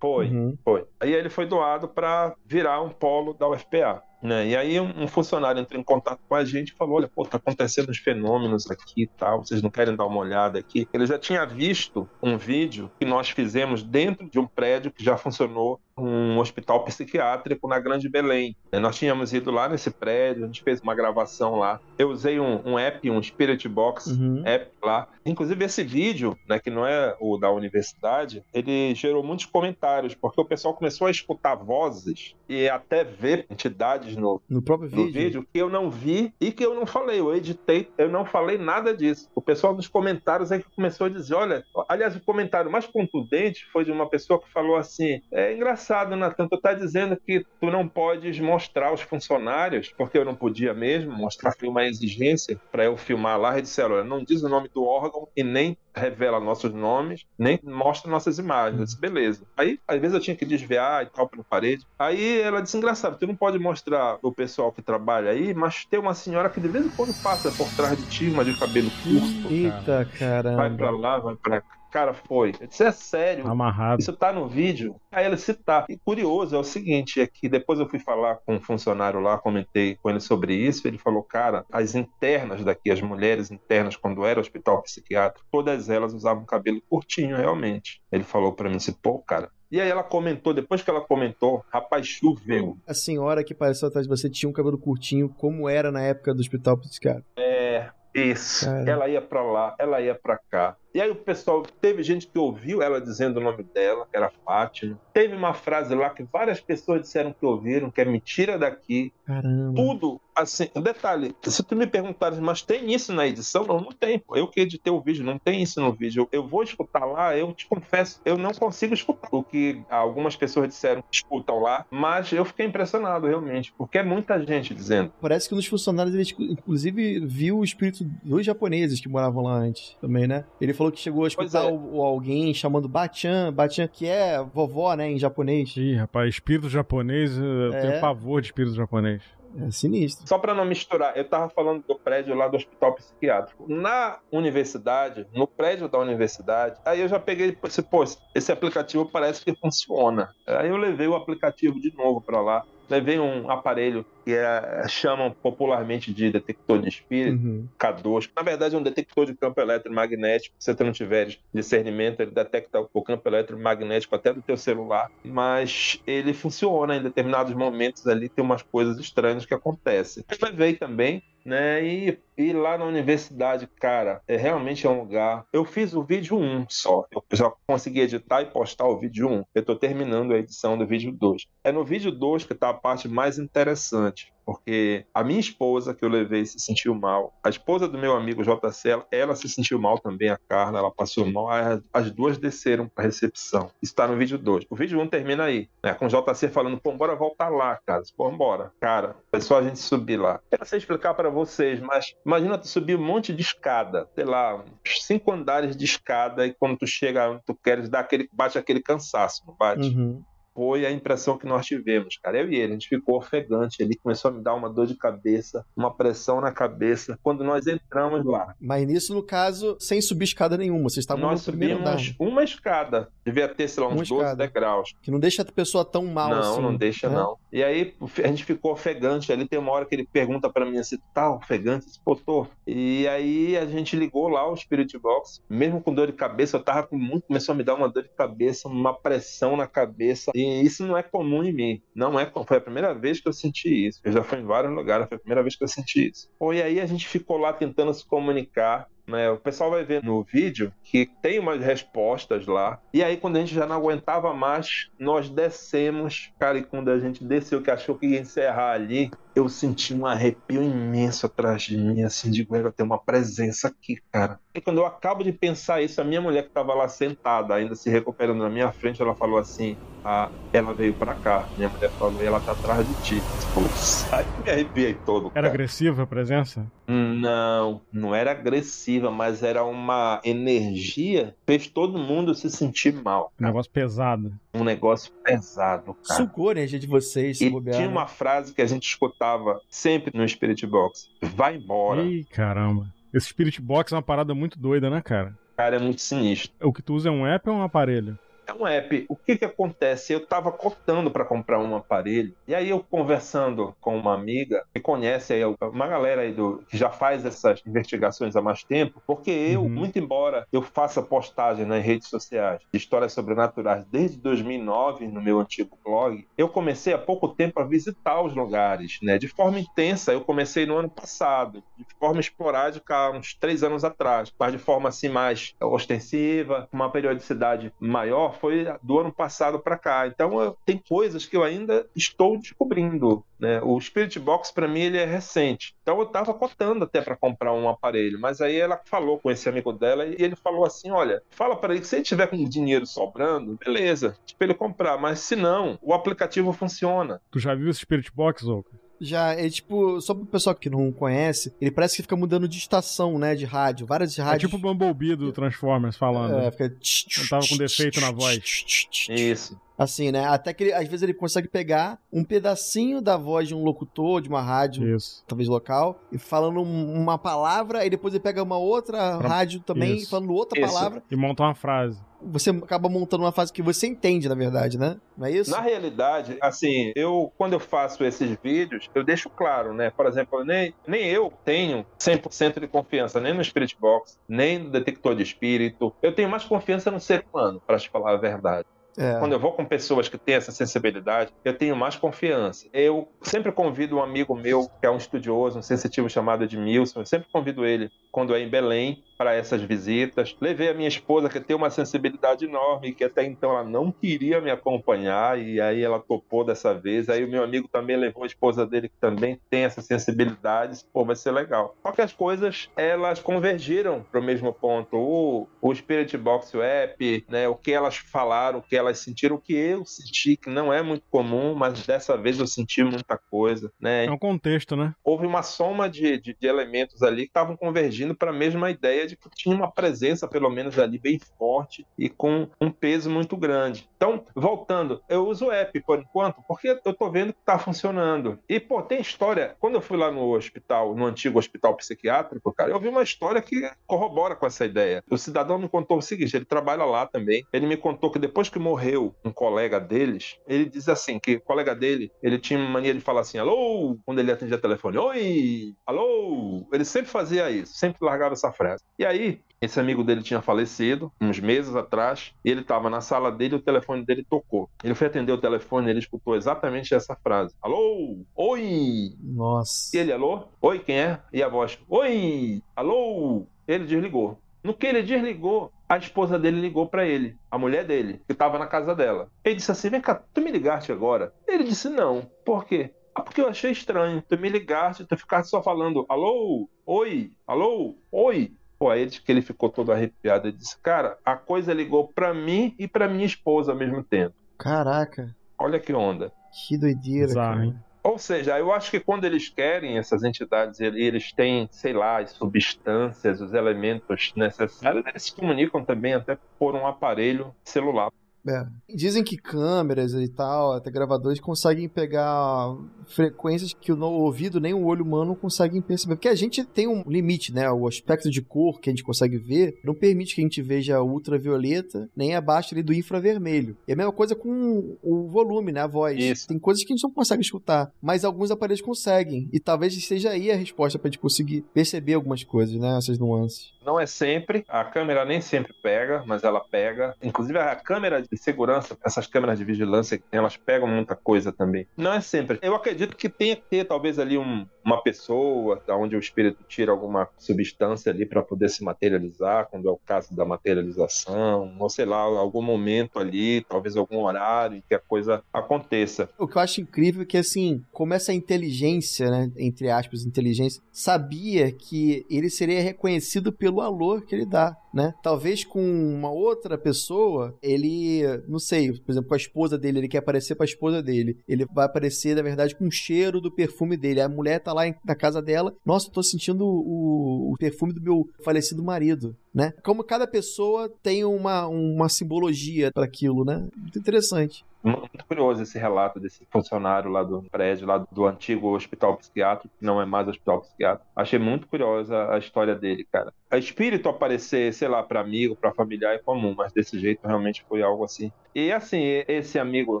Foi, 0.00 0.28
uhum. 0.28 0.56
foi. 0.64 0.84
Aí 1.00 1.12
ele 1.12 1.28
foi 1.28 1.44
doado 1.44 1.88
para 1.88 2.34
virar 2.46 2.80
um 2.80 2.88
polo 2.88 3.34
da 3.34 3.48
UFPA. 3.48 4.02
Né? 4.22 4.48
E 4.48 4.56
aí 4.56 4.80
um, 4.80 5.04
um, 5.04 5.06
funcionário 5.06 5.60
entrou 5.60 5.80
em 5.80 5.84
contato 5.84 6.20
com 6.28 6.34
a 6.34 6.44
gente 6.44 6.70
e 6.70 6.74
falou: 6.74 6.96
olha, 6.96 7.08
pô, 7.08 7.24
tá 7.24 7.36
acontecendo 7.36 7.90
uns 7.90 7.98
fenômenos 7.98 8.68
aqui 8.68 9.02
e 9.02 9.06
tal, 9.06 9.44
vocês 9.44 9.62
não 9.62 9.70
querem 9.70 9.94
dar 9.94 10.06
uma 10.06 10.18
olhada 10.18 10.58
aqui? 10.58 10.88
Ele 10.92 11.06
já 11.06 11.18
tinha 11.18 11.44
visto 11.46 12.08
um 12.20 12.36
vídeo 12.36 12.90
que 12.98 13.04
nós 13.04 13.30
fizemos 13.30 13.82
dentro 13.82 14.28
de 14.28 14.38
um 14.38 14.46
prédio 14.46 14.90
que 14.90 15.04
já 15.04 15.16
funcionou 15.16 15.80
um 16.02 16.38
hospital 16.38 16.84
psiquiátrico 16.84 17.68
na 17.68 17.78
Grande 17.78 18.08
Belém. 18.08 18.56
Nós 18.72 18.96
tínhamos 18.96 19.32
ido 19.32 19.50
lá 19.50 19.68
nesse 19.68 19.90
prédio, 19.90 20.44
a 20.44 20.46
gente 20.46 20.62
fez 20.62 20.80
uma 20.80 20.94
gravação 20.94 21.56
lá. 21.56 21.80
Eu 21.98 22.10
usei 22.10 22.38
um, 22.38 22.60
um 22.64 22.78
app, 22.78 23.10
um 23.10 23.22
Spirit 23.22 23.68
Box 23.68 24.06
uhum. 24.06 24.42
app 24.44 24.70
lá. 24.82 25.08
Inclusive 25.24 25.64
esse 25.64 25.82
vídeo, 25.82 26.36
né, 26.48 26.58
que 26.58 26.70
não 26.70 26.86
é 26.86 27.16
o 27.20 27.36
da 27.36 27.50
universidade, 27.50 28.42
ele 28.52 28.94
gerou 28.94 29.22
muitos 29.22 29.46
comentários, 29.46 30.14
porque 30.14 30.40
o 30.40 30.44
pessoal 30.44 30.74
começou 30.74 31.06
a 31.06 31.10
escutar 31.10 31.54
vozes 31.54 32.34
e 32.48 32.68
até 32.68 33.04
ver 33.04 33.46
entidades 33.50 34.16
no, 34.16 34.40
no 34.48 34.62
próprio 34.62 34.88
no 34.90 35.04
vídeo. 35.04 35.12
vídeo 35.12 35.46
que 35.52 35.58
eu 35.58 35.68
não 35.68 35.90
vi 35.90 36.32
e 36.40 36.50
que 36.50 36.64
eu 36.64 36.74
não 36.74 36.86
falei. 36.86 37.20
Eu 37.20 37.34
editei, 37.34 37.90
eu 37.98 38.08
não 38.08 38.24
falei 38.24 38.56
nada 38.56 38.96
disso. 38.96 39.28
O 39.34 39.42
pessoal 39.42 39.74
nos 39.74 39.86
comentários 39.86 40.50
aí 40.50 40.64
começou 40.74 41.06
a 41.06 41.10
dizer: 41.10 41.34
olha, 41.34 41.64
aliás, 41.88 42.16
o 42.16 42.20
comentário 42.20 42.70
mais 42.70 42.86
contundente 42.86 43.66
foi 43.72 43.84
de 43.84 43.90
uma 43.90 44.08
pessoa 44.08 44.40
que 44.40 44.50
falou 44.50 44.76
assim: 44.76 45.20
é 45.30 45.54
engraçado 45.54 45.87
engraçado, 45.88 46.16
Natan, 46.16 46.46
tu 46.48 46.60
tá 46.60 46.74
dizendo 46.74 47.16
que 47.16 47.44
tu 47.60 47.70
não 47.70 47.88
podes 47.88 48.38
mostrar 48.38 48.92
os 48.92 49.00
funcionários, 49.00 49.92
porque 49.96 50.18
eu 50.18 50.24
não 50.24 50.34
podia 50.34 50.74
mesmo 50.74 51.12
mostrar 51.12 51.54
uma 51.62 51.86
exigência 51.86 52.60
para 52.70 52.84
eu 52.84 52.96
filmar 52.96 53.40
lá, 53.40 53.58
e 53.58 53.62
disseram, 53.62 53.94
olha, 53.94 54.04
não 54.04 54.22
diz 54.22 54.42
o 54.42 54.48
nome 54.48 54.68
do 54.68 54.84
órgão 54.84 55.28
e 55.34 55.42
nem 55.42 55.76
revela 55.94 56.38
nossos 56.38 56.72
nomes, 56.72 57.24
nem 57.38 57.58
mostra 57.64 58.10
nossas 58.10 58.38
imagens. 58.38 58.78
Eu 58.78 58.84
disse, 58.84 59.00
beleza. 59.00 59.44
Aí, 59.56 59.80
às 59.88 59.98
vezes 59.98 60.14
eu 60.14 60.20
tinha 60.20 60.36
que 60.36 60.44
desviar 60.44 61.04
e 61.04 61.06
tal 61.06 61.26
pela 61.26 61.42
parede. 61.42 61.86
Aí 61.98 62.40
ela 62.40 62.60
disse, 62.60 62.76
engraçado, 62.76 63.18
tu 63.18 63.26
não 63.26 63.34
pode 63.34 63.58
mostrar 63.58 64.18
o 64.22 64.30
pessoal 64.30 64.70
que 64.70 64.82
trabalha 64.82 65.30
aí, 65.30 65.54
mas 65.54 65.86
tem 65.86 65.98
uma 65.98 66.14
senhora 66.14 66.50
que 66.50 66.60
de 66.60 66.68
vez 66.68 66.86
em 66.86 66.90
quando 66.90 67.14
passa 67.22 67.50
por 67.50 67.68
trás 67.74 67.96
de 67.96 68.06
ti, 68.10 68.28
uma 68.28 68.44
de 68.44 68.56
cabelo 68.58 68.90
curto. 69.02 69.52
Eita, 69.52 70.08
caramba. 70.18 70.56
Vai 70.56 70.76
pra 70.76 70.90
lá, 70.90 71.18
vai 71.18 71.36
pra 71.36 71.60
cá. 71.62 71.77
Cara, 71.90 72.12
foi. 72.12 72.52
Eu 72.60 72.66
disse, 72.66 72.84
é 72.84 72.92
sério. 72.92 73.46
Amarrado. 73.46 74.00
Isso 74.00 74.12
tá 74.12 74.32
no 74.32 74.46
vídeo? 74.46 74.96
Aí 75.10 75.26
ele 75.26 75.36
se 75.36 75.54
tá. 75.54 75.86
E 75.88 75.96
curioso 75.96 76.54
é 76.54 76.58
o 76.58 76.64
seguinte, 76.64 77.20
é 77.20 77.26
que 77.26 77.48
depois 77.48 77.78
eu 77.78 77.88
fui 77.88 77.98
falar 77.98 78.36
com 78.36 78.56
um 78.56 78.60
funcionário 78.60 79.20
lá, 79.20 79.38
comentei 79.38 79.96
com 79.96 80.10
ele 80.10 80.20
sobre 80.20 80.54
isso, 80.54 80.86
ele 80.86 80.98
falou, 80.98 81.22
cara, 81.22 81.64
as 81.72 81.94
internas 81.94 82.64
daqui, 82.64 82.90
as 82.90 83.00
mulheres 83.00 83.50
internas, 83.50 83.96
quando 83.96 84.24
era 84.24 84.40
hospital 84.40 84.82
psiquiátrico, 84.82 85.46
todas 85.50 85.88
elas 85.88 86.12
usavam 86.12 86.44
cabelo 86.44 86.80
curtinho, 86.88 87.36
realmente. 87.36 88.00
Ele 88.12 88.24
falou 88.24 88.52
para 88.52 88.68
mim 88.68 88.76
assim, 88.76 88.92
pô, 88.92 89.18
cara, 89.18 89.50
e 89.70 89.80
aí 89.80 89.88
ela 89.88 90.02
comentou, 90.02 90.54
depois 90.54 90.82
que 90.82 90.88
ela 90.88 91.02
comentou, 91.02 91.62
rapaz, 91.70 92.06
choveu. 92.06 92.78
A 92.86 92.94
senhora 92.94 93.44
que 93.44 93.52
apareceu 93.52 93.88
atrás 93.88 94.06
de 94.06 94.10
você 94.10 94.30
tinha 94.30 94.48
um 94.48 94.52
cabelo 94.52 94.78
curtinho, 94.78 95.28
como 95.28 95.68
era 95.68 95.92
na 95.92 96.02
época 96.02 96.34
do 96.34 96.40
hospital 96.40 96.78
psiquiátrico. 96.78 97.28
É, 97.36 97.90
isso. 98.14 98.64
Cara. 98.64 98.90
Ela 98.90 99.08
ia 99.08 99.20
para 99.20 99.42
lá, 99.42 99.74
ela 99.78 100.00
ia 100.00 100.14
para 100.14 100.38
cá. 100.50 100.76
E 100.94 101.00
aí 101.00 101.10
o 101.10 101.16
pessoal, 101.16 101.62
teve 101.80 102.02
gente 102.02 102.26
que 102.26 102.38
ouviu 102.38 102.82
ela 102.82 103.00
dizendo 103.00 103.38
o 103.38 103.42
nome 103.42 103.62
dela, 103.62 104.06
que 104.10 104.16
era 104.16 104.32
Fátima. 104.44 104.98
Teve 105.12 105.34
uma 105.34 105.52
frase 105.52 105.94
lá 105.94 106.10
que 106.10 106.22
várias 106.22 106.60
pessoas 106.60 107.02
disseram 107.02 107.32
que 107.32 107.44
ouviram, 107.44 107.90
que 107.90 108.00
é 108.00 108.04
mentira 108.04 108.58
daqui. 108.58 109.12
Caramba. 109.26 109.74
Tudo, 109.74 110.20
assim, 110.34 110.68
detalhe, 110.82 111.34
se 111.42 111.62
tu 111.62 111.76
me 111.76 111.86
perguntares, 111.86 112.38
mas 112.38 112.62
tem 112.62 112.92
isso 112.92 113.12
na 113.12 113.26
edição? 113.26 113.66
Não, 113.66 113.80
não 113.80 113.92
tem. 113.92 114.22
Eu 114.34 114.48
que 114.48 114.60
editei 114.60 114.92
o 114.92 115.00
vídeo, 115.00 115.24
não 115.24 115.38
tem 115.38 115.62
isso 115.62 115.80
no 115.80 115.92
vídeo. 115.92 116.22
Eu, 116.32 116.40
eu 116.40 116.48
vou 116.48 116.62
escutar 116.62 117.04
lá, 117.04 117.36
eu 117.36 117.52
te 117.52 117.66
confesso, 117.66 118.20
eu 118.24 118.38
não 118.38 118.52
consigo 118.52 118.94
escutar 118.94 119.28
o 119.32 119.42
que 119.42 119.82
algumas 119.90 120.36
pessoas 120.36 120.68
disseram 120.68 121.02
que 121.02 121.16
escutam 121.16 121.60
lá, 121.60 121.84
mas 121.90 122.32
eu 122.32 122.44
fiquei 122.44 122.66
impressionado 122.66 123.26
realmente, 123.26 123.74
porque 123.76 123.98
é 123.98 124.02
muita 124.02 124.40
gente 124.44 124.74
dizendo. 124.74 125.12
Parece 125.20 125.48
que 125.48 125.54
um 125.54 125.58
dos 125.58 125.66
funcionários, 125.66 126.14
ele 126.14 126.52
inclusive 126.52 127.20
viu 127.26 127.58
o 127.58 127.64
espírito 127.64 128.04
dos 128.22 128.46
japoneses 128.46 129.00
que 129.00 129.08
moravam 129.08 129.42
lá 129.42 129.54
antes 129.54 129.96
também, 130.00 130.26
né? 130.26 130.44
Ele 130.60 130.72
falou 130.78 130.92
que 130.92 131.00
chegou 131.00 131.24
a 131.24 131.28
escutar 131.28 131.64
é. 131.64 131.72
o, 131.72 132.00
alguém 132.00 132.54
chamando 132.54 132.88
Bachan, 132.88 133.52
Bachan, 133.52 133.88
que 133.88 134.06
é 134.06 134.42
vovó, 134.42 134.94
né, 134.94 135.10
em 135.10 135.18
japonês. 135.18 135.76
Ih, 135.76 135.94
rapaz, 135.94 136.30
espírito 136.30 136.68
japonês, 136.68 137.36
eu 137.36 137.74
é. 137.74 137.80
tenho 137.80 138.00
pavor 138.00 138.40
de 138.40 138.46
espírito 138.46 138.74
japonês. 138.74 139.22
É 139.60 139.70
sinistro. 139.70 140.28
Só 140.28 140.38
para 140.38 140.54
não 140.54 140.64
misturar, 140.64 141.16
eu 141.16 141.24
tava 141.24 141.48
falando 141.48 141.82
do 141.86 141.98
prédio 141.98 142.34
lá 142.34 142.48
do 142.48 142.56
hospital 142.56 142.94
psiquiátrico. 142.94 143.64
Na 143.66 144.18
universidade, 144.30 145.26
no 145.32 145.46
prédio 145.46 145.88
da 145.88 145.98
universidade, 145.98 146.78
aí 146.84 147.00
eu 147.00 147.08
já 147.08 147.18
peguei 147.18 147.48
e 147.48 147.82
pô, 147.82 148.04
esse 148.34 148.52
aplicativo 148.52 149.06
parece 149.06 149.44
que 149.44 149.54
funciona. 149.56 150.30
Aí 150.46 150.68
eu 150.68 150.76
levei 150.76 151.08
o 151.08 151.16
aplicativo 151.16 151.80
de 151.80 151.92
novo 151.96 152.20
para 152.20 152.40
lá 152.40 152.64
levei 152.88 153.18
um 153.18 153.50
aparelho 153.50 154.04
que 154.24 154.34
é, 154.34 154.86
chamam 154.88 155.30
popularmente 155.30 156.12
de 156.12 156.30
detector 156.30 156.80
de 156.80 156.88
espírito, 156.88 157.42
uhum. 157.42 157.66
K2, 157.78 158.26
que 158.26 158.32
na 158.36 158.42
verdade 158.42 158.74
é 158.74 158.78
um 158.78 158.82
detector 158.82 159.26
de 159.26 159.34
campo 159.34 159.60
eletromagnético. 159.60 160.54
Se 160.58 160.72
você 160.72 160.84
não 160.84 160.92
tiver 160.92 161.38
discernimento, 161.52 162.20
ele 162.20 162.30
detecta 162.30 162.80
o 162.92 163.02
campo 163.02 163.28
eletromagnético 163.28 164.14
até 164.14 164.32
do 164.32 164.42
teu 164.42 164.56
celular, 164.56 165.10
mas 165.24 166.00
ele 166.06 166.32
funciona 166.32 166.96
em 166.96 167.02
determinados 167.02 167.54
momentos 167.54 168.06
ali, 168.06 168.28
tem 168.28 168.44
umas 168.44 168.62
coisas 168.62 168.98
estranhas 168.98 169.46
que 169.46 169.54
acontecem. 169.54 170.24
Eu 170.28 170.48
levei 170.48 170.74
também 170.74 171.22
né? 171.48 171.84
E, 171.84 172.18
e 172.36 172.52
lá 172.52 172.76
na 172.78 172.84
universidade, 172.84 173.66
cara, 173.66 174.22
é 174.28 174.36
realmente 174.36 174.86
é 174.86 174.90
um 174.90 175.00
lugar. 175.00 175.44
Eu 175.52 175.64
fiz 175.64 175.94
o 175.94 176.02
vídeo 176.02 176.36
1 176.36 176.66
só. 176.68 177.06
Eu 177.10 177.22
já 177.32 177.50
consegui 177.66 178.00
editar 178.00 178.42
e 178.42 178.46
postar 178.46 178.86
o 178.86 178.98
vídeo 178.98 179.28
1. 179.28 179.44
Eu 179.54 179.64
tô 179.64 179.74
terminando 179.74 180.32
a 180.32 180.38
edição 180.38 180.76
do 180.76 180.86
vídeo 180.86 181.10
2. 181.10 181.46
É 181.64 181.72
no 181.72 181.84
vídeo 181.84 182.12
2 182.12 182.44
que 182.44 182.54
tá 182.54 182.68
a 182.68 182.74
parte 182.74 183.08
mais 183.08 183.38
interessante 183.38 184.32
porque 184.48 185.04
a 185.12 185.22
minha 185.22 185.38
esposa 185.38 185.94
que 185.94 186.02
eu 186.02 186.08
levei 186.08 186.46
se 186.46 186.58
sentiu 186.58 186.94
mal, 186.94 187.38
a 187.44 187.50
esposa 187.50 187.86
do 187.86 187.98
meu 187.98 188.16
amigo 188.16 188.42
JC, 188.42 188.98
ela 189.12 189.36
se 189.36 189.46
sentiu 189.46 189.78
mal 189.78 189.98
também, 189.98 190.30
a 190.30 190.38
Carla, 190.48 190.78
ela 190.78 190.90
passou 190.90 191.26
mal, 191.26 191.48
as 191.92 192.10
duas 192.10 192.38
desceram 192.38 192.88
para 192.88 193.04
recepção. 193.04 193.70
Está 193.82 194.08
no 194.08 194.16
vídeo 194.16 194.38
2. 194.38 194.64
O 194.70 194.74
vídeo 194.74 194.98
1 194.98 195.02
um 195.02 195.06
termina 195.06 195.44
aí, 195.44 195.68
né, 195.84 195.92
com 195.92 196.06
o 196.06 196.08
JC 196.08 196.48
falando, 196.48 196.80
pô, 196.80 196.92
bora 196.92 197.14
voltar 197.14 197.50
lá, 197.50 197.78
cara. 197.84 198.02
Pô, 198.16 198.30
bora. 198.30 198.72
Cara, 198.80 199.16
é 199.30 199.38
só 199.38 199.58
a 199.58 199.62
gente 199.62 199.80
subir 199.80 200.16
lá. 200.16 200.40
Eu 200.50 200.60
não 200.60 200.66
sei 200.66 200.78
explicar 200.78 201.12
para 201.12 201.28
vocês, 201.28 201.78
mas 201.78 202.14
imagina 202.24 202.56
tu 202.56 202.68
subir 202.68 202.96
um 202.96 203.04
monte 203.04 203.34
de 203.34 203.42
escada, 203.42 204.08
sei 204.14 204.24
lá, 204.24 204.56
uns 204.56 205.04
cinco 205.04 205.30
andares 205.30 205.76
de 205.76 205.84
escada 205.84 206.46
e 206.46 206.54
quando 206.54 206.78
tu 206.78 206.86
chega 206.86 207.38
tu 207.44 207.54
queres, 207.54 207.90
dá 207.90 208.00
aquele, 208.00 208.26
bate 208.32 208.56
aquele 208.56 208.80
cansaço, 208.80 209.42
não 209.46 209.54
bate? 209.54 209.88
Uhum 209.88 210.24
foi 210.58 210.84
a 210.84 210.90
impressão 210.90 211.38
que 211.38 211.46
nós 211.46 211.64
tivemos, 211.64 212.18
cara. 212.20 212.40
Eu 212.40 212.50
e 212.50 212.56
ele, 212.56 212.72
a 212.72 212.74
gente 212.74 212.88
ficou 212.88 213.16
ofegante. 213.16 213.80
Ele 213.80 213.94
começou 213.94 214.28
a 214.28 214.34
me 214.34 214.42
dar 214.42 214.54
uma 214.54 214.68
dor 214.68 214.88
de 214.88 214.96
cabeça, 214.96 215.64
uma 215.76 215.94
pressão 215.94 216.40
na 216.40 216.50
cabeça, 216.50 217.16
quando 217.22 217.44
nós 217.44 217.68
entramos 217.68 218.24
lá. 218.24 218.56
Mas 218.60 218.84
nisso, 218.84 219.14
no 219.14 219.22
caso, 219.22 219.76
sem 219.78 220.00
subir 220.00 220.24
escada 220.24 220.56
nenhuma. 220.56 220.90
Vocês 220.90 221.04
estavam 221.04 221.30
nós 221.30 221.48
andar. 221.48 221.96
uma 222.18 222.42
escada. 222.42 223.08
Devia 223.24 223.46
ter, 223.46 223.68
sei 223.68 223.84
lá, 223.84 223.88
uns 223.88 223.92
uma 223.92 224.04
12 224.04 224.14
escada. 224.14 224.36
degraus. 224.36 224.94
Que 225.00 225.12
não 225.12 225.20
deixa 225.20 225.42
a 225.42 225.44
pessoa 225.44 225.84
tão 225.84 226.04
mal 226.06 226.30
não, 226.30 226.38
assim. 226.40 226.60
Não, 226.60 226.72
não 226.72 226.76
deixa, 226.76 227.08
né? 227.08 227.14
não. 227.14 227.36
E 227.52 227.62
aí, 227.62 227.94
a 228.24 228.26
gente 228.26 228.44
ficou 228.44 228.72
ofegante. 228.72 229.32
Ali 229.32 229.46
tem 229.46 229.60
uma 229.60 229.70
hora 229.70 229.86
que 229.86 229.94
ele 229.94 230.08
pergunta 230.12 230.50
para 230.50 230.66
mim 230.66 230.78
assim, 230.78 230.98
tá 231.14 231.30
ofegante? 231.30 231.86
Pô, 232.04 232.16
tô. 232.16 232.48
E 232.66 233.06
aí, 233.06 233.56
a 233.56 233.64
gente 233.64 233.94
ligou 233.94 234.26
lá 234.26 234.50
o 234.50 234.56
Spirit 234.56 234.98
Box. 234.98 235.40
Mesmo 235.48 235.80
com 235.80 235.94
dor 235.94 236.08
de 236.08 236.14
cabeça, 236.14 236.56
eu 236.56 236.62
tava 236.64 236.82
com 236.82 236.98
muito... 236.98 237.28
Começou 237.28 237.52
a 237.52 237.56
me 237.56 237.62
dar 237.62 237.76
uma 237.76 237.88
dor 237.88 238.02
de 238.02 238.08
cabeça, 238.08 238.66
uma 238.66 238.92
pressão 238.92 239.56
na 239.56 239.68
cabeça. 239.68 240.32
E 240.34 240.47
isso 240.62 240.86
não 240.86 240.96
é 240.96 241.02
comum 241.02 241.28
comum 241.28 241.44
em 241.44 241.52
mim. 241.52 241.82
Não 241.94 242.18
é, 242.18 242.30
foi 242.46 242.56
a 242.56 242.60
primeira 242.60 242.94
vez 242.94 243.20
que 243.20 243.28
eu 243.28 243.32
senti 243.32 243.86
isso. 243.86 244.00
Eu 244.02 244.12
já 244.12 244.22
fui 244.22 244.38
em 244.38 244.44
vários 244.44 244.72
lugares, 244.72 245.06
foi 245.08 245.16
a 245.16 245.20
primeira 245.20 245.42
vez 245.42 245.54
que 245.54 245.64
eu 245.64 245.68
senti 245.68 246.10
isso. 246.10 246.30
E 246.52 246.62
aí 246.62 246.80
a 246.80 246.86
gente 246.86 247.06
ficou 247.06 247.36
lá 247.36 247.52
tentando 247.52 247.92
se 247.92 248.06
comunicar. 248.06 248.88
Né? 249.06 249.30
O 249.30 249.38
pessoal 249.38 249.70
vai 249.70 249.84
ver 249.84 250.02
no 250.02 250.22
vídeo 250.22 250.72
que 250.82 251.08
tem 251.22 251.38
umas 251.38 251.64
respostas 251.64 252.46
lá. 252.46 252.80
E 252.92 253.02
aí, 253.02 253.16
quando 253.16 253.36
a 253.36 253.40
gente 253.40 253.54
já 253.54 253.66
não 253.66 253.76
aguentava 253.76 254.34
mais, 254.34 254.90
nós 254.98 255.30
descemos. 255.30 256.30
Cara, 256.38 256.58
e 256.58 256.62
quando 256.62 256.90
a 256.90 256.98
gente 256.98 257.24
desceu, 257.24 257.62
que 257.62 257.70
achou 257.70 257.96
que 257.96 258.06
ia 258.06 258.20
encerrar 258.20 258.72
ali, 258.72 259.10
eu 259.38 259.48
senti 259.48 259.94
um 259.94 260.04
arrepio 260.04 260.62
imenso 260.62 261.26
atrás 261.26 261.62
de 261.62 261.76
mim, 261.76 262.02
assim, 262.02 262.30
de 262.30 262.46
eu 262.48 262.72
tem 262.72 262.84
uma 262.84 262.98
presença 262.98 263.68
aqui, 263.68 264.00
cara. 264.12 264.40
E 264.54 264.60
quando 264.60 264.78
eu 264.78 264.86
acabo 264.86 265.22
de 265.22 265.32
pensar 265.32 265.80
isso, 265.80 266.00
a 266.00 266.04
minha 266.04 266.20
mulher 266.20 266.42
que 266.42 266.48
estava 266.48 266.74
lá 266.74 266.88
sentada, 266.88 267.54
ainda 267.54 267.74
se 267.74 267.88
recuperando 267.88 268.38
na 268.40 268.50
minha 268.50 268.72
frente, 268.72 269.00
ela 269.00 269.14
falou 269.14 269.38
assim: 269.38 269.76
ah, 270.04 270.32
ela 270.52 270.74
veio 270.74 270.96
para 270.96 271.14
cá. 271.14 271.48
Minha 271.56 271.68
mulher 271.68 271.92
falou, 271.96 272.20
e 272.20 272.26
ela 272.26 272.40
tá 272.40 272.52
atrás 272.52 272.86
de 272.86 272.94
ti. 272.94 273.26
Putz, 273.52 274.06
aí 274.12 274.26
me 274.44 274.50
arrepiei 274.50 274.94
todo. 274.94 275.30
Cara. 275.30 275.46
Era 275.46 275.54
agressiva 275.54 276.02
a 276.02 276.06
presença? 276.06 276.66
Não, 276.88 277.82
não 277.92 278.14
era 278.14 278.30
agressiva, 278.30 279.10
mas 279.10 279.42
era 279.42 279.64
uma 279.64 280.20
energia, 280.24 281.34
fez 281.46 281.66
todo 281.66 281.98
mundo 281.98 282.34
se 282.34 282.48
sentir 282.50 282.94
mal. 282.94 283.32
Cara. 283.36 283.50
Um 283.50 283.52
negócio 283.52 283.70
pesado. 283.70 284.32
Um 284.58 284.64
negócio 284.64 285.12
pesado, 285.24 285.94
cara. 286.06 286.20
Sugou 286.20 286.50
energia 286.50 286.78
de 286.78 286.86
vocês, 286.86 287.40
E 287.40 287.48
bobear, 287.50 287.76
tinha 287.76 287.86
né? 287.88 287.92
uma 287.92 288.06
frase 288.06 288.52
que 288.54 288.60
a 288.62 288.66
gente 288.66 288.88
escutava 288.88 289.60
sempre 289.70 290.16
no 290.16 290.26
Spirit 290.28 290.66
Box. 290.66 291.08
Vai 291.22 291.56
embora. 291.56 292.02
Ih, 292.02 292.24
caramba. 292.24 292.86
Esse 293.14 293.28
Spirit 293.28 293.60
Box 293.62 293.92
é 293.92 293.96
uma 293.96 294.02
parada 294.02 294.34
muito 294.34 294.58
doida, 294.58 294.90
né, 294.90 295.00
cara? 295.00 295.34
Cara, 295.56 295.76
é 295.76 295.78
muito 295.78 296.00
sinistro. 296.00 296.50
O 296.62 296.72
que 296.72 296.82
tu 296.82 296.94
usa 296.94 297.08
é 297.08 297.12
um 297.12 297.26
app 297.26 297.48
ou 297.48 297.56
um 297.56 297.62
aparelho? 297.62 298.18
É 298.48 298.52
um 298.54 298.66
app. 298.66 299.04
O 299.10 299.14
que 299.14 299.36
que 299.36 299.44
acontece? 299.44 300.14
Eu 300.14 300.20
estava 300.20 300.50
cotando 300.50 301.10
para 301.10 301.24
comprar 301.24 301.58
um 301.58 301.76
aparelho 301.76 302.34
e 302.46 302.54
aí 302.54 302.70
eu 302.70 302.80
conversando 302.80 303.76
com 303.78 303.94
uma 303.94 304.14
amiga 304.14 304.64
que 304.72 304.80
conhece 304.80 305.34
aí 305.34 305.42
uma 305.44 305.86
galera 305.86 306.22
aí 306.22 306.32
do 306.32 306.64
que 306.66 306.76
já 306.76 306.88
faz 306.88 307.26
essas 307.26 307.60
investigações 307.66 308.34
há 308.34 308.40
mais 308.40 308.64
tempo, 308.64 309.02
porque 309.06 309.30
eu, 309.30 309.62
uhum. 309.62 309.68
muito 309.68 309.98
embora 309.98 310.46
eu 310.50 310.62
faça 310.62 311.02
postagem 311.02 311.66
nas 311.66 311.84
redes 311.84 312.08
sociais 312.08 312.62
de 312.72 312.78
histórias 312.78 313.12
sobrenaturais 313.12 313.84
desde 313.84 314.16
2009 314.16 315.06
no 315.08 315.20
meu 315.20 315.40
antigo 315.40 315.78
blog, 315.84 316.26
eu 316.36 316.48
comecei 316.48 316.94
há 316.94 316.98
pouco 316.98 317.28
tempo 317.28 317.60
a 317.60 317.64
visitar 317.64 318.22
os 318.22 318.34
lugares, 318.34 318.98
né? 319.02 319.18
De 319.18 319.28
forma 319.28 319.60
intensa. 319.60 320.12
Eu 320.12 320.22
comecei 320.22 320.64
no 320.64 320.78
ano 320.78 320.88
passado, 320.88 321.62
de 321.76 321.84
forma 322.00 322.20
esporádica, 322.20 323.10
uns 323.10 323.34
três 323.34 323.62
anos 323.62 323.84
atrás, 323.84 324.32
mas 324.38 324.52
de 324.52 324.58
forma 324.58 324.88
assim 324.88 325.10
mais 325.10 325.54
ostensiva, 325.60 326.66
com 326.70 326.76
uma 326.76 326.90
periodicidade 326.90 327.72
maior 327.78 328.37
foi 328.38 328.66
do 328.82 328.98
ano 328.98 329.12
passado 329.12 329.58
para 329.58 329.78
cá. 329.78 330.06
Então 330.06 330.40
eu, 330.40 330.56
tem 330.64 330.78
coisas 330.78 331.26
que 331.26 331.36
eu 331.36 331.42
ainda 331.42 331.86
estou 331.94 332.38
descobrindo. 332.38 333.24
Né? 333.38 333.60
O 333.62 333.80
Spirit 333.80 334.18
Box 334.18 334.52
para 334.52 334.66
mim 334.66 334.80
ele 334.80 334.98
é 334.98 335.04
recente. 335.04 335.74
Então 335.82 335.98
eu 335.98 336.04
estava 336.04 336.34
cotando 336.34 336.84
até 336.84 337.00
para 337.00 337.16
comprar 337.16 337.52
um 337.52 337.68
aparelho, 337.68 338.18
mas 338.20 338.40
aí 338.40 338.56
ela 338.56 338.80
falou 338.84 339.18
com 339.18 339.30
esse 339.30 339.48
amigo 339.48 339.72
dela 339.72 340.06
e 340.06 340.16
ele 340.18 340.36
falou 340.36 340.64
assim, 340.64 340.90
olha, 340.90 341.22
fala 341.30 341.56
para 341.56 341.72
ele 341.72 341.80
que 341.80 341.86
se 341.86 341.96
ele 341.96 342.02
tiver 342.02 342.26
com 342.26 342.36
dinheiro 342.44 342.86
sobrando, 342.86 343.58
beleza, 343.64 344.16
para 344.36 344.46
ele 344.46 344.54
comprar, 344.54 344.98
mas 344.98 345.20
se 345.20 345.36
não, 345.36 345.78
o 345.82 345.94
aplicativo 345.94 346.52
funciona. 346.52 347.20
Tu 347.30 347.38
já 347.38 347.54
viu 347.54 347.70
esse 347.70 347.80
Spirit 347.80 348.10
Box, 348.14 348.46
Oca? 348.46 348.87
Já, 349.00 349.32
é 349.32 349.48
tipo, 349.48 350.00
só 350.00 350.14
pro 350.14 350.26
pessoal 350.26 350.54
que 350.54 350.68
não 350.68 350.90
conhece, 350.92 351.54
ele 351.60 351.70
parece 351.70 351.96
que 351.96 352.02
fica 352.02 352.16
mudando 352.16 352.48
de 352.48 352.58
estação, 352.58 353.18
né, 353.18 353.34
de 353.34 353.44
rádio, 353.44 353.86
várias 353.86 354.16
rádios. 354.16 354.44
É 354.44 354.46
tipo 354.46 354.56
o 354.56 354.60
Bumblebee 354.60 355.16
do 355.16 355.32
Transformers 355.32 355.96
falando. 355.96 356.38
É, 356.38 356.50
fica... 356.50 356.64
Eu 356.64 357.28
tava 357.28 357.46
com 357.46 357.56
defeito 357.56 358.00
na 358.00 358.10
voz. 358.10 358.64
Isso. 359.08 359.58
Assim, 359.78 360.10
né? 360.10 360.26
Até 360.26 360.52
que 360.52 360.64
ele, 360.64 360.72
às 360.72 360.88
vezes 360.88 361.02
ele 361.02 361.14
consegue 361.14 361.46
pegar 361.46 362.00
um 362.12 362.24
pedacinho 362.24 363.00
da 363.00 363.16
voz 363.16 363.46
de 363.46 363.54
um 363.54 363.62
locutor, 363.62 364.20
de 364.20 364.28
uma 364.28 364.42
rádio, 364.42 364.96
Isso. 364.96 365.22
talvez 365.28 365.48
local, 365.48 366.02
e 366.10 366.18
falando 366.18 366.60
uma 366.60 367.16
palavra, 367.16 367.86
e 367.86 367.90
depois 367.90 368.12
ele 368.12 368.22
pega 368.22 368.42
uma 368.42 368.58
outra 368.58 369.16
pra... 369.18 369.28
rádio 369.28 369.60
também, 369.60 369.98
Isso. 369.98 370.10
falando 370.10 370.32
outra 370.32 370.58
Isso. 370.60 370.72
palavra. 370.72 371.02
E 371.08 371.14
monta 371.14 371.44
uma 371.44 371.54
frase 371.54 372.00
você 372.20 372.50
acaba 372.50 372.88
montando 372.88 373.24
uma 373.24 373.32
fase 373.32 373.52
que 373.52 373.62
você 373.62 373.86
entende, 373.86 374.28
na 374.28 374.34
verdade, 374.34 374.78
né? 374.78 374.96
Não 375.16 375.26
é 375.26 375.32
isso? 375.32 375.50
Na 375.50 375.60
realidade, 375.60 376.36
assim, 376.40 376.92
eu 376.94 377.32
quando 377.36 377.52
eu 377.52 377.60
faço 377.60 378.04
esses 378.04 378.36
vídeos, 378.42 378.88
eu 378.94 379.04
deixo 379.04 379.30
claro, 379.30 379.72
né? 379.72 379.90
Por 379.90 380.06
exemplo, 380.06 380.44
nem, 380.44 380.74
nem 380.86 381.06
eu 381.06 381.32
tenho 381.44 381.86
100% 381.98 382.60
de 382.60 382.68
confiança 382.68 383.20
nem 383.20 383.34
no 383.34 383.44
Spirit 383.44 383.76
Box, 383.78 384.18
nem 384.28 384.58
no 384.58 384.70
detector 384.70 385.14
de 385.14 385.22
espírito. 385.22 385.92
Eu 386.02 386.14
tenho 386.14 386.28
mais 386.28 386.44
confiança 386.44 386.90
no 386.90 387.00
ser 387.00 387.24
humano, 387.32 387.62
para 387.66 387.78
te 387.78 387.88
falar 387.88 388.12
a 388.12 388.16
verdade. 388.16 388.66
É. 388.98 389.16
Quando 389.20 389.32
eu 389.32 389.38
vou 389.38 389.52
com 389.52 389.64
pessoas 389.64 390.08
que 390.08 390.18
têm 390.18 390.34
essa 390.34 390.50
sensibilidade, 390.50 391.32
eu 391.44 391.56
tenho 391.56 391.76
mais 391.76 391.94
confiança. 391.94 392.66
Eu 392.72 393.08
sempre 393.22 393.52
convido 393.52 393.96
um 393.96 394.02
amigo 394.02 394.34
meu, 394.34 394.68
que 394.80 394.86
é 394.86 394.90
um 394.90 394.96
estudioso, 394.96 395.56
um 395.56 395.62
sensitivo 395.62 396.10
chamado 396.10 396.42
Edmilson, 396.42 397.00
eu 397.00 397.06
sempre 397.06 397.28
convido 397.32 397.64
ele 397.64 397.92
quando 398.10 398.34
é 398.34 398.40
em 398.40 398.48
Belém 398.48 399.04
para 399.18 399.34
essas 399.34 399.60
visitas. 399.60 400.36
Levei 400.40 400.68
a 400.68 400.74
minha 400.74 400.88
esposa, 400.88 401.28
que 401.28 401.40
tem 401.40 401.56
uma 401.56 401.70
sensibilidade 401.70 402.44
enorme, 402.44 402.94
que 402.94 403.02
até 403.02 403.24
então 403.24 403.50
ela 403.50 403.64
não 403.64 403.90
queria 403.90 404.40
me 404.40 404.50
acompanhar, 404.50 405.38
e 405.40 405.60
aí 405.60 405.82
ela 405.82 405.98
topou 405.98 406.44
dessa 406.44 406.72
vez. 406.72 407.08
Aí 407.08 407.24
o 407.24 407.28
meu 407.28 407.42
amigo 407.42 407.66
também 407.66 407.96
levou 407.96 408.22
a 408.22 408.26
esposa 408.26 408.64
dele, 408.64 408.88
que 408.88 408.96
também 409.00 409.40
tem 409.50 409.64
essa 409.64 409.82
sensibilidade. 409.82 410.84
Pô, 410.92 411.04
vai 411.04 411.16
ser 411.16 411.32
legal. 411.32 411.76
Só 411.82 411.90
que 411.90 412.00
as 412.00 412.12
coisas, 412.12 412.70
elas 412.76 413.20
convergiram 413.20 414.04
para 414.08 414.20
o 414.20 414.22
mesmo 414.22 414.52
ponto. 414.52 414.96
O, 414.96 415.48
o 415.60 415.74
Spirit 415.74 416.16
Box 416.16 416.54
App, 416.54 417.24
né, 417.28 417.48
o 417.48 417.56
que 417.56 417.72
elas 417.72 417.96
falaram, 417.96 418.60
o 418.60 418.62
que 418.62 418.76
elas 418.76 419.00
sentiram, 419.00 419.36
o 419.36 419.40
que 419.40 419.54
eu 419.54 419.84
senti, 419.84 420.36
que 420.36 420.48
não 420.48 420.72
é 420.72 420.80
muito 420.80 421.04
comum, 421.10 421.54
mas 421.54 421.84
dessa 421.84 422.16
vez 422.16 422.38
eu 422.38 422.46
senti 422.46 422.84
muita 422.84 423.18
coisa. 423.18 423.72
Né? 423.80 424.04
É 424.04 424.10
um 424.10 424.18
contexto, 424.18 424.76
né? 424.76 424.94
Houve 425.02 425.26
uma 425.26 425.42
soma 425.42 425.88
de, 425.88 426.18
de, 426.18 426.36
de 426.38 426.46
elementos 426.46 427.02
ali 427.02 427.22
que 427.22 427.30
estavam 427.30 427.56
convergindo 427.56 428.14
para 428.14 428.30
a 428.30 428.34
mesma 428.34 428.70
ideia 428.70 429.07
que 429.16 429.28
tinha 429.30 429.54
uma 429.54 429.70
presença, 429.70 430.28
pelo 430.28 430.50
menos 430.50 430.78
ali, 430.78 430.98
bem 430.98 431.18
forte 431.38 431.86
e 431.96 432.08
com 432.08 432.48
um 432.60 432.70
peso 432.70 433.10
muito 433.10 433.36
grande. 433.36 433.88
Então, 433.98 434.24
voltando, 434.32 435.02
eu 435.08 435.26
uso 435.26 435.46
o 435.46 435.52
app 435.52 435.78
por 435.80 435.98
enquanto, 435.98 436.40
porque 436.46 436.78
eu 436.84 436.94
tô 436.94 437.10
vendo 437.10 437.32
que 437.32 437.40
tá 437.44 437.58
funcionando. 437.58 438.38
E, 438.48 438.60
pô, 438.60 438.80
tem 438.80 439.00
história. 439.00 439.56
Quando 439.58 439.74
eu 439.74 439.80
fui 439.80 439.96
lá 439.98 440.08
no 440.08 440.36
hospital, 440.36 440.94
no 440.94 441.04
antigo 441.04 441.36
hospital 441.36 441.76
psiquiátrico, 441.76 442.52
cara, 442.52 442.70
eu 442.70 442.78
vi 442.78 442.86
uma 442.86 443.02
história 443.02 443.42
que 443.42 443.68
corrobora 443.88 444.36
com 444.36 444.46
essa 444.46 444.64
ideia. 444.64 445.02
O 445.10 445.18
cidadão 445.18 445.58
me 445.58 445.68
contou 445.68 445.98
o 445.98 446.02
seguinte: 446.02 446.36
ele 446.36 446.44
trabalha 446.44 446.84
lá 446.84 447.06
também. 447.06 447.44
Ele 447.52 447.66
me 447.66 447.76
contou 447.76 448.12
que 448.12 448.20
depois 448.20 448.48
que 448.48 448.58
morreu 448.58 449.16
um 449.24 449.32
colega 449.32 449.80
deles, 449.80 450.38
ele 450.46 450.66
diz 450.66 450.88
assim: 450.88 451.18
que 451.18 451.34
o 451.34 451.40
colega 451.40 451.74
dele, 451.74 452.12
ele 452.22 452.38
tinha 452.38 452.58
mania 452.58 452.94
de 452.94 453.00
falar 453.00 453.22
assim, 453.22 453.38
alô, 453.38 453.98
quando 454.06 454.20
ele 454.20 454.30
atendia 454.30 454.56
o 454.56 454.60
telefone, 454.60 454.96
oi, 454.96 455.74
alô. 455.84 456.68
Ele 456.72 456.84
sempre 456.84 457.10
fazia 457.10 457.50
isso, 457.50 457.74
sempre 457.74 457.98
largava 458.00 458.34
essa 458.34 458.52
frase. 458.52 458.84
E 458.96 459.04
aí, 459.04 459.40
esse 459.60 459.80
amigo 459.80 460.04
dele 460.04 460.22
tinha 460.22 460.40
falecido 460.40 461.12
uns 461.20 461.40
meses 461.40 461.74
atrás, 461.74 462.32
e 462.44 462.50
ele 462.50 462.60
estava 462.60 462.88
na 462.88 463.00
sala 463.00 463.30
dele 463.30 463.54
e 463.54 463.58
o 463.58 463.62
telefone 463.62 464.04
dele 464.04 464.24
tocou. 464.28 464.70
Ele 464.82 464.94
foi 464.94 465.06
atender 465.06 465.32
o 465.32 465.38
telefone 465.38 465.88
e 465.88 465.90
ele 465.90 465.98
escutou 465.98 466.36
exatamente 466.36 466.94
essa 466.94 467.16
frase: 467.16 467.54
Alô? 467.60 468.24
Oi? 468.34 469.14
Nossa. 469.20 469.96
E 469.96 470.00
ele, 470.00 470.12
alô? 470.12 470.44
Oi, 470.60 470.78
quem 470.78 471.00
é? 471.00 471.20
E 471.32 471.42
a 471.42 471.48
voz: 471.48 471.78
Oi? 471.88 472.62
Alô? 472.76 473.46
Ele 473.66 473.84
desligou. 473.84 474.38
No 474.62 474.74
que 474.74 474.86
ele 474.86 475.02
desligou, 475.02 475.72
a 475.88 475.96
esposa 475.96 476.38
dele 476.38 476.60
ligou 476.60 476.86
para 476.88 477.06
ele, 477.06 477.36
a 477.50 477.56
mulher 477.56 477.84
dele, 477.84 478.20
que 478.26 478.32
estava 478.32 478.58
na 478.58 478.66
casa 478.66 478.94
dela. 478.94 479.30
Ele 479.44 479.56
disse 479.56 479.70
assim: 479.70 479.90
Vem 479.90 480.00
cá, 480.00 480.22
tu 480.32 480.40
me 480.40 480.50
ligaste 480.50 480.92
agora? 480.92 481.32
Ele 481.46 481.64
disse: 481.64 481.88
Não. 481.88 482.22
Por 482.44 482.64
quê? 482.64 482.92
Ah, 483.18 483.22
porque 483.22 483.40
eu 483.40 483.48
achei 483.48 483.72
estranho. 483.72 484.22
Tu 484.28 484.38
me 484.38 484.48
ligaste, 484.48 485.04
tu 485.04 485.16
ficaste 485.16 485.50
só 485.50 485.60
falando 485.60 486.06
alô, 486.08 486.68
oi, 486.86 487.32
alô, 487.46 487.96
oi. 488.12 488.52
Pô, 488.78 488.90
aí 488.90 489.08
que 489.08 489.32
ele 489.32 489.42
ficou 489.42 489.68
todo 489.68 489.90
arrepiado. 489.90 490.48
Ele 490.48 490.56
disse, 490.56 490.78
cara, 490.80 491.18
a 491.24 491.36
coisa 491.36 491.74
ligou 491.74 492.08
para 492.08 492.32
mim 492.32 492.74
e 492.78 492.86
para 492.86 493.08
minha 493.08 493.26
esposa 493.26 493.72
ao 493.72 493.78
mesmo 493.78 494.02
tempo. 494.02 494.34
Caraca. 494.56 495.34
Olha 495.58 495.80
que 495.80 495.92
onda. 495.92 496.32
Que 496.52 496.78
doideira, 496.78 497.24
Exato, 497.24 497.56
cara. 497.56 497.64
Hein? 497.66 497.78
Ou 498.02 498.16
seja, 498.16 498.58
eu 498.58 498.72
acho 498.72 498.90
que 498.90 499.00
quando 499.00 499.24
eles 499.24 499.48
querem, 499.48 499.98
essas 499.98 500.22
entidades, 500.22 500.80
eles 500.80 501.32
têm, 501.32 501.68
sei 501.70 501.92
lá, 501.92 502.20
as 502.20 502.30
substâncias, 502.30 503.40
os 503.40 503.52
elementos 503.52 504.32
necessários, 504.36 505.04
eles 505.04 505.24
se 505.24 505.34
comunicam 505.34 505.84
também 505.84 506.14
até 506.14 506.38
por 506.58 506.74
um 506.74 506.86
aparelho 506.86 507.54
celular. 507.64 508.10
É. 508.48 508.66
Dizem 508.94 509.22
que 509.22 509.36
câmeras 509.36 510.14
e 510.14 510.28
tal, 510.28 510.72
até 510.72 510.90
gravadores, 510.90 511.40
conseguem 511.40 511.88
pegar 511.88 512.76
frequências 513.06 513.72
que 513.72 513.92
o 513.92 514.00
ouvido 514.00 514.60
nem 514.60 514.74
o 514.74 514.84
olho 514.84 515.04
humano 515.04 515.36
conseguem 515.36 515.80
perceber. 515.80 516.16
Porque 516.16 516.28
a 516.28 516.34
gente 516.34 516.64
tem 516.64 516.86
um 516.86 517.02
limite, 517.06 517.52
né? 517.52 517.70
O 517.70 517.86
aspecto 517.86 518.30
de 518.30 518.42
cor 518.42 518.80
que 518.80 518.88
a 518.88 518.92
gente 518.92 519.04
consegue 519.04 519.36
ver 519.36 519.78
não 519.84 519.94
permite 519.94 520.34
que 520.34 520.40
a 520.40 520.44
gente 520.44 520.62
veja 520.62 521.02
ultravioleta 521.02 522.08
nem 522.16 522.34
abaixo 522.34 522.74
ali 522.74 522.82
do 522.82 522.94
infravermelho. 522.94 523.76
E 523.86 523.92
a 523.92 523.96
mesma 523.96 524.12
coisa 524.12 524.34
com 524.34 524.96
o 525.02 525.28
volume, 525.28 525.72
né? 525.72 525.80
A 525.80 525.86
voz. 525.86 526.18
Isso. 526.18 526.48
Tem 526.48 526.58
coisas 526.58 526.84
que 526.84 526.92
a 526.92 526.96
gente 526.96 527.04
não 527.04 527.12
consegue 527.12 527.42
escutar, 527.42 527.92
mas 528.00 528.24
alguns 528.24 528.50
aparelhos 528.50 528.82
conseguem. 528.82 529.48
E 529.52 529.60
talvez 529.60 529.94
seja 530.04 530.30
aí 530.30 530.50
a 530.50 530.56
resposta 530.56 530.98
pra 530.98 531.08
gente 531.08 531.18
conseguir 531.18 531.64
perceber 531.74 532.14
algumas 532.14 532.44
coisas, 532.44 532.74
né? 532.76 532.96
Essas 532.96 533.18
nuances. 533.18 533.72
Não 533.88 533.98
é 533.98 534.04
sempre, 534.04 534.66
a 534.68 534.84
câmera 534.84 535.24
nem 535.24 535.40
sempre 535.40 535.72
pega, 535.82 536.22
mas 536.26 536.44
ela 536.44 536.60
pega. 536.60 537.14
Inclusive 537.22 537.58
a 537.58 537.74
câmera 537.74 538.20
de 538.20 538.36
segurança, 538.36 538.98
essas 539.02 539.26
câmeras 539.26 539.58
de 539.58 539.64
vigilância, 539.64 540.20
elas 540.30 540.58
pegam 540.58 540.86
muita 540.86 541.16
coisa 541.16 541.50
também. 541.50 541.86
Não 541.96 542.12
é 542.12 542.20
sempre. 542.20 542.58
Eu 542.60 542.74
acredito 542.74 543.16
que 543.16 543.30
tenha 543.30 543.56
que 543.56 543.62
ter 543.62 543.86
talvez 543.86 544.18
ali 544.18 544.36
um, 544.36 544.66
uma 544.84 545.02
pessoa 545.02 545.82
da 545.86 545.96
onde 545.96 546.14
o 546.14 546.18
espírito 546.18 546.62
tira 546.68 546.92
alguma 546.92 547.30
substância 547.38 548.12
ali 548.12 548.26
para 548.26 548.42
poder 548.42 548.68
se 548.68 548.84
materializar, 548.84 549.68
quando 549.70 549.88
é 549.88 549.90
o 549.90 549.96
caso 549.96 550.36
da 550.36 550.44
materialização, 550.44 551.74
ou 551.78 551.88
sei 551.88 552.04
lá, 552.04 552.18
algum 552.18 552.60
momento 552.60 553.18
ali, 553.18 553.64
talvez 553.70 553.96
algum 553.96 554.18
horário 554.22 554.82
que 554.86 554.94
a 554.94 554.98
coisa 554.98 555.42
aconteça. 555.50 556.28
O 556.36 556.46
que 556.46 556.58
eu 556.58 556.60
acho 556.60 556.82
incrível 556.82 557.22
é 557.22 557.24
que 557.24 557.38
assim, 557.38 557.82
como 557.90 558.12
essa 558.12 558.34
inteligência, 558.34 559.30
né, 559.30 559.50
entre 559.56 559.90
aspas, 559.90 560.26
inteligência, 560.26 560.82
sabia 560.92 561.72
que 561.72 562.26
ele 562.28 562.50
seria 562.50 562.82
reconhecido 562.82 563.50
pelo 563.50 563.77
alô 563.80 564.20
que 564.20 564.34
ele 564.34 564.46
dá 564.46 564.76
né? 564.92 565.14
Talvez 565.22 565.64
com 565.64 565.80
uma 565.80 566.30
outra 566.30 566.76
pessoa, 566.76 567.56
ele, 567.62 568.22
não 568.48 568.58
sei, 568.58 568.92
por 568.92 569.12
exemplo, 569.12 569.28
com 569.28 569.34
a 569.34 569.38
esposa 569.38 569.78
dele, 569.78 569.98
ele 569.98 570.08
quer 570.08 570.18
aparecer 570.18 570.54
com 570.54 570.62
a 570.62 570.66
esposa 570.66 571.02
dele. 571.02 571.38
Ele 571.46 571.64
vai 571.72 571.86
aparecer, 571.86 572.34
na 572.34 572.42
verdade, 572.42 572.74
com 572.74 572.86
o 572.86 572.90
cheiro 572.90 573.40
do 573.40 573.50
perfume 573.50 573.96
dele. 573.96 574.20
A 574.20 574.28
mulher 574.28 574.60
tá 574.60 574.72
lá 574.72 574.82
na 575.04 575.14
casa 575.14 575.40
dela, 575.40 575.74
nossa, 575.84 576.10
tô 576.10 576.22
sentindo 576.22 576.64
o, 576.64 577.52
o 577.52 577.56
perfume 577.58 577.92
do 577.92 578.02
meu 578.02 578.28
falecido 578.44 578.82
marido, 578.82 579.36
né? 579.54 579.72
Como 579.84 580.04
cada 580.04 580.26
pessoa 580.26 580.90
tem 581.02 581.24
uma, 581.24 581.66
uma 581.66 582.08
simbologia 582.08 582.90
para 582.92 583.04
aquilo, 583.04 583.44
né? 583.44 583.68
Muito 583.76 583.98
interessante 583.98 584.64
muito 584.82 585.24
curioso 585.26 585.62
esse 585.62 585.78
relato 585.78 586.20
desse 586.20 586.46
funcionário 586.50 587.10
lá 587.10 587.22
do 587.22 587.42
prédio, 587.50 587.86
lá 587.86 587.98
do 587.98 588.26
antigo 588.26 588.74
hospital 588.74 589.16
psiquiátrico, 589.16 589.74
que 589.78 589.84
não 589.84 590.00
é 590.00 590.04
mais 590.04 590.28
hospital 590.28 590.60
psiquiátrico. 590.60 591.10
Achei 591.14 591.38
muito 591.38 591.66
curiosa 591.66 592.32
a 592.32 592.38
história 592.38 592.74
dele, 592.74 593.06
cara. 593.10 593.32
A 593.50 593.56
espírito 593.56 594.08
aparecer, 594.08 594.72
sei 594.74 594.88
lá, 594.88 595.02
para 595.02 595.20
amigo, 595.20 595.56
para 595.56 595.72
familiar 595.72 596.14
é 596.14 596.18
comum, 596.18 596.54
mas 596.56 596.72
desse 596.72 596.98
jeito 596.98 597.26
realmente 597.26 597.64
foi 597.68 597.82
algo 597.82 598.04
assim. 598.04 598.30
E 598.54 598.72
assim, 598.72 599.22
esse 599.28 599.58
amigo 599.58 600.00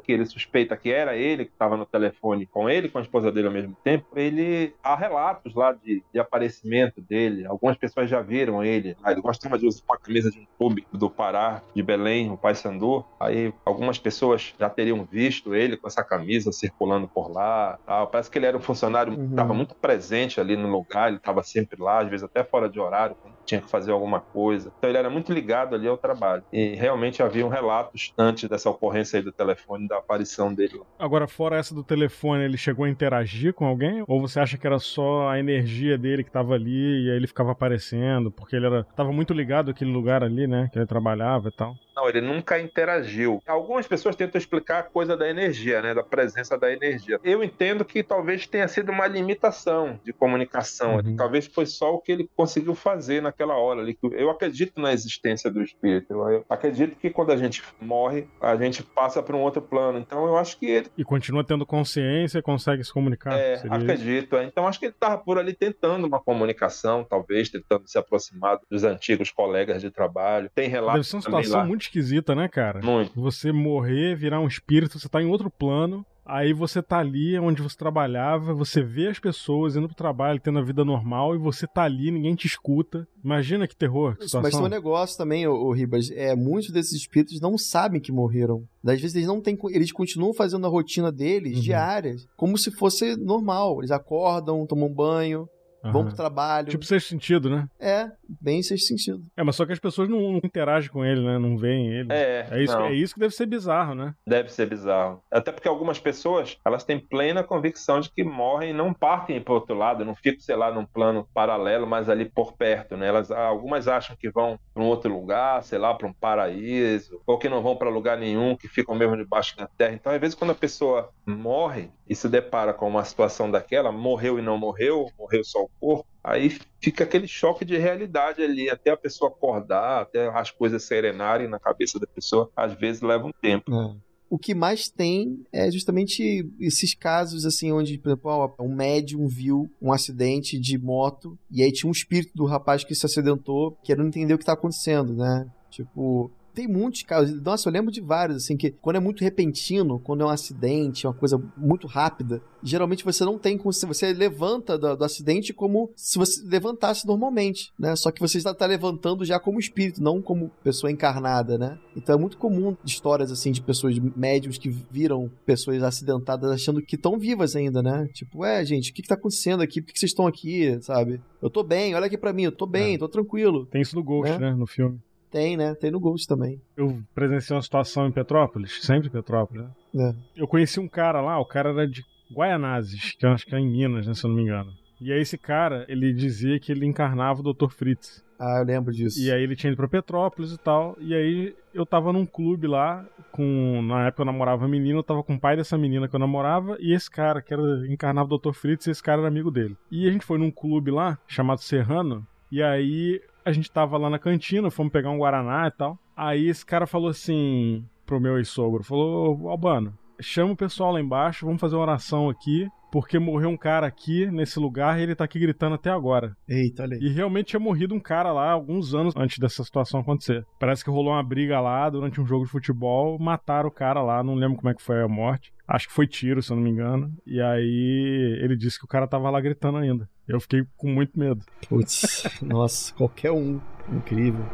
que 0.00 0.10
ele 0.10 0.26
suspeita 0.26 0.76
que 0.76 0.90
era 0.90 1.16
ele, 1.16 1.44
que 1.44 1.52
estava 1.52 1.76
no 1.76 1.86
telefone 1.86 2.44
com 2.44 2.68
ele, 2.68 2.88
com 2.88 2.98
a 2.98 3.02
esposa 3.02 3.30
dele 3.30 3.46
ao 3.46 3.52
mesmo 3.52 3.76
tempo, 3.84 4.06
ele 4.16 4.74
há 4.82 4.96
relatos 4.96 5.54
lá 5.54 5.72
de, 5.72 6.02
de 6.12 6.18
aparecimento 6.18 7.00
dele. 7.00 7.46
Algumas 7.46 7.76
pessoas 7.76 8.10
já 8.10 8.20
viram 8.20 8.64
ele. 8.64 8.96
Ah, 9.02 9.12
ele 9.12 9.20
gostava 9.20 9.58
de 9.58 9.66
usar 9.66 9.82
uma 9.88 9.96
camisa 9.96 10.30
de 10.30 10.40
um 10.40 10.46
clube 10.58 10.86
do 10.92 11.08
Pará, 11.08 11.62
de 11.74 11.82
Belém, 11.82 12.30
o 12.30 12.36
Pai 12.36 12.54
Sandu. 12.54 13.04
Aí 13.20 13.52
algumas 13.64 13.98
pessoas 13.98 14.52
já 14.58 14.67
teriam 14.68 15.04
visto 15.04 15.54
ele 15.54 15.76
com 15.76 15.86
essa 15.86 16.02
camisa 16.02 16.52
circulando 16.52 17.08
por 17.08 17.30
lá. 17.30 17.78
Tal. 17.86 18.06
Parece 18.08 18.30
que 18.30 18.38
ele 18.38 18.46
era 18.46 18.56
um 18.56 18.60
funcionário 18.60 19.12
uhum. 19.12 19.26
que 19.26 19.30
estava 19.32 19.54
muito 19.54 19.74
presente 19.74 20.40
ali 20.40 20.56
no 20.56 20.68
lugar, 20.68 21.08
ele 21.08 21.16
estava 21.16 21.42
sempre 21.42 21.80
lá, 21.80 22.00
às 22.00 22.08
vezes 22.08 22.24
até 22.24 22.44
fora 22.44 22.68
de 22.68 22.78
horário, 22.78 23.16
tinha 23.48 23.60
que 23.60 23.70
fazer 23.70 23.90
alguma 23.90 24.20
coisa. 24.20 24.70
Então 24.78 24.90
ele 24.90 24.98
era 24.98 25.08
muito 25.08 25.32
ligado 25.32 25.74
ali 25.74 25.88
ao 25.88 25.96
trabalho. 25.96 26.44
E 26.52 26.74
realmente 26.74 27.22
haviam 27.22 27.48
relatos 27.48 28.12
antes 28.16 28.48
dessa 28.48 28.68
ocorrência 28.68 29.18
aí 29.18 29.22
do 29.22 29.32
telefone, 29.32 29.88
da 29.88 29.96
aparição 29.96 30.52
dele. 30.52 30.82
Agora, 30.98 31.26
fora 31.26 31.56
essa 31.56 31.74
do 31.74 31.82
telefone, 31.82 32.44
ele 32.44 32.58
chegou 32.58 32.84
a 32.84 32.90
interagir 32.90 33.54
com 33.54 33.64
alguém? 33.64 34.04
Ou 34.06 34.20
você 34.20 34.38
acha 34.38 34.58
que 34.58 34.66
era 34.66 34.78
só 34.78 35.28
a 35.28 35.38
energia 35.38 35.96
dele 35.96 36.22
que 36.22 36.28
estava 36.28 36.54
ali 36.54 37.06
e 37.06 37.10
aí 37.10 37.16
ele 37.16 37.26
ficava 37.26 37.52
aparecendo? 37.52 38.30
Porque 38.30 38.54
ele 38.54 38.66
era, 38.66 38.84
tava 38.84 39.12
muito 39.12 39.32
ligado 39.32 39.70
àquele 39.70 39.90
lugar 39.90 40.22
ali, 40.22 40.46
né? 40.46 40.68
Que 40.70 40.78
ele 40.78 40.86
trabalhava 40.86 41.48
e 41.48 41.52
tal. 41.52 41.74
Não, 41.98 42.08
ele 42.08 42.20
nunca 42.20 42.60
interagiu. 42.60 43.42
Algumas 43.44 43.86
pessoas 43.88 44.14
tentam 44.14 44.38
explicar 44.38 44.78
a 44.78 44.82
coisa 44.84 45.16
da 45.16 45.28
energia, 45.28 45.82
né? 45.82 45.94
Da 45.94 46.02
presença 46.02 46.56
da 46.56 46.72
energia. 46.72 47.18
Eu 47.24 47.42
entendo 47.42 47.84
que 47.84 48.04
talvez 48.04 48.46
tenha 48.46 48.68
sido 48.68 48.92
uma 48.92 49.08
limitação 49.08 49.98
de 50.04 50.12
comunicação. 50.12 50.96
Uhum. 50.96 51.16
Talvez 51.16 51.46
foi 51.46 51.66
só 51.66 51.94
o 51.94 51.98
que 51.98 52.12
ele 52.12 52.30
conseguiu 52.36 52.76
fazer 52.76 53.20
naquela 53.38 53.56
hora 53.56 53.80
ali. 53.80 53.96
Eu 54.12 54.30
acredito 54.30 54.80
na 54.80 54.92
existência 54.92 55.50
do 55.50 55.62
espírito. 55.62 56.12
Eu 56.12 56.44
acredito 56.48 56.96
que 56.96 57.08
quando 57.10 57.30
a 57.30 57.36
gente 57.36 57.62
morre, 57.80 58.26
a 58.40 58.56
gente 58.56 58.82
passa 58.82 59.22
para 59.22 59.36
um 59.36 59.40
outro 59.40 59.62
plano. 59.62 59.98
Então 59.98 60.26
eu 60.26 60.36
acho 60.36 60.58
que 60.58 60.66
ele. 60.66 60.88
E 60.98 61.04
continua 61.04 61.44
tendo 61.44 61.64
consciência, 61.64 62.42
consegue 62.42 62.82
se 62.82 62.92
comunicar. 62.92 63.32
É, 63.32 63.62
acredito. 63.70 64.36
É. 64.36 64.44
Então 64.44 64.66
acho 64.66 64.80
que 64.80 64.86
ele 64.86 64.92
estava 64.92 65.18
por 65.18 65.38
ali 65.38 65.54
tentando 65.54 66.06
uma 66.06 66.20
comunicação, 66.20 67.06
talvez, 67.08 67.48
tentando 67.48 67.86
se 67.86 67.96
aproximar 67.96 68.58
dos 68.68 68.82
antigos 68.82 69.30
colegas 69.30 69.80
de 69.80 69.90
trabalho. 69.90 70.50
Tem 70.54 70.68
relatos. 70.68 70.94
Deve 70.94 71.06
ser 71.06 71.16
uma 71.16 71.42
situação 71.42 71.66
muito 71.66 71.82
esquisita, 71.82 72.34
né, 72.34 72.48
cara? 72.48 72.80
Muito. 72.82 73.20
Você 73.20 73.52
morrer, 73.52 74.16
virar 74.16 74.40
um 74.40 74.48
espírito, 74.48 74.98
você 74.98 75.08
tá 75.08 75.22
em 75.22 75.26
outro 75.26 75.50
plano. 75.50 76.04
Aí 76.28 76.52
você 76.52 76.82
tá 76.82 76.98
ali 76.98 77.38
onde 77.38 77.62
você 77.62 77.74
trabalhava, 77.74 78.52
você 78.52 78.82
vê 78.82 79.08
as 79.08 79.18
pessoas 79.18 79.76
indo 79.76 79.86
pro 79.86 79.96
trabalho, 79.96 80.38
tendo 80.38 80.58
a 80.58 80.62
vida 80.62 80.84
normal, 80.84 81.34
e 81.34 81.38
você 81.38 81.66
tá 81.66 81.84
ali, 81.84 82.10
ninguém 82.10 82.34
te 82.34 82.46
escuta. 82.46 83.08
Imagina 83.24 83.66
que 83.66 83.74
terror. 83.74 84.14
Que 84.16 84.26
Isso, 84.26 84.40
mas 84.40 84.54
tem 84.54 84.62
um 84.62 84.68
negócio 84.68 85.16
também, 85.16 85.46
o 85.46 85.72
Ribas, 85.72 86.10
é, 86.10 86.36
muitos 86.36 86.70
desses 86.70 86.92
espíritos 86.92 87.40
não 87.40 87.56
sabem 87.56 87.98
que 87.98 88.12
morreram. 88.12 88.62
Às 88.84 89.00
vezes 89.00 89.16
eles 89.16 89.28
não 89.28 89.40
têm. 89.40 89.58
Eles 89.70 89.90
continuam 89.90 90.34
fazendo 90.34 90.66
a 90.66 90.70
rotina 90.70 91.10
deles, 91.10 91.56
uhum. 91.56 91.62
diárias, 91.62 92.26
como 92.36 92.58
se 92.58 92.70
fosse 92.70 93.16
normal. 93.16 93.80
Eles 93.80 93.90
acordam, 93.90 94.66
tomam 94.66 94.92
banho, 94.92 95.48
Uhum. 95.84 95.92
Vão 95.92 96.06
pro 96.06 96.16
trabalho. 96.16 96.68
Tipo 96.68 96.84
sexto 96.84 97.08
sentido, 97.08 97.48
né? 97.48 97.68
É, 97.78 98.10
bem 98.40 98.62
sexto 98.62 98.86
sentido. 98.86 99.24
É, 99.36 99.42
mas 99.42 99.56
só 99.56 99.64
que 99.64 99.72
as 99.72 99.78
pessoas 99.78 100.08
não, 100.08 100.32
não 100.32 100.38
interagem 100.38 100.90
com 100.90 101.04
ele, 101.04 101.24
né? 101.24 101.38
Não 101.38 101.56
veem 101.56 101.88
ele. 101.88 102.12
É, 102.12 102.48
é 102.50 102.62
isso, 102.62 102.76
não. 102.76 102.86
é 102.86 102.92
isso 102.92 103.14
que 103.14 103.20
deve 103.20 103.34
ser 103.34 103.46
bizarro, 103.46 103.94
né? 103.94 104.14
Deve 104.26 104.50
ser 104.50 104.66
bizarro. 104.66 105.22
Até 105.30 105.52
porque 105.52 105.68
algumas 105.68 105.98
pessoas, 105.98 106.58
elas 106.64 106.84
têm 106.84 106.98
plena 106.98 107.44
convicção 107.44 108.00
de 108.00 108.10
que 108.10 108.24
morrem 108.24 108.70
e 108.70 108.74
não 108.74 108.92
partem 108.92 109.40
pro 109.40 109.54
outro 109.54 109.76
lado, 109.76 110.04
não 110.04 110.14
ficam, 110.14 110.40
sei 110.40 110.56
lá, 110.56 110.72
num 110.72 110.84
plano 110.84 111.28
paralelo, 111.32 111.86
mas 111.86 112.08
ali 112.08 112.24
por 112.24 112.52
perto, 112.52 112.96
né? 112.96 113.08
Elas, 113.08 113.30
algumas 113.30 113.86
acham 113.86 114.16
que 114.16 114.30
vão 114.30 114.58
para 114.74 114.82
um 114.82 114.86
outro 114.86 115.12
lugar, 115.12 115.62
sei 115.62 115.78
lá, 115.78 115.94
para 115.94 116.06
um 116.06 116.12
paraíso, 116.12 117.20
ou 117.26 117.38
que 117.38 117.48
não 117.48 117.62
vão 117.62 117.76
para 117.76 117.88
lugar 117.88 118.18
nenhum, 118.18 118.56
que 118.56 118.68
ficam 118.68 118.94
mesmo 118.94 119.16
debaixo 119.16 119.56
da 119.56 119.66
terra. 119.66 119.94
Então, 119.94 120.12
às 120.12 120.20
vezes, 120.20 120.34
quando 120.34 120.50
a 120.50 120.54
pessoa 120.54 121.10
morre 121.26 121.90
e 122.08 122.14
se 122.14 122.28
depara 122.28 122.72
com 122.72 122.88
uma 122.88 123.04
situação 123.04 123.50
daquela, 123.50 123.92
morreu 123.92 124.38
e 124.38 124.42
não 124.42 124.56
morreu, 124.56 125.10
morreu 125.18 125.44
só 125.44 125.62
o 125.62 125.70
corpo, 125.78 126.06
aí 126.24 126.58
fica 126.80 127.04
aquele 127.04 127.28
choque 127.28 127.64
de 127.64 127.76
realidade 127.76 128.42
ali, 128.42 128.70
até 128.70 128.90
a 128.90 128.96
pessoa 128.96 129.30
acordar, 129.30 130.02
até 130.02 130.28
as 130.28 130.50
coisas 130.50 130.82
serenarem 130.82 131.48
na 131.48 131.58
cabeça 131.58 131.98
da 131.98 132.06
pessoa, 132.06 132.50
às 132.56 132.72
vezes 132.74 133.02
leva 133.02 133.26
um 133.26 133.32
tempo. 133.42 133.72
É. 133.74 134.08
O 134.30 134.38
que 134.38 134.54
mais 134.54 134.90
tem 134.90 135.42
é 135.50 135.70
justamente 135.70 136.46
esses 136.60 136.94
casos 136.94 137.46
assim 137.46 137.72
onde, 137.72 137.96
por 137.96 138.10
exemplo, 138.10 138.54
um 138.60 138.74
médium 138.74 139.26
viu 139.26 139.70
um 139.80 139.90
acidente 139.90 140.60
de 140.60 140.76
moto 140.76 141.38
e 141.50 141.62
aí 141.62 141.72
tinha 141.72 141.88
um 141.88 141.92
espírito 141.92 142.32
do 142.34 142.44
rapaz 142.44 142.84
que 142.84 142.94
se 142.94 143.06
acidentou 143.06 143.78
querendo 143.82 144.08
entender 144.08 144.34
o 144.34 144.36
que 144.38 144.42
está 144.42 144.52
acontecendo, 144.52 145.14
né? 145.14 145.50
Tipo, 145.70 146.30
tem 146.58 146.66
muitos 146.66 147.04
casos. 147.04 147.40
Nossa, 147.40 147.68
eu 147.68 147.72
lembro 147.72 147.92
de 147.92 148.00
vários, 148.00 148.38
assim, 148.38 148.56
que 148.56 148.72
quando 148.72 148.96
é 148.96 149.00
muito 149.00 149.22
repentino, 149.22 150.00
quando 150.00 150.22
é 150.22 150.26
um 150.26 150.28
acidente, 150.28 151.06
uma 151.06 151.14
coisa 151.14 151.40
muito 151.56 151.86
rápida, 151.86 152.42
geralmente 152.60 153.04
você 153.04 153.24
não 153.24 153.38
tem 153.38 153.56
como. 153.56 153.72
Você 153.72 154.12
levanta 154.12 154.76
do, 154.76 154.96
do 154.96 155.04
acidente 155.04 155.52
como 155.52 155.92
se 155.94 156.18
você 156.18 156.42
levantasse 156.44 157.06
normalmente, 157.06 157.72
né? 157.78 157.94
Só 157.94 158.10
que 158.10 158.20
você 158.20 158.38
está 158.38 158.52
tá 158.52 158.66
levantando 158.66 159.24
já 159.24 159.38
como 159.38 159.60
espírito, 159.60 160.02
não 160.02 160.20
como 160.20 160.50
pessoa 160.64 160.90
encarnada, 160.90 161.56
né? 161.56 161.78
Então 161.94 162.16
é 162.16 162.18
muito 162.18 162.36
comum 162.36 162.76
histórias, 162.84 163.30
assim, 163.30 163.52
de 163.52 163.62
pessoas 163.62 163.96
médiums 164.16 164.58
que 164.58 164.68
viram 164.68 165.30
pessoas 165.46 165.80
acidentadas 165.84 166.50
achando 166.50 166.82
que 166.82 166.96
estão 166.96 167.20
vivas 167.20 167.54
ainda, 167.54 167.80
né? 167.80 168.08
Tipo, 168.12 168.44
é, 168.44 168.64
gente, 168.64 168.90
o 168.90 168.94
que, 168.94 169.02
que 169.02 169.08
tá 169.08 169.14
acontecendo 169.14 169.62
aqui? 169.62 169.80
Por 169.80 169.86
que, 169.86 169.92
que 169.92 170.00
vocês 170.00 170.10
estão 170.10 170.26
aqui, 170.26 170.76
sabe? 170.82 171.20
Eu 171.40 171.48
tô 171.48 171.62
bem, 171.62 171.94
olha 171.94 172.06
aqui 172.06 172.18
para 172.18 172.32
mim, 172.32 172.42
eu 172.42 172.52
tô 172.52 172.66
bem, 172.66 172.96
é. 172.96 172.98
tô 172.98 173.08
tranquilo. 173.08 173.64
Tem 173.66 173.80
isso 173.80 173.94
no 173.94 174.02
Ghost, 174.02 174.32
né? 174.32 174.50
né 174.50 174.56
no 174.56 174.66
filme. 174.66 174.98
Tem, 175.30 175.56
né? 175.56 175.74
Tem 175.74 175.90
no 175.90 176.00
Ghost 176.00 176.26
também. 176.26 176.60
Eu 176.76 177.00
presenciei 177.14 177.56
uma 177.56 177.62
situação 177.62 178.06
em 178.06 178.12
Petrópolis, 178.12 178.78
sempre 178.82 179.08
em 179.08 179.10
Petrópolis, 179.10 179.64
né? 179.64 180.14
É. 180.36 180.40
Eu 180.42 180.48
conheci 180.48 180.80
um 180.80 180.88
cara 180.88 181.20
lá, 181.20 181.38
o 181.38 181.44
cara 181.44 181.70
era 181.70 181.86
de 181.86 182.04
Guaianazes, 182.32 183.12
que 183.18 183.24
eu 183.24 183.30
acho 183.30 183.46
que 183.46 183.54
é 183.54 183.58
em 183.58 183.68
Minas, 183.68 184.06
né, 184.06 184.14
se 184.14 184.24
eu 184.24 184.28
não 184.28 184.36
me 184.36 184.42
engano. 184.42 184.72
E 185.00 185.12
aí 185.12 185.20
esse 185.20 185.38
cara, 185.38 185.84
ele 185.88 186.12
dizia 186.12 186.58
que 186.58 186.72
ele 186.72 186.84
encarnava 186.84 187.40
o 187.40 187.52
Dr. 187.52 187.68
Fritz. 187.70 188.24
Ah, 188.38 188.58
eu 188.60 188.64
lembro 188.64 188.92
disso. 188.92 189.20
E 189.20 189.32
aí 189.32 189.42
ele 189.42 189.56
tinha 189.56 189.72
ido 189.72 189.76
pra 189.76 189.88
Petrópolis 189.88 190.52
e 190.52 190.58
tal. 190.58 190.96
E 191.00 191.12
aí 191.12 191.54
eu 191.74 191.84
tava 191.84 192.12
num 192.12 192.24
clube 192.24 192.68
lá, 192.68 193.04
com. 193.32 193.82
Na 193.82 194.06
época 194.06 194.22
eu 194.22 194.26
namorava 194.26 194.62
uma 194.62 194.68
menina, 194.68 194.98
eu 194.98 195.02
tava 195.02 195.24
com 195.24 195.34
o 195.34 195.40
pai 195.40 195.56
dessa 195.56 195.76
menina 195.76 196.08
que 196.08 196.14
eu 196.14 196.20
namorava, 196.20 196.76
e 196.80 196.92
esse 196.92 197.10
cara, 197.10 197.42
que 197.42 197.52
era 197.52 197.62
encarnava 197.88 198.32
o 198.32 198.38
Dr. 198.38 198.52
Fritz, 198.52 198.86
esse 198.86 199.02
cara 199.02 199.22
era 199.22 199.28
amigo 199.28 199.50
dele. 199.50 199.76
E 199.90 200.08
a 200.08 200.12
gente 200.12 200.24
foi 200.24 200.38
num 200.38 200.50
clube 200.50 200.90
lá, 200.90 201.18
chamado 201.26 201.60
Serrano, 201.60 202.24
e 202.50 202.62
aí 202.62 203.20
a 203.48 203.52
gente 203.52 203.70
tava 203.70 203.96
lá 203.96 204.10
na 204.10 204.18
cantina, 204.18 204.70
fomos 204.70 204.92
pegar 204.92 205.10
um 205.10 205.18
Guaraná 205.18 205.66
e 205.66 205.70
tal. 205.70 205.98
Aí 206.14 206.48
esse 206.48 206.64
cara 206.64 206.86
falou 206.86 207.08
assim 207.08 207.84
pro 208.04 208.20
meu 208.20 208.36
ex-sogro, 208.36 208.84
falou, 208.84 209.48
Albano, 209.48 209.96
chama 210.20 210.52
o 210.52 210.56
pessoal 210.56 210.92
lá 210.92 211.00
embaixo, 211.00 211.46
vamos 211.46 211.60
fazer 211.60 211.76
uma 211.76 211.82
oração 211.82 212.28
aqui, 212.28 212.68
porque 212.90 213.18
morreu 213.18 213.50
um 213.50 213.56
cara 213.56 213.86
aqui 213.86 214.26
nesse 214.26 214.58
lugar 214.58 214.98
e 214.98 215.02
ele 215.02 215.14
tá 215.14 215.24
aqui 215.24 215.38
gritando 215.38 215.74
até 215.74 215.90
agora. 215.90 216.36
Eita, 216.48 216.82
olha 216.82 216.96
aí. 216.96 217.02
E 217.02 217.08
realmente 217.08 217.48
tinha 217.48 217.60
morrido 217.60 217.94
um 217.94 218.00
cara 218.00 218.32
lá 218.32 218.50
alguns 218.50 218.94
anos 218.94 219.14
antes 219.16 219.38
dessa 219.38 219.62
situação 219.62 220.00
acontecer. 220.00 220.44
Parece 220.58 220.84
que 220.84 220.90
rolou 220.90 221.12
uma 221.12 221.22
briga 221.22 221.60
lá 221.60 221.88
durante 221.88 222.20
um 222.20 222.26
jogo 222.26 222.44
de 222.44 222.50
futebol, 222.50 223.18
mataram 223.18 223.68
o 223.68 223.72
cara 223.72 224.02
lá, 224.02 224.22
não 224.22 224.34
lembro 224.34 224.56
como 224.56 224.70
é 224.70 224.74
que 224.74 224.82
foi 224.82 225.02
a 225.02 225.08
morte. 225.08 225.52
Acho 225.66 225.88
que 225.88 225.94
foi 225.94 226.06
tiro, 226.06 226.42
se 226.42 226.50
eu 226.50 226.56
não 226.56 226.62
me 226.64 226.70
engano. 226.70 227.12
E 227.26 227.40
aí 227.42 228.38
ele 228.42 228.56
disse 228.56 228.78
que 228.78 228.86
o 228.86 228.88
cara 228.88 229.06
tava 229.06 229.28
lá 229.28 229.40
gritando 229.40 229.76
ainda. 229.78 230.08
Eu 230.26 230.40
fiquei 230.40 230.64
com 230.76 230.88
muito 230.88 231.18
medo. 231.18 231.42
Putz, 231.68 232.22
nossa, 232.40 232.94
qualquer 232.94 233.32
um. 233.32 233.60
Incrível. 233.90 234.44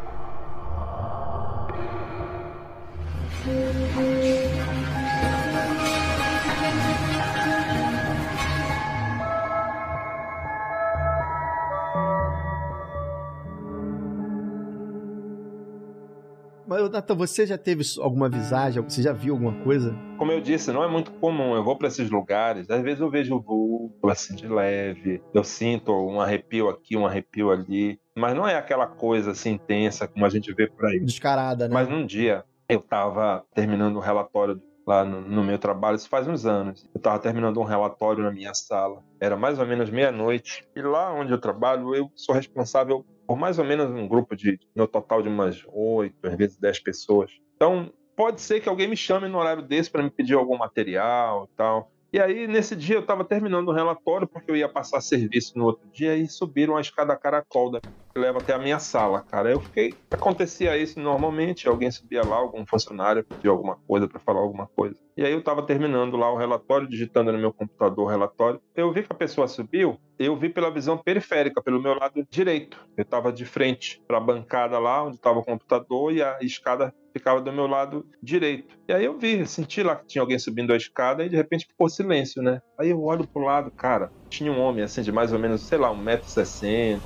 Mas, 16.66 16.88
Nathan, 16.90 17.14
você 17.14 17.46
já 17.46 17.58
teve 17.58 17.82
alguma 18.00 18.28
visagem? 18.28 18.82
Você 18.82 19.02
já 19.02 19.12
viu 19.12 19.34
alguma 19.34 19.52
coisa? 19.62 19.94
Como 20.16 20.32
eu 20.32 20.40
disse, 20.40 20.72
não 20.72 20.82
é 20.82 20.88
muito 20.88 21.12
comum. 21.12 21.54
Eu 21.54 21.62
vou 21.62 21.76
para 21.76 21.88
esses 21.88 22.10
lugares, 22.10 22.70
às 22.70 22.82
vezes 22.82 23.00
eu 23.00 23.10
vejo 23.10 23.36
o 23.36 23.40
vulto 23.40 24.08
assim 24.08 24.34
de 24.34 24.48
leve, 24.48 25.22
eu 25.32 25.44
sinto 25.44 25.92
um 25.92 26.20
arrepio 26.20 26.68
aqui, 26.68 26.96
um 26.96 27.06
arrepio 27.06 27.50
ali, 27.50 27.98
mas 28.16 28.34
não 28.34 28.46
é 28.46 28.56
aquela 28.56 28.86
coisa 28.86 29.32
assim 29.32 29.52
intensa 29.52 30.08
como 30.08 30.24
a 30.24 30.30
gente 30.30 30.52
vê 30.54 30.66
por 30.66 30.86
aí. 30.86 31.00
Descarada, 31.00 31.68
né? 31.68 31.74
Mas 31.74 31.88
num 31.88 32.06
dia 32.06 32.44
eu 32.68 32.78
estava 32.78 33.44
terminando 33.54 33.96
um 33.96 34.00
relatório 34.00 34.60
lá 34.86 35.04
no, 35.04 35.20
no, 35.22 35.42
meu 35.42 35.58
trabalho, 35.58 35.96
isso 35.96 36.08
faz 36.08 36.28
uns 36.28 36.44
anos. 36.44 36.86
Eu 36.94 36.98
estava 36.98 37.18
terminando 37.18 37.58
um 37.58 37.64
relatório 37.64 38.22
na 38.22 38.30
minha 38.30 38.54
sala, 38.54 39.02
era 39.18 39.36
mais 39.36 39.58
ou 39.58 39.66
menos 39.66 39.90
meia-noite, 39.90 40.66
e 40.76 40.82
lá 40.82 41.12
onde 41.12 41.32
eu 41.32 41.38
trabalho, 41.38 41.94
eu 41.94 42.10
sou 42.14 42.34
responsável 42.34 43.04
por 43.26 43.36
mais 43.36 43.58
ou 43.58 43.64
menos 43.64 43.90
um 43.90 44.06
grupo 44.06 44.36
de, 44.36 44.58
no 44.74 44.86
total 44.86 45.22
de 45.22 45.28
umas 45.28 45.64
oito, 45.72 46.14
às 46.26 46.36
vezes 46.36 46.58
dez 46.58 46.78
pessoas. 46.78 47.30
Então, 47.56 47.92
pode 48.16 48.40
ser 48.40 48.60
que 48.60 48.68
alguém 48.68 48.88
me 48.88 48.96
chame 48.96 49.28
no 49.28 49.38
horário 49.38 49.62
desse 49.62 49.90
para 49.90 50.02
me 50.02 50.10
pedir 50.10 50.34
algum 50.34 50.56
material 50.56 51.48
e 51.50 51.56
tal. 51.56 51.90
E 52.12 52.20
aí, 52.20 52.46
nesse 52.46 52.76
dia, 52.76 52.94
eu 52.94 53.00
estava 53.00 53.24
terminando 53.24 53.68
o 53.68 53.72
relatório, 53.72 54.28
porque 54.28 54.48
eu 54.48 54.56
ia 54.56 54.68
passar 54.68 55.00
serviço 55.00 55.58
no 55.58 55.64
outro 55.64 55.88
dia, 55.90 56.16
e 56.16 56.28
subiram 56.28 56.76
a 56.76 56.80
escada 56.80 57.16
caracol 57.16 57.72
da... 57.72 57.80
que 58.14 58.20
leva 58.20 58.38
até 58.38 58.54
a 58.54 58.58
minha 58.58 58.78
sala, 58.78 59.22
cara. 59.22 59.50
Eu 59.50 59.60
fiquei. 59.60 59.92
Acontecia 60.12 60.76
isso 60.76 61.00
normalmente, 61.00 61.68
alguém 61.68 61.90
subia 61.90 62.22
lá, 62.22 62.36
algum 62.36 62.64
funcionário 62.64 63.24
pedia 63.24 63.50
alguma 63.50 63.76
coisa 63.88 64.06
para 64.06 64.20
falar 64.20 64.40
alguma 64.40 64.68
coisa. 64.68 64.96
E 65.16 65.24
aí 65.24 65.32
eu 65.32 65.40
estava 65.40 65.66
terminando 65.66 66.16
lá 66.16 66.32
o 66.32 66.36
relatório, 66.36 66.88
digitando 66.88 67.32
no 67.32 67.38
meu 67.38 67.52
computador 67.52 68.04
o 68.04 68.08
relatório. 68.08 68.60
Eu 68.76 68.92
vi 68.92 69.02
que 69.02 69.12
a 69.12 69.16
pessoa 69.16 69.48
subiu, 69.48 69.98
eu 70.18 70.36
vi 70.36 70.48
pela 70.48 70.70
visão 70.70 70.96
periférica, 70.96 71.60
pelo 71.60 71.82
meu 71.82 71.94
lado 71.94 72.24
direito. 72.30 72.78
Eu 72.96 73.02
estava 73.02 73.32
de 73.32 73.44
frente 73.44 74.00
para 74.06 74.18
a 74.18 74.20
bancada 74.20 74.78
lá, 74.78 75.02
onde 75.02 75.16
estava 75.16 75.40
o 75.40 75.44
computador, 75.44 76.12
e 76.12 76.22
a 76.22 76.38
escada 76.40 76.94
ficava 77.12 77.40
do 77.40 77.52
meu 77.52 77.66
lado 77.66 78.06
direito. 78.22 78.76
E 78.88 78.92
aí 78.92 79.04
eu 79.04 79.18
vi, 79.18 79.44
senti 79.46 79.82
lá 79.82 79.96
que 79.96 80.06
tinha 80.06 80.22
alguém 80.22 80.38
subindo 80.38 80.72
a 80.72 80.76
escada 80.76 81.24
e 81.24 81.28
de 81.28 81.36
repente 81.36 81.66
ficou 81.66 81.88
silêncio, 81.88 82.42
né? 82.42 82.60
Aí 82.78 82.90
eu 82.90 83.02
olho 83.02 83.26
pro 83.26 83.42
lado, 83.42 83.72
cara, 83.72 84.12
tinha 84.30 84.52
um 84.52 84.60
homem 84.60 84.84
assim 84.84 85.02
de 85.02 85.12
mais 85.12 85.32
ou 85.32 85.38
menos, 85.38 85.66
sei 85.66 85.78
lá, 85.78 85.90
1,60m, 85.92 87.02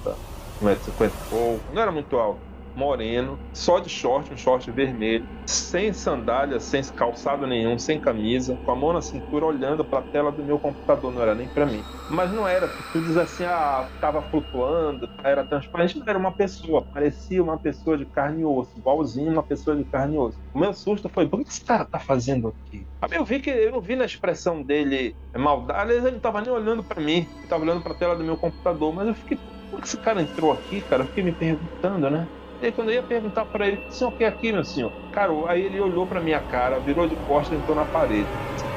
1,50m 0.60 1.16
e 1.16 1.28
pouco, 1.28 1.72
não 1.72 1.82
era 1.82 1.92
muito 1.92 2.16
alto 2.16 2.42
moreno, 2.74 3.40
só 3.52 3.80
de 3.80 3.88
short, 3.90 4.32
um 4.32 4.36
short 4.36 4.70
vermelho, 4.70 5.28
sem 5.48 5.92
sandália, 5.92 6.60
sem 6.60 6.80
calçado 6.94 7.44
nenhum, 7.46 7.76
sem 7.76 8.00
camisa, 8.00 8.60
com 8.62 8.70
a 8.70 8.76
mão 8.76 8.92
na 8.92 9.02
cintura 9.02 9.46
olhando 9.46 9.84
para 9.84 9.98
a 9.98 10.02
tela 10.02 10.30
do 10.30 10.44
meu 10.44 10.60
computador, 10.60 11.10
não 11.12 11.20
era 11.20 11.34
nem 11.34 11.50
para 11.50 11.66
mim. 11.66 11.84
Mas 12.06 12.32
não 12.32 12.46
era, 12.46 12.72
tu 12.92 13.02
diz 13.02 13.16
assim, 13.16 13.44
ah, 13.44 13.90
tava 14.00 14.22
flutuando, 14.22 15.10
era 15.24 15.44
transparente, 15.44 15.98
não 15.98 16.04
era 16.06 16.18
uma 16.18 16.34
pessoa, 16.34 16.86
parecia 16.92 17.42
uma 17.42 17.58
pessoa 17.60 17.98
de 17.98 18.06
carne 18.06 18.42
e 18.42 18.44
osso, 18.44 18.78
igualzinho 18.78 19.32
uma 19.32 19.42
pessoa 19.46 19.76
de 19.76 19.84
carne 19.84 20.14
e 20.14 20.18
osso. 20.18 20.38
O 20.54 20.58
meu 20.60 20.72
susto 20.72 21.08
foi, 21.08 21.28
por 21.28 21.42
que 21.42 21.50
esse 21.50 21.64
cara 21.64 21.84
tá 21.84 21.98
fazendo 21.98 22.48
aqui? 22.48 22.88
Eu 23.10 23.24
vi 23.24 23.40
que 23.40 23.50
eu 23.50 23.80
vi 23.80 23.96
na 23.96 24.04
expressão 24.04 24.62
dele 24.62 25.16
maldade, 25.36 25.80
aliás, 25.80 26.04
ele 26.04 26.14
não 26.14 26.20
tava 26.20 26.40
nem 26.40 26.50
olhando 26.52 26.84
para 26.84 27.00
mim, 27.02 27.18
ele 27.18 27.48
tava 27.48 27.62
olhando 27.64 27.82
para 27.82 27.92
a 27.92 27.96
tela 27.96 28.16
do 28.16 28.24
meu 28.24 28.38
computador, 28.38 28.92
mas 28.94 29.08
eu 29.08 29.14
fiquei, 29.14 29.38
por 29.70 29.80
que 29.80 29.86
esse 29.86 29.96
cara 29.98 30.20
entrou 30.22 30.52
aqui, 30.52 30.80
cara? 30.82 31.02
Eu 31.02 31.06
fiquei 31.06 31.24
me 31.24 31.32
perguntando, 31.32 32.10
né? 32.10 32.26
E 32.60 32.72
quando 32.72 32.88
eu 32.88 32.94
ia 32.94 33.02
perguntar 33.02 33.44
para 33.44 33.68
ele, 33.68 33.86
o 33.88 33.92
senhor 33.92 34.10
quer 34.12 34.26
aqui, 34.26 34.52
meu 34.52 34.64
senhor? 34.64 34.90
Cara, 35.12 35.32
aí 35.46 35.62
ele 35.62 35.80
olhou 35.80 36.06
para 36.06 36.20
minha 36.20 36.40
cara, 36.40 36.80
virou 36.80 37.06
de 37.06 37.14
costas 37.16 37.56
e 37.56 37.60
entrou 37.62 37.76
na 37.76 37.84
parede. 37.84 38.26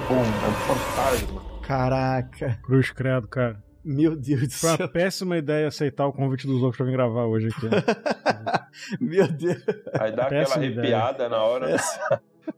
Pum, 0.08 0.16
é 0.16 0.20
um 0.20 0.76
fantasma. 0.76 1.42
Caraca. 1.64 2.60
Cruz 2.64 2.92
credo, 2.92 3.28
cara. 3.28 3.64
Meu 3.84 4.16
Deus 4.16 4.42
do 4.42 4.54
Foi 4.54 4.70
céu. 4.70 4.78
uma 4.80 4.88
péssima 4.88 5.38
ideia 5.38 5.68
aceitar 5.68 6.06
o 6.06 6.14
convite 6.14 6.46
dos 6.46 6.58
outros 6.62 6.78
pra 6.78 6.86
vir 6.86 6.92
gravar 6.92 7.26
hoje 7.26 7.48
aqui. 7.48 7.68
Meu 9.02 9.28
Deus. 9.28 9.64
Aí 10.00 10.12
dá 10.12 10.24
aquela 10.26 10.30
Péssima 10.30 10.64
arrepiada 10.64 11.30
na 11.30 11.44
hora. 11.44 11.76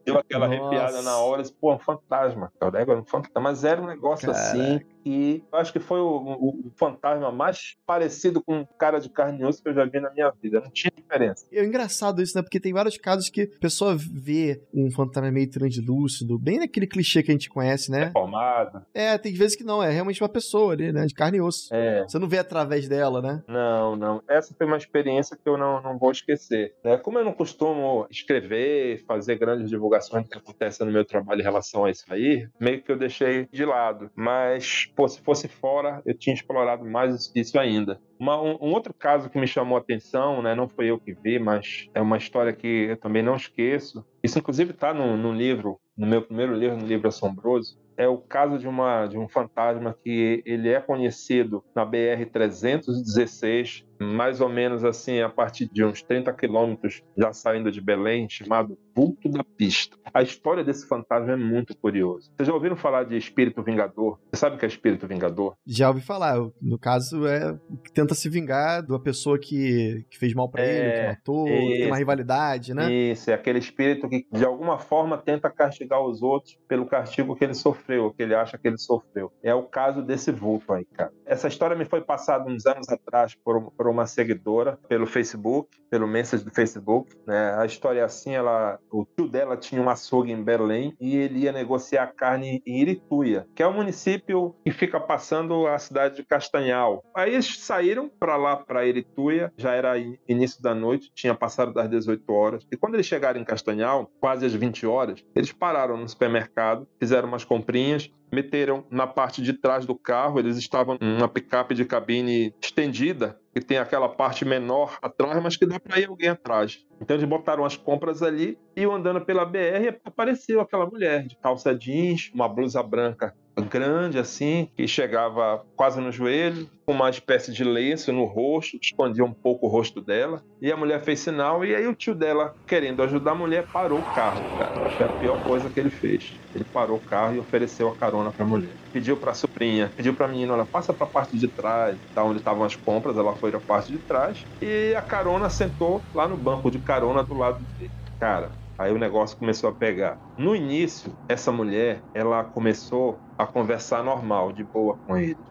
Deu 0.05 0.17
aquela 0.17 0.47
Nossa. 0.47 0.59
arrepiada 0.61 1.01
na 1.01 1.17
hora, 1.17 1.41
disse, 1.41 1.53
pô, 1.53 1.73
um 1.73 1.79
fantasma, 1.79 2.51
cara, 2.59 2.81
era 2.81 2.99
um 2.99 3.05
fantasma. 3.05 3.41
Mas 3.41 3.63
era 3.63 3.81
um 3.81 3.87
negócio 3.87 4.29
assim 4.29 4.81
que 5.03 5.43
eu 5.51 5.59
acho 5.59 5.71
que 5.73 5.79
foi 5.79 5.99
o, 5.99 6.05
o- 6.07 6.67
o 6.67 6.71
fantasma 6.75 7.31
mais 7.31 7.75
parecido 7.85 8.41
com 8.41 8.59
um 8.59 8.65
cara 8.79 8.99
de 8.99 9.09
carne 9.09 9.41
e 9.41 9.45
osso 9.45 9.61
que 9.61 9.69
eu 9.69 9.73
já 9.73 9.85
vi 9.85 9.99
na 9.99 10.09
minha 10.11 10.31
vida. 10.41 10.61
Não 10.61 10.71
tinha 10.71 10.91
diferença. 10.95 11.45
É 11.51 11.63
engraçado 11.63 12.21
isso, 12.21 12.37
né? 12.37 12.41
Porque 12.41 12.59
tem 12.59 12.73
vários 12.73 12.97
casos 12.97 13.29
que 13.29 13.41
a 13.55 13.59
pessoa 13.59 13.95
vê 13.97 14.61
um 14.73 14.89
fantasma 14.91 15.31
meio 15.31 15.49
translúcido, 15.49 16.39
bem 16.39 16.59
naquele 16.59 16.87
clichê 16.87 17.21
que 17.23 17.31
a 17.31 17.33
gente 17.33 17.49
conhece, 17.49 17.91
né? 17.91 18.11
Formado. 18.11 18.85
É, 18.93 19.17
tem 19.17 19.33
vezes 19.33 19.55
que 19.55 19.63
não, 19.63 19.81
é 19.83 19.89
realmente 19.91 20.21
uma 20.21 20.29
pessoa 20.29 20.73
ali, 20.73 20.91
né? 20.91 21.05
De 21.05 21.13
carne 21.13 21.37
e 21.37 21.41
osso. 21.41 21.73
É. 21.73 22.03
Você 22.03 22.17
não 22.19 22.27
vê 22.27 22.37
através 22.37 22.87
dela, 22.87 23.21
né? 23.21 23.43
Não, 23.47 23.95
não. 23.95 24.21
Essa 24.27 24.53
foi 24.57 24.65
uma 24.65 24.77
experiência 24.77 25.35
que 25.37 25.47
eu 25.49 25.57
não, 25.57 25.81
não 25.81 25.97
vou 25.97 26.11
esquecer. 26.11 26.73
né? 26.83 26.97
Como 26.97 27.17
eu 27.19 27.25
não 27.25 27.33
costumo 27.33 28.07
escrever, 28.09 29.03
fazer 29.05 29.35
grandes 29.37 29.69
divulgações 29.69 30.23
do 30.23 30.29
que 30.29 30.37
acontece 30.37 30.83
no 30.83 30.91
meu 30.91 31.05
trabalho 31.05 31.41
em 31.41 31.43
relação 31.43 31.85
a 31.85 31.91
isso 31.91 32.05
aí, 32.09 32.47
meio 32.59 32.81
que 32.81 32.91
eu 32.91 32.97
deixei 32.97 33.47
de 33.51 33.65
lado. 33.65 34.09
Mas, 34.15 34.91
pô, 34.95 35.07
se 35.07 35.21
fosse 35.21 35.47
fora, 35.47 36.01
eu 36.05 36.17
tinha 36.17 36.33
explorado 36.33 36.85
mais 36.85 37.31
isso 37.35 37.57
ainda. 37.59 37.99
Uma- 38.19 38.41
um, 38.41 38.51
um 38.61 38.71
outro 38.73 38.93
caso 38.97 39.29
que 39.29 39.39
me 39.39 39.47
chamou 39.47 39.77
a 39.77 39.81
atenção, 39.81 40.41
né, 40.41 40.55
não 40.55 40.67
foi 40.69 40.87
eu 40.89 40.99
que 40.99 41.13
vi, 41.23 41.39
mas 41.39 41.87
é 41.93 42.01
uma 42.01 42.17
história 42.17 42.53
que 42.53 42.67
eu 42.89 42.97
também 42.99 43.23
não 43.23 43.35
esqueço. 43.35 44.05
Isso, 44.23 44.39
inclusive, 44.39 44.71
está 44.71 44.93
no, 44.93 45.17
no 45.17 45.33
livro, 45.33 45.79
no 45.97 46.07
meu 46.07 46.21
primeiro 46.21 46.53
livro, 46.55 46.77
no 46.77 46.85
livro 46.85 47.07
Assombroso. 47.07 47.75
É 47.97 48.07
o 48.07 48.17
caso 48.17 48.57
de, 48.57 48.67
uma, 48.67 49.05
de 49.05 49.17
um 49.19 49.27
fantasma 49.27 49.95
que 50.03 50.41
ele 50.45 50.69
é 50.69 50.81
conhecido 50.81 51.63
na 51.75 51.85
BR 51.85 52.25
316, 52.31 53.83
mais 54.03 54.41
ou 54.41 54.49
menos 54.49 54.83
assim, 54.83 55.21
a 55.21 55.29
partir 55.29 55.67
de 55.71 55.83
uns 55.83 56.01
30 56.03 56.31
quilômetros 56.33 57.01
já 57.17 57.31
saindo 57.33 57.71
de 57.71 57.81
Belém, 57.81 58.27
chamado 58.29 58.77
Vulto 58.95 59.29
da 59.29 59.43
Pista. 59.43 59.97
A 60.13 60.21
história 60.21 60.63
desse 60.63 60.87
fantasma 60.87 61.33
é 61.33 61.35
muito 61.35 61.75
curiosa. 61.77 62.29
Vocês 62.35 62.47
já 62.47 62.53
ouviram 62.53 62.75
falar 62.75 63.03
de 63.05 63.17
espírito 63.17 63.63
vingador? 63.63 64.19
Você 64.31 64.39
sabe 64.39 64.55
o 64.55 64.59
que 64.59 64.65
é 64.65 64.67
espírito 64.67 65.07
vingador? 65.07 65.55
Já 65.65 65.87
ouvi 65.89 66.01
falar. 66.01 66.37
No 66.61 66.77
caso, 66.77 67.25
é 67.25 67.51
o 67.69 67.77
que 67.77 67.91
tenta 67.91 68.13
se 68.13 68.29
vingar 68.29 68.83
de 68.83 68.91
uma 68.91 68.99
pessoa 69.01 69.39
que, 69.39 70.05
que 70.09 70.17
fez 70.19 70.33
mal 70.33 70.49
pra 70.49 70.61
É, 70.63 70.77
ele, 70.79 70.91
que 71.01 71.07
matou, 71.07 71.45
tem 71.45 71.87
uma 71.87 71.97
rivalidade, 71.97 72.73
né? 72.73 72.91
Isso, 72.91 73.31
é 73.31 73.33
aquele 73.33 73.57
espírito 73.59 74.07
que 74.07 74.25
de 74.31 74.45
alguma 74.45 74.77
forma 74.77 75.17
tenta 75.17 75.49
castigar 75.49 76.01
os 76.01 76.21
outros 76.21 76.57
pelo 76.67 76.85
castigo 76.85 77.35
que 77.35 77.43
ele 77.43 77.53
sofreu, 77.55 78.13
que 78.13 78.21
ele 78.21 78.35
acha 78.35 78.57
que 78.57 78.67
ele 78.67 78.77
sofreu. 78.77 79.31
É 79.41 79.53
o 79.55 79.63
caso 79.63 80.01
desse 80.03 80.31
vulto 80.31 80.71
aí, 80.73 80.85
cara. 80.85 81.11
Essa 81.25 81.47
história 81.47 81.75
me 81.75 81.85
foi 81.85 82.01
passada 82.01 82.49
uns 82.49 82.65
anos 82.65 82.87
atrás 82.89 83.33
por, 83.43 83.57
um- 83.57 83.69
por 83.71 83.87
uma 83.93 84.05
seguidora 84.05 84.77
pelo 84.87 85.05
Facebook, 85.05 85.69
pelo 85.89 86.07
message 86.07 86.43
do 86.43 86.51
Facebook. 86.51 87.15
Né? 87.25 87.55
A 87.57 87.65
história 87.65 87.99
é 88.01 88.03
assim, 88.03 88.33
ela, 88.33 88.79
o 88.91 89.05
tio 89.05 89.27
dela 89.27 89.55
tinha 89.55 89.81
um 89.81 89.89
açougue 89.89 90.31
em 90.31 90.43
Belém 90.43 90.95
e 90.99 91.15
ele 91.15 91.39
ia 91.39 91.51
negociar 91.51 92.07
carne 92.15 92.61
em 92.65 92.81
Irituia, 92.81 93.47
que 93.55 93.61
é 93.63 93.67
um 93.67 93.73
município 93.73 94.55
que 94.63 94.71
fica 94.71 94.99
passando 94.99 95.67
a 95.67 95.77
cidade 95.77 96.15
de 96.17 96.23
Castanhal. 96.23 97.03
Aí 97.15 97.33
eles 97.33 97.59
saíram 97.59 98.09
para 98.19 98.35
lá, 98.35 98.57
para 98.57 98.85
Irituia, 98.85 99.51
já 99.57 99.73
era 99.73 99.97
in- 99.97 100.17
início 100.27 100.61
da 100.61 100.73
noite, 100.73 101.11
tinha 101.13 101.35
passado 101.35 101.73
das 101.73 101.89
18 101.89 102.31
horas. 102.33 102.67
E 102.71 102.77
quando 102.77 102.95
eles 102.95 103.05
chegaram 103.05 103.39
em 103.39 103.45
Castanhal, 103.45 104.09
quase 104.19 104.45
às 104.45 104.53
20 104.53 104.85
horas, 104.85 105.23
eles 105.35 105.51
pararam 105.51 105.95
no 105.97 106.07
supermercado, 106.09 106.87
fizeram 106.99 107.27
umas 107.27 107.43
comprinhas, 107.45 108.11
meteram 108.33 108.83
na 108.89 109.05
parte 109.05 109.41
de 109.41 109.53
trás 109.53 109.85
do 109.85 109.95
carro, 109.95 110.39
eles 110.39 110.57
estavam 110.57 110.97
numa 110.99 111.27
picape 111.27 111.75
de 111.75 111.85
cabine 111.85 112.53
estendida, 112.61 113.39
que 113.53 113.61
tem 113.61 113.77
aquela 113.77 114.09
parte 114.09 114.43
menor 114.43 114.97
atrás, 115.01 115.41
mas 115.41 115.55
que 115.55 115.65
dá 115.65 115.79
para 115.79 115.99
ir 115.99 116.09
alguém 116.09 116.29
atrás. 116.29 116.85
Então 116.99 117.15
eles 117.15 117.29
botaram 117.29 117.63
as 117.63 117.77
compras 117.77 118.23
ali 118.23 118.57
e 118.75 118.83
andando 118.83 119.21
pela 119.21 119.45
BR 119.45 119.99
apareceu 120.03 120.59
aquela 120.59 120.85
mulher 120.85 121.27
de 121.27 121.37
calça 121.37 121.75
jeans, 121.75 122.31
uma 122.33 122.49
blusa 122.49 122.81
branca 122.81 123.35
grande 123.61 124.17
assim, 124.17 124.67
que 124.75 124.87
chegava 124.87 125.63
quase 125.75 125.99
no 126.01 126.11
joelho, 126.11 126.69
com 126.85 126.93
uma 126.93 127.09
espécie 127.09 127.51
de 127.53 127.63
lenço 127.63 128.11
no 128.11 128.25
rosto, 128.25 128.77
escondia 128.81 129.23
um 129.23 129.33
pouco 129.33 129.67
o 129.67 129.69
rosto 129.69 130.01
dela. 130.01 130.43
E 130.61 130.71
a 130.71 130.77
mulher 130.77 131.01
fez 131.01 131.19
sinal, 131.19 131.63
e 131.63 131.75
aí 131.75 131.87
o 131.87 131.95
tio 131.95 132.15
dela, 132.15 132.55
querendo 132.67 133.03
ajudar 133.03 133.31
a 133.31 133.35
mulher, 133.35 133.67
parou 133.71 133.99
o 133.99 134.05
carro, 134.05 134.45
cara. 134.57 134.73
Foi 134.95 135.05
a 135.05 135.09
pior 135.09 135.37
coisa 135.43 135.69
que 135.69 135.79
ele 135.79 135.89
fez. 135.89 136.39
Ele 136.53 136.65
parou 136.65 136.97
o 136.97 137.01
carro 137.01 137.35
e 137.35 137.39
ofereceu 137.39 137.89
a 137.89 137.95
carona 137.95 138.31
pra 138.31 138.45
mulher. 138.45 138.75
Pediu 138.91 139.17
pra 139.17 139.33
sobrinha, 139.33 139.91
pediu 139.95 140.13
pra 140.13 140.27
menina, 140.27 140.53
olha, 140.53 140.65
passa 140.65 140.93
pra 140.93 141.07
parte 141.07 141.37
de 141.37 141.47
trás, 141.47 141.97
da 142.13 142.23
onde 142.23 142.39
estavam 142.39 142.63
as 142.63 142.75
compras, 142.75 143.17
ela 143.17 143.35
foi 143.35 143.51
pra 143.51 143.59
parte 143.59 143.91
de 143.91 143.99
trás, 143.99 144.45
e 144.61 144.93
a 144.95 145.01
carona 145.01 145.49
sentou 145.49 146.03
lá 146.13 146.27
no 146.27 146.37
banco 146.37 146.69
de 146.69 146.79
carona 146.79 147.23
do 147.23 147.33
lado 147.33 147.65
dele. 147.77 147.91
Cara, 148.19 148.51
Aí 148.77 148.91
o 148.91 148.97
negócio 148.99 149.37
começou 149.37 149.69
a 149.69 149.75
pegar. 149.75 150.19
No 150.37 150.55
início, 150.55 151.17
essa 151.27 151.51
mulher, 151.51 152.05
ela 152.13 152.43
começou 152.43 153.21
a 153.37 153.45
conversar 153.47 154.03
normal, 154.03 154.51
de 154.51 154.63
boa 154.65 154.97
com 155.05 155.17
ele. 155.17 155.43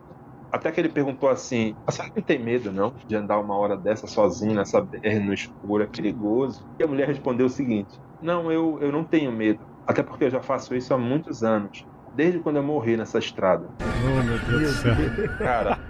Até 0.50 0.70
que 0.72 0.80
ele 0.80 0.88
perguntou 0.90 1.28
assim: 1.28 1.76
"A 1.86 1.92
senhora 1.92 2.12
não 2.16 2.22
tem 2.22 2.38
medo, 2.42 2.72
não, 2.72 2.94
de 3.06 3.16
andar 3.16 3.38
uma 3.40 3.56
hora 3.58 3.76
dessa 3.76 4.06
sozinha 4.06 4.54
nessa 4.54 4.80
BR 4.82 5.20
no 5.20 5.32
escuro? 5.34 5.82
É 5.84 5.86
perigoso. 5.86 6.64
E 6.78 6.84
a 6.84 6.86
mulher 6.86 7.08
respondeu 7.08 7.46
o 7.46 7.50
seguinte: 7.50 8.00
Não, 8.20 8.52
eu, 8.52 8.78
eu 8.80 8.92
não 8.92 9.04
tenho 9.04 9.32
medo. 9.32 9.66
Até 9.86 10.02
porque 10.02 10.24
eu 10.24 10.30
já 10.30 10.42
faço 10.42 10.74
isso 10.74 10.92
há 10.94 10.98
muitos 10.98 11.42
anos. 11.42 11.86
Desde 12.12 12.40
quando 12.40 12.56
eu 12.56 12.62
morri 12.62 12.96
nessa 12.96 13.18
estrada. 13.18 13.72
Oh, 13.80 14.22
meu 14.22 14.38
Deus 14.38 14.60
do 14.62 14.66
céu. 14.68 14.96
Cara, 15.40 15.80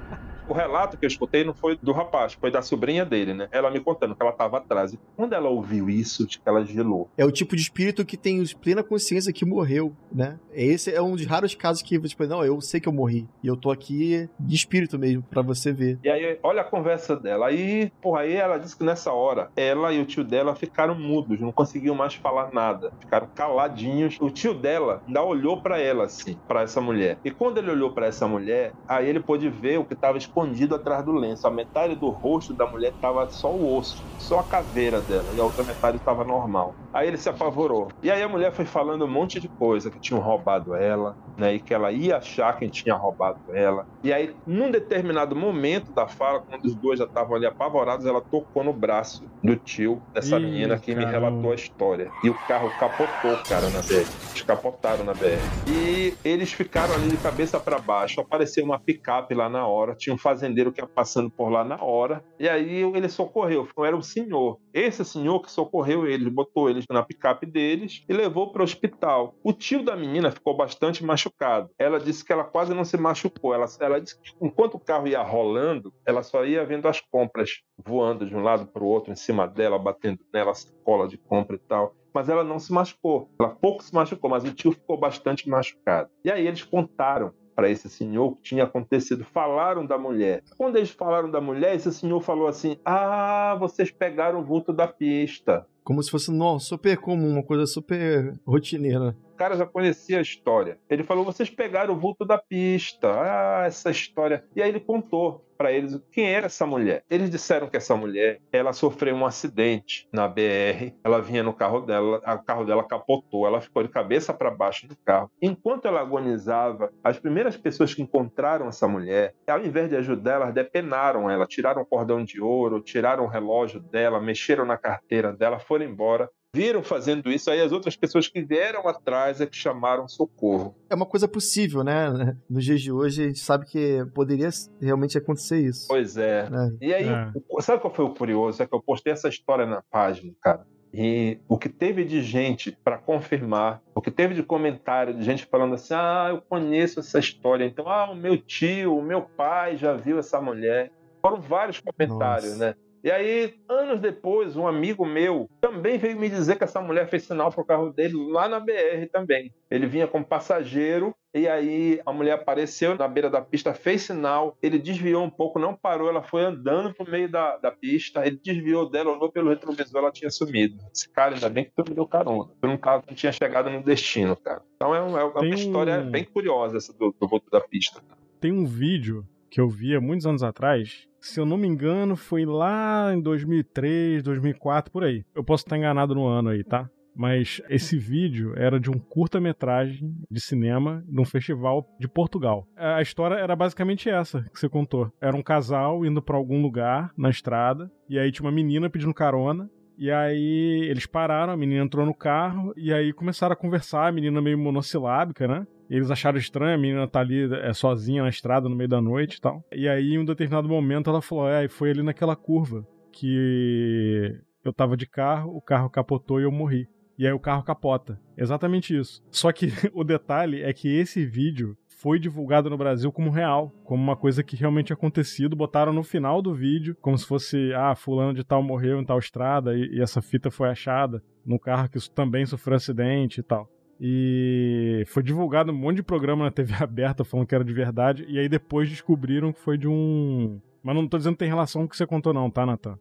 o 0.48 0.52
relato 0.52 0.96
que 0.96 1.04
eu 1.04 1.08
escutei 1.08 1.44
não 1.44 1.54
foi 1.54 1.78
do 1.80 1.92
rapaz, 1.92 2.34
foi 2.34 2.50
da 2.50 2.62
sobrinha 2.62 3.04
dele, 3.04 3.34
né? 3.34 3.48
Ela 3.50 3.70
me 3.70 3.80
contando 3.80 4.14
que 4.14 4.22
ela 4.22 4.32
estava 4.32 4.58
atrás. 4.58 4.92
E 4.92 5.00
quando 5.16 5.32
ela 5.32 5.48
ouviu 5.48 5.88
isso, 5.88 6.26
ela 6.44 6.64
gelou. 6.64 7.08
É 7.16 7.24
o 7.24 7.30
tipo 7.30 7.56
de 7.56 7.62
espírito 7.62 8.04
que 8.04 8.16
tem 8.16 8.42
plena 8.60 8.82
consciência 8.82 9.32
que 9.32 9.44
morreu, 9.44 9.94
né? 10.12 10.38
Esse 10.52 10.94
é 10.94 11.00
um 11.00 11.16
dos 11.16 11.26
raros 11.26 11.54
casos 11.54 11.82
que, 11.82 11.98
tipo, 12.00 12.26
não, 12.26 12.44
eu 12.44 12.60
sei 12.60 12.80
que 12.80 12.88
eu 12.88 12.92
morri. 12.92 13.28
E 13.42 13.46
eu 13.46 13.56
tô 13.56 13.70
aqui 13.70 14.28
de 14.38 14.54
espírito 14.54 14.98
mesmo, 14.98 15.22
pra 15.22 15.42
você 15.42 15.72
ver. 15.72 15.98
E 16.02 16.08
aí, 16.08 16.38
olha 16.42 16.62
a 16.62 16.64
conversa 16.64 17.16
dela. 17.16 17.46
Aí, 17.46 17.90
porra, 18.00 18.20
aí 18.22 18.34
ela 18.34 18.58
disse 18.58 18.76
que 18.76 18.84
nessa 18.84 19.12
hora, 19.12 19.50
ela 19.56 19.92
e 19.92 20.00
o 20.00 20.04
tio 20.04 20.24
dela 20.24 20.54
ficaram 20.54 20.94
mudos, 20.94 21.40
não 21.40 21.52
conseguiam 21.52 21.94
mais 21.94 22.14
falar 22.14 22.52
nada. 22.52 22.92
Ficaram 23.00 23.28
caladinhos. 23.34 24.18
O 24.20 24.30
tio 24.30 24.54
dela 24.54 25.02
ainda 25.06 25.22
olhou 25.22 25.60
pra 25.60 25.78
ela, 25.78 26.04
assim, 26.04 26.36
pra 26.46 26.62
essa 26.62 26.80
mulher. 26.80 27.18
E 27.24 27.30
quando 27.30 27.58
ele 27.58 27.70
olhou 27.70 27.92
pra 27.92 28.06
essa 28.06 28.26
mulher, 28.26 28.72
aí 28.86 29.08
ele 29.08 29.20
pôde 29.20 29.48
ver 29.48 29.78
o 29.78 29.84
que 29.84 29.94
estava 29.94 30.18
escondido 30.32 30.74
atrás 30.74 31.04
do 31.04 31.12
lenço. 31.12 31.46
A 31.46 31.50
metade 31.50 31.94
do 31.94 32.08
rosto 32.08 32.54
da 32.54 32.66
mulher 32.66 32.92
tava 33.00 33.28
só 33.28 33.50
o 33.52 33.76
osso, 33.76 34.02
só 34.18 34.40
a 34.40 34.42
caveira 34.42 35.00
dela. 35.02 35.24
E 35.36 35.40
a 35.40 35.44
outra 35.44 35.62
metade 35.62 35.98
estava 35.98 36.24
normal. 36.24 36.74
Aí 36.92 37.06
ele 37.08 37.18
se 37.18 37.28
apavorou. 37.28 37.88
E 38.02 38.10
aí 38.10 38.22
a 38.22 38.28
mulher 38.28 38.52
foi 38.52 38.64
falando 38.64 39.04
um 39.04 39.08
monte 39.08 39.38
de 39.38 39.48
coisa, 39.48 39.90
que 39.90 40.00
tinham 40.00 40.20
roubado 40.20 40.74
ela, 40.74 41.16
né? 41.36 41.54
E 41.54 41.60
que 41.60 41.72
ela 41.74 41.92
ia 41.92 42.16
achar 42.16 42.56
quem 42.58 42.68
tinha 42.68 42.94
roubado 42.94 43.38
ela. 43.52 43.86
E 44.02 44.12
aí, 44.12 44.34
num 44.46 44.70
determinado 44.70 45.36
momento 45.36 45.92
da 45.92 46.06
fala, 46.06 46.40
quando 46.40 46.64
os 46.64 46.74
dois 46.74 46.98
já 46.98 47.04
estavam 47.04 47.36
ali 47.36 47.46
apavorados, 47.46 48.06
ela 48.06 48.20
tocou 48.20 48.64
no 48.64 48.72
braço 48.72 49.24
do 49.42 49.56
tio 49.56 50.02
dessa 50.14 50.38
Ih, 50.38 50.42
menina 50.44 50.78
que 50.78 50.94
me 50.94 51.04
caramba. 51.04 51.28
relatou 51.28 51.52
a 51.52 51.54
história. 51.54 52.10
E 52.24 52.30
o 52.30 52.34
carro 52.46 52.70
capotou, 52.78 53.36
cara, 53.48 53.68
na 53.70 53.80
BR. 53.80 54.06
Eles 54.30 54.42
capotaram 54.46 55.04
na 55.04 55.12
BR. 55.12 55.38
E 55.68 56.14
eles 56.24 56.52
ficaram 56.52 56.94
ali 56.94 57.08
de 57.08 57.16
cabeça 57.18 57.60
para 57.60 57.78
baixo. 57.78 58.20
Apareceu 58.20 58.64
uma 58.64 58.78
picape 58.78 59.34
lá 59.34 59.48
na 59.48 59.66
hora. 59.66 59.94
Tinha 59.94 60.14
um 60.14 60.18
fazendeiro 60.22 60.72
que 60.72 60.80
ia 60.80 60.86
passando 60.86 61.30
por 61.30 61.50
lá 61.50 61.64
na 61.64 61.82
hora, 61.82 62.24
e 62.38 62.48
aí 62.48 62.82
ele 62.82 63.08
socorreu, 63.08 63.68
era 63.78 63.96
um 63.96 64.02
senhor. 64.02 64.58
Esse 64.72 65.04
senhor 65.04 65.40
que 65.40 65.50
socorreu 65.50 66.06
eles, 66.06 66.32
botou 66.32 66.70
eles 66.70 66.84
na 66.88 67.02
picape 67.02 67.44
deles 67.44 68.04
e 68.08 68.12
levou 68.12 68.52
para 68.52 68.62
o 68.62 68.64
hospital. 68.64 69.34
O 69.42 69.52
tio 69.52 69.84
da 69.84 69.96
menina 69.96 70.30
ficou 70.30 70.56
bastante 70.56 71.04
machucado. 71.04 71.70
Ela 71.78 71.98
disse 71.98 72.24
que 72.24 72.32
ela 72.32 72.44
quase 72.44 72.72
não 72.72 72.84
se 72.84 72.96
machucou. 72.96 73.52
Ela, 73.52 73.66
ela 73.80 74.00
disse 74.00 74.18
que 74.20 74.32
enquanto 74.40 74.74
o 74.74 74.80
carro 74.80 75.08
ia 75.08 75.22
rolando, 75.22 75.92
ela 76.06 76.22
só 76.22 76.44
ia 76.44 76.64
vendo 76.64 76.86
as 76.86 77.00
compras 77.00 77.60
voando 77.76 78.24
de 78.24 78.34
um 78.34 78.42
lado 78.42 78.66
para 78.66 78.82
o 78.82 78.86
outro 78.86 79.12
em 79.12 79.16
cima 79.16 79.46
dela, 79.46 79.78
batendo 79.78 80.20
nela, 80.32 80.54
sacola 80.54 81.08
de 81.08 81.18
compra 81.18 81.56
e 81.56 81.58
tal 81.58 81.94
mas 82.14 82.28
ela 82.28 82.44
não 82.44 82.58
se 82.58 82.72
machucou. 82.72 83.30
Ela 83.40 83.48
pouco 83.48 83.82
se 83.82 83.94
machucou, 83.94 84.28
mas 84.28 84.44
o 84.44 84.52
tio 84.52 84.72
ficou 84.72 84.98
bastante 84.98 85.48
machucado. 85.48 86.10
E 86.22 86.30
aí 86.30 86.46
eles 86.46 86.62
contaram 86.62 87.32
para 87.54 87.70
esse 87.70 87.88
senhor 87.88 88.36
que 88.36 88.42
tinha 88.42 88.64
acontecido. 88.64 89.24
Falaram 89.24 89.84
da 89.86 89.98
mulher. 89.98 90.42
Quando 90.56 90.76
eles 90.76 90.90
falaram 90.90 91.30
da 91.30 91.40
mulher, 91.40 91.74
esse 91.74 91.92
senhor 91.92 92.20
falou 92.20 92.46
assim: 92.46 92.76
Ah, 92.84 93.56
vocês 93.58 93.90
pegaram 93.90 94.40
o 94.40 94.44
vulto 94.44 94.72
da 94.72 94.86
pista. 94.86 95.66
Como 95.84 96.02
se 96.02 96.10
fosse, 96.10 96.30
nossa, 96.30 96.66
super 96.66 96.96
comum, 96.96 97.32
uma 97.32 97.42
coisa 97.42 97.66
super 97.66 98.38
rotineira. 98.46 99.16
Cara 99.42 99.56
já 99.56 99.66
conhecia 99.66 100.20
a 100.20 100.22
história. 100.22 100.78
Ele 100.88 101.02
falou: 101.02 101.24
vocês 101.24 101.50
pegaram 101.50 101.94
o 101.94 101.98
vulto 101.98 102.24
da 102.24 102.38
pista. 102.38 103.08
Ah, 103.10 103.64
essa 103.66 103.90
história. 103.90 104.44
E 104.54 104.62
aí 104.62 104.68
ele 104.68 104.78
contou 104.78 105.44
para 105.58 105.72
eles 105.72 106.00
quem 106.12 106.26
era 106.26 106.46
essa 106.46 106.64
mulher. 106.64 107.04
Eles 107.10 107.28
disseram 107.28 107.68
que 107.68 107.76
essa 107.76 107.96
mulher, 107.96 108.40
ela 108.52 108.72
sofreu 108.72 109.16
um 109.16 109.26
acidente 109.26 110.08
na 110.12 110.28
BR. 110.28 110.94
Ela 111.02 111.20
vinha 111.20 111.42
no 111.42 111.52
carro 111.52 111.80
dela, 111.80 112.18
o 112.18 112.44
carro 112.44 112.64
dela 112.64 112.84
capotou, 112.84 113.44
ela 113.44 113.60
ficou 113.60 113.82
de 113.82 113.88
cabeça 113.88 114.32
para 114.32 114.48
baixo 114.48 114.86
do 114.86 114.96
carro. 115.04 115.28
Enquanto 115.42 115.86
ela 115.86 116.00
agonizava, 116.00 116.92
as 117.02 117.18
primeiras 117.18 117.56
pessoas 117.56 117.92
que 117.92 118.02
encontraram 118.02 118.68
essa 118.68 118.86
mulher, 118.86 119.34
ao 119.48 119.58
invés 119.58 119.88
de 119.88 119.96
ajudar, 119.96 120.34
elas 120.34 120.54
depenaram 120.54 121.28
ela, 121.28 121.48
tiraram 121.48 121.82
o 121.82 121.86
cordão 121.86 122.24
de 122.24 122.40
ouro, 122.40 122.80
tiraram 122.80 123.24
o 123.24 123.28
relógio 123.28 123.80
dela, 123.80 124.20
mexeram 124.20 124.64
na 124.64 124.76
carteira 124.76 125.32
dela, 125.32 125.58
foram 125.58 125.84
embora 125.84 126.30
viram 126.54 126.82
fazendo 126.82 127.30
isso, 127.30 127.50
aí 127.50 127.60
as 127.62 127.72
outras 127.72 127.96
pessoas 127.96 128.28
que 128.28 128.42
vieram 128.42 128.86
atrás 128.86 129.40
é 129.40 129.46
que 129.46 129.56
chamaram 129.56 130.06
socorro. 130.06 130.74
É 130.90 130.94
uma 130.94 131.06
coisa 131.06 131.26
possível, 131.26 131.82
né? 131.82 132.36
Nos 132.48 132.64
dias 132.64 132.82
de 132.82 132.92
hoje 132.92 133.24
a 133.24 133.26
gente 133.28 133.40
sabe 133.40 133.64
que 133.64 134.04
poderia 134.14 134.50
realmente 134.80 135.16
acontecer 135.16 135.60
isso. 135.60 135.88
Pois 135.88 136.18
é. 136.18 136.48
é. 136.52 136.86
E 136.86 136.94
aí, 136.94 137.08
é. 137.08 137.32
sabe 137.62 137.80
qual 137.80 137.94
foi 137.94 138.04
o 138.04 138.14
curioso? 138.14 138.62
É 138.62 138.66
que 138.66 138.74
eu 138.74 138.82
postei 138.82 139.14
essa 139.14 139.28
história 139.28 139.64
na 139.64 139.82
página, 139.90 140.32
cara. 140.42 140.66
E 140.92 141.38
o 141.48 141.56
que 141.56 141.70
teve 141.70 142.04
de 142.04 142.22
gente 142.22 142.70
para 142.70 142.98
confirmar, 142.98 143.80
o 143.94 144.02
que 144.02 144.10
teve 144.10 144.34
de 144.34 144.42
comentário 144.42 145.14
de 145.14 145.24
gente 145.24 145.46
falando 145.46 145.74
assim: 145.74 145.94
ah, 145.94 146.28
eu 146.30 146.42
conheço 146.42 147.00
essa 147.00 147.18
história, 147.18 147.64
então, 147.64 147.88
ah, 147.88 148.10
o 148.10 148.14
meu 148.14 148.36
tio, 148.36 148.98
o 148.98 149.02
meu 149.02 149.22
pai 149.22 149.78
já 149.78 149.94
viu 149.94 150.18
essa 150.18 150.38
mulher. 150.38 150.92
Foram 151.22 151.40
vários 151.40 151.80
comentários, 151.80 152.52
Nossa. 152.52 152.66
né? 152.66 152.74
E 153.04 153.10
aí, 153.10 153.54
anos 153.68 154.00
depois, 154.00 154.56
um 154.56 154.66
amigo 154.66 155.04
meu 155.04 155.50
também 155.60 155.98
veio 155.98 156.16
me 156.16 156.28
dizer 156.28 156.56
que 156.56 156.62
essa 156.62 156.80
mulher 156.80 157.08
fez 157.08 157.24
sinal 157.24 157.50
pro 157.50 157.64
carro 157.64 157.92
dele 157.92 158.14
lá 158.30 158.48
na 158.48 158.60
BR 158.60 159.06
também. 159.10 159.52
Ele 159.68 159.86
vinha 159.86 160.06
como 160.06 160.24
passageiro 160.24 161.12
e 161.34 161.48
aí 161.48 162.00
a 162.06 162.12
mulher 162.12 162.34
apareceu 162.34 162.94
na 162.96 163.08
beira 163.08 163.28
da 163.28 163.40
pista, 163.40 163.74
fez 163.74 164.02
sinal, 164.02 164.56
ele 164.62 164.78
desviou 164.78 165.24
um 165.24 165.30
pouco, 165.30 165.58
não 165.58 165.74
parou, 165.74 166.08
ela 166.08 166.22
foi 166.22 166.44
andando 166.44 166.94
pro 166.94 167.10
meio 167.10 167.28
da, 167.28 167.56
da 167.56 167.72
pista, 167.72 168.24
ele 168.24 168.38
desviou 168.42 168.88
dela, 168.88 169.10
olhou 169.10 169.32
pelo 169.32 169.48
retrovisor, 169.48 170.00
ela 170.00 170.12
tinha 170.12 170.30
sumido. 170.30 170.76
Esse 170.94 171.10
cara, 171.10 171.34
ainda 171.34 171.48
bem 171.48 171.64
que 171.64 171.72
tu 171.74 171.82
me 171.88 171.96
deu 171.96 172.06
carona. 172.06 172.52
Tu 172.60 172.68
não, 172.68 172.76
tava, 172.76 173.02
não 173.08 173.16
tinha 173.16 173.32
chegado 173.32 173.68
no 173.68 173.82
destino, 173.82 174.36
cara. 174.36 174.62
Então 174.76 174.94
é, 174.94 175.02
um, 175.02 175.18
é 175.18 175.24
uma 175.24 175.46
história 175.48 176.02
bem 176.02 176.24
curiosa 176.24 176.76
essa 176.76 176.92
do, 176.92 177.12
do 177.18 177.26
voto 177.26 177.50
da 177.50 177.60
pista. 177.60 178.00
Tem 178.38 178.52
um 178.52 178.64
vídeo 178.64 179.26
que 179.50 179.60
eu 179.60 179.68
vi 179.68 179.96
há 179.96 180.00
muitos 180.00 180.26
anos 180.26 180.42
atrás, 180.42 181.08
se 181.22 181.38
eu 181.38 181.46
não 181.46 181.56
me 181.56 181.68
engano, 181.68 182.16
foi 182.16 182.44
lá 182.44 183.14
em 183.14 183.20
2003, 183.20 184.22
2004, 184.22 184.92
por 184.92 185.04
aí. 185.04 185.24
Eu 185.34 185.44
posso 185.44 185.64
estar 185.64 185.78
enganado 185.78 186.14
no 186.14 186.26
ano 186.26 186.50
aí, 186.50 186.64
tá? 186.64 186.90
Mas 187.14 187.62
esse 187.68 187.96
vídeo 187.96 188.54
era 188.56 188.80
de 188.80 188.90
um 188.90 188.98
curta-metragem 188.98 190.14
de 190.30 190.40
cinema 190.40 191.04
num 191.06 191.24
festival 191.24 191.86
de 192.00 192.08
Portugal. 192.08 192.66
A 192.76 193.00
história 193.02 193.36
era 193.36 193.54
basicamente 193.54 194.08
essa 194.08 194.42
que 194.52 194.58
você 194.58 194.68
contou. 194.68 195.12
Era 195.20 195.36
um 195.36 195.42
casal 195.42 196.04
indo 196.04 196.22
para 196.22 196.36
algum 196.36 196.60
lugar 196.60 197.12
na 197.16 197.30
estrada 197.30 197.90
e 198.08 198.18
aí 198.18 198.32
tinha 198.32 198.46
uma 198.46 198.54
menina 198.54 198.90
pedindo 198.90 199.14
carona 199.14 199.70
e 199.98 200.10
aí 200.10 200.88
eles 200.88 201.06
pararam, 201.06 201.52
a 201.52 201.56
menina 201.56 201.84
entrou 201.84 202.04
no 202.04 202.14
carro 202.14 202.72
e 202.76 202.92
aí 202.92 203.12
começaram 203.12 203.52
a 203.52 203.56
conversar, 203.56 204.08
a 204.08 204.12
menina 204.12 204.40
meio 204.40 204.58
monossilábica, 204.58 205.46
né? 205.46 205.66
Eles 205.92 206.10
acharam 206.10 206.38
estranho, 206.38 206.74
a 206.74 206.78
menina 206.78 207.06
tá 207.06 207.20
ali 207.20 207.54
é, 207.54 207.70
sozinha 207.74 208.22
na 208.22 208.30
estrada 208.30 208.66
no 208.66 208.74
meio 208.74 208.88
da 208.88 208.98
noite 208.98 209.34
e 209.36 209.40
tal. 209.42 209.62
E 209.70 209.86
aí, 209.86 210.14
em 210.14 210.18
um 210.18 210.24
determinado 210.24 210.66
momento, 210.66 211.10
ela 211.10 211.20
falou: 211.20 211.46
É, 211.46 211.68
foi 211.68 211.90
ali 211.90 212.02
naquela 212.02 212.34
curva 212.34 212.86
que 213.12 214.34
eu 214.64 214.72
tava 214.72 214.96
de 214.96 215.06
carro, 215.06 215.54
o 215.54 215.60
carro 215.60 215.90
capotou 215.90 216.40
e 216.40 216.44
eu 216.44 216.50
morri. 216.50 216.88
E 217.18 217.26
aí 217.26 217.32
o 217.34 217.38
carro 217.38 217.62
capota. 217.62 218.18
Exatamente 218.38 218.98
isso. 218.98 219.22
Só 219.30 219.52
que 219.52 219.66
o 219.92 220.02
detalhe 220.02 220.62
é 220.62 220.72
que 220.72 220.88
esse 220.88 221.26
vídeo 221.26 221.76
foi 221.86 222.18
divulgado 222.18 222.70
no 222.70 222.78
Brasil 222.78 223.12
como 223.12 223.30
real, 223.30 223.70
como 223.84 224.02
uma 224.02 224.16
coisa 224.16 224.42
que 224.42 224.56
realmente 224.56 224.94
acontecido. 224.94 225.54
Botaram 225.54 225.92
no 225.92 226.02
final 226.02 226.40
do 226.40 226.54
vídeo, 226.54 226.96
como 227.02 227.18
se 227.18 227.26
fosse, 227.26 227.70
ah, 227.74 227.94
fulano 227.94 228.32
de 228.32 228.42
tal 228.42 228.62
morreu 228.62 228.98
em 228.98 229.04
tal 229.04 229.18
estrada 229.18 229.76
e, 229.76 229.96
e 229.96 230.00
essa 230.00 230.22
fita 230.22 230.50
foi 230.50 230.70
achada 230.70 231.22
no 231.44 231.58
carro 231.58 231.90
que 231.90 231.98
também 232.10 232.46
sofreu 232.46 232.76
acidente 232.76 233.40
e 233.40 233.42
tal. 233.42 233.68
E 234.00 235.04
foi 235.06 235.22
divulgado 235.22 235.72
um 235.72 235.74
monte 235.74 235.96
de 235.96 236.02
programa 236.02 236.44
na 236.44 236.50
TV 236.50 236.74
aberta 236.82 237.24
falando 237.24 237.46
que 237.46 237.54
era 237.54 237.64
de 237.64 237.72
verdade. 237.72 238.24
E 238.28 238.38
aí 238.38 238.48
depois 238.48 238.88
descobriram 238.88 239.52
que 239.52 239.60
foi 239.60 239.78
de 239.78 239.88
um. 239.88 240.60
Mas 240.82 240.94
não 240.94 241.06
tô 241.06 241.16
dizendo 241.16 241.34
que 241.34 241.40
tem 241.40 241.48
relação 241.48 241.82
com 241.82 241.86
o 241.86 241.88
que 241.88 241.96
você 241.96 242.06
contou, 242.06 242.32
não, 242.32 242.50
tá, 242.50 242.66
Natan? 242.66 242.98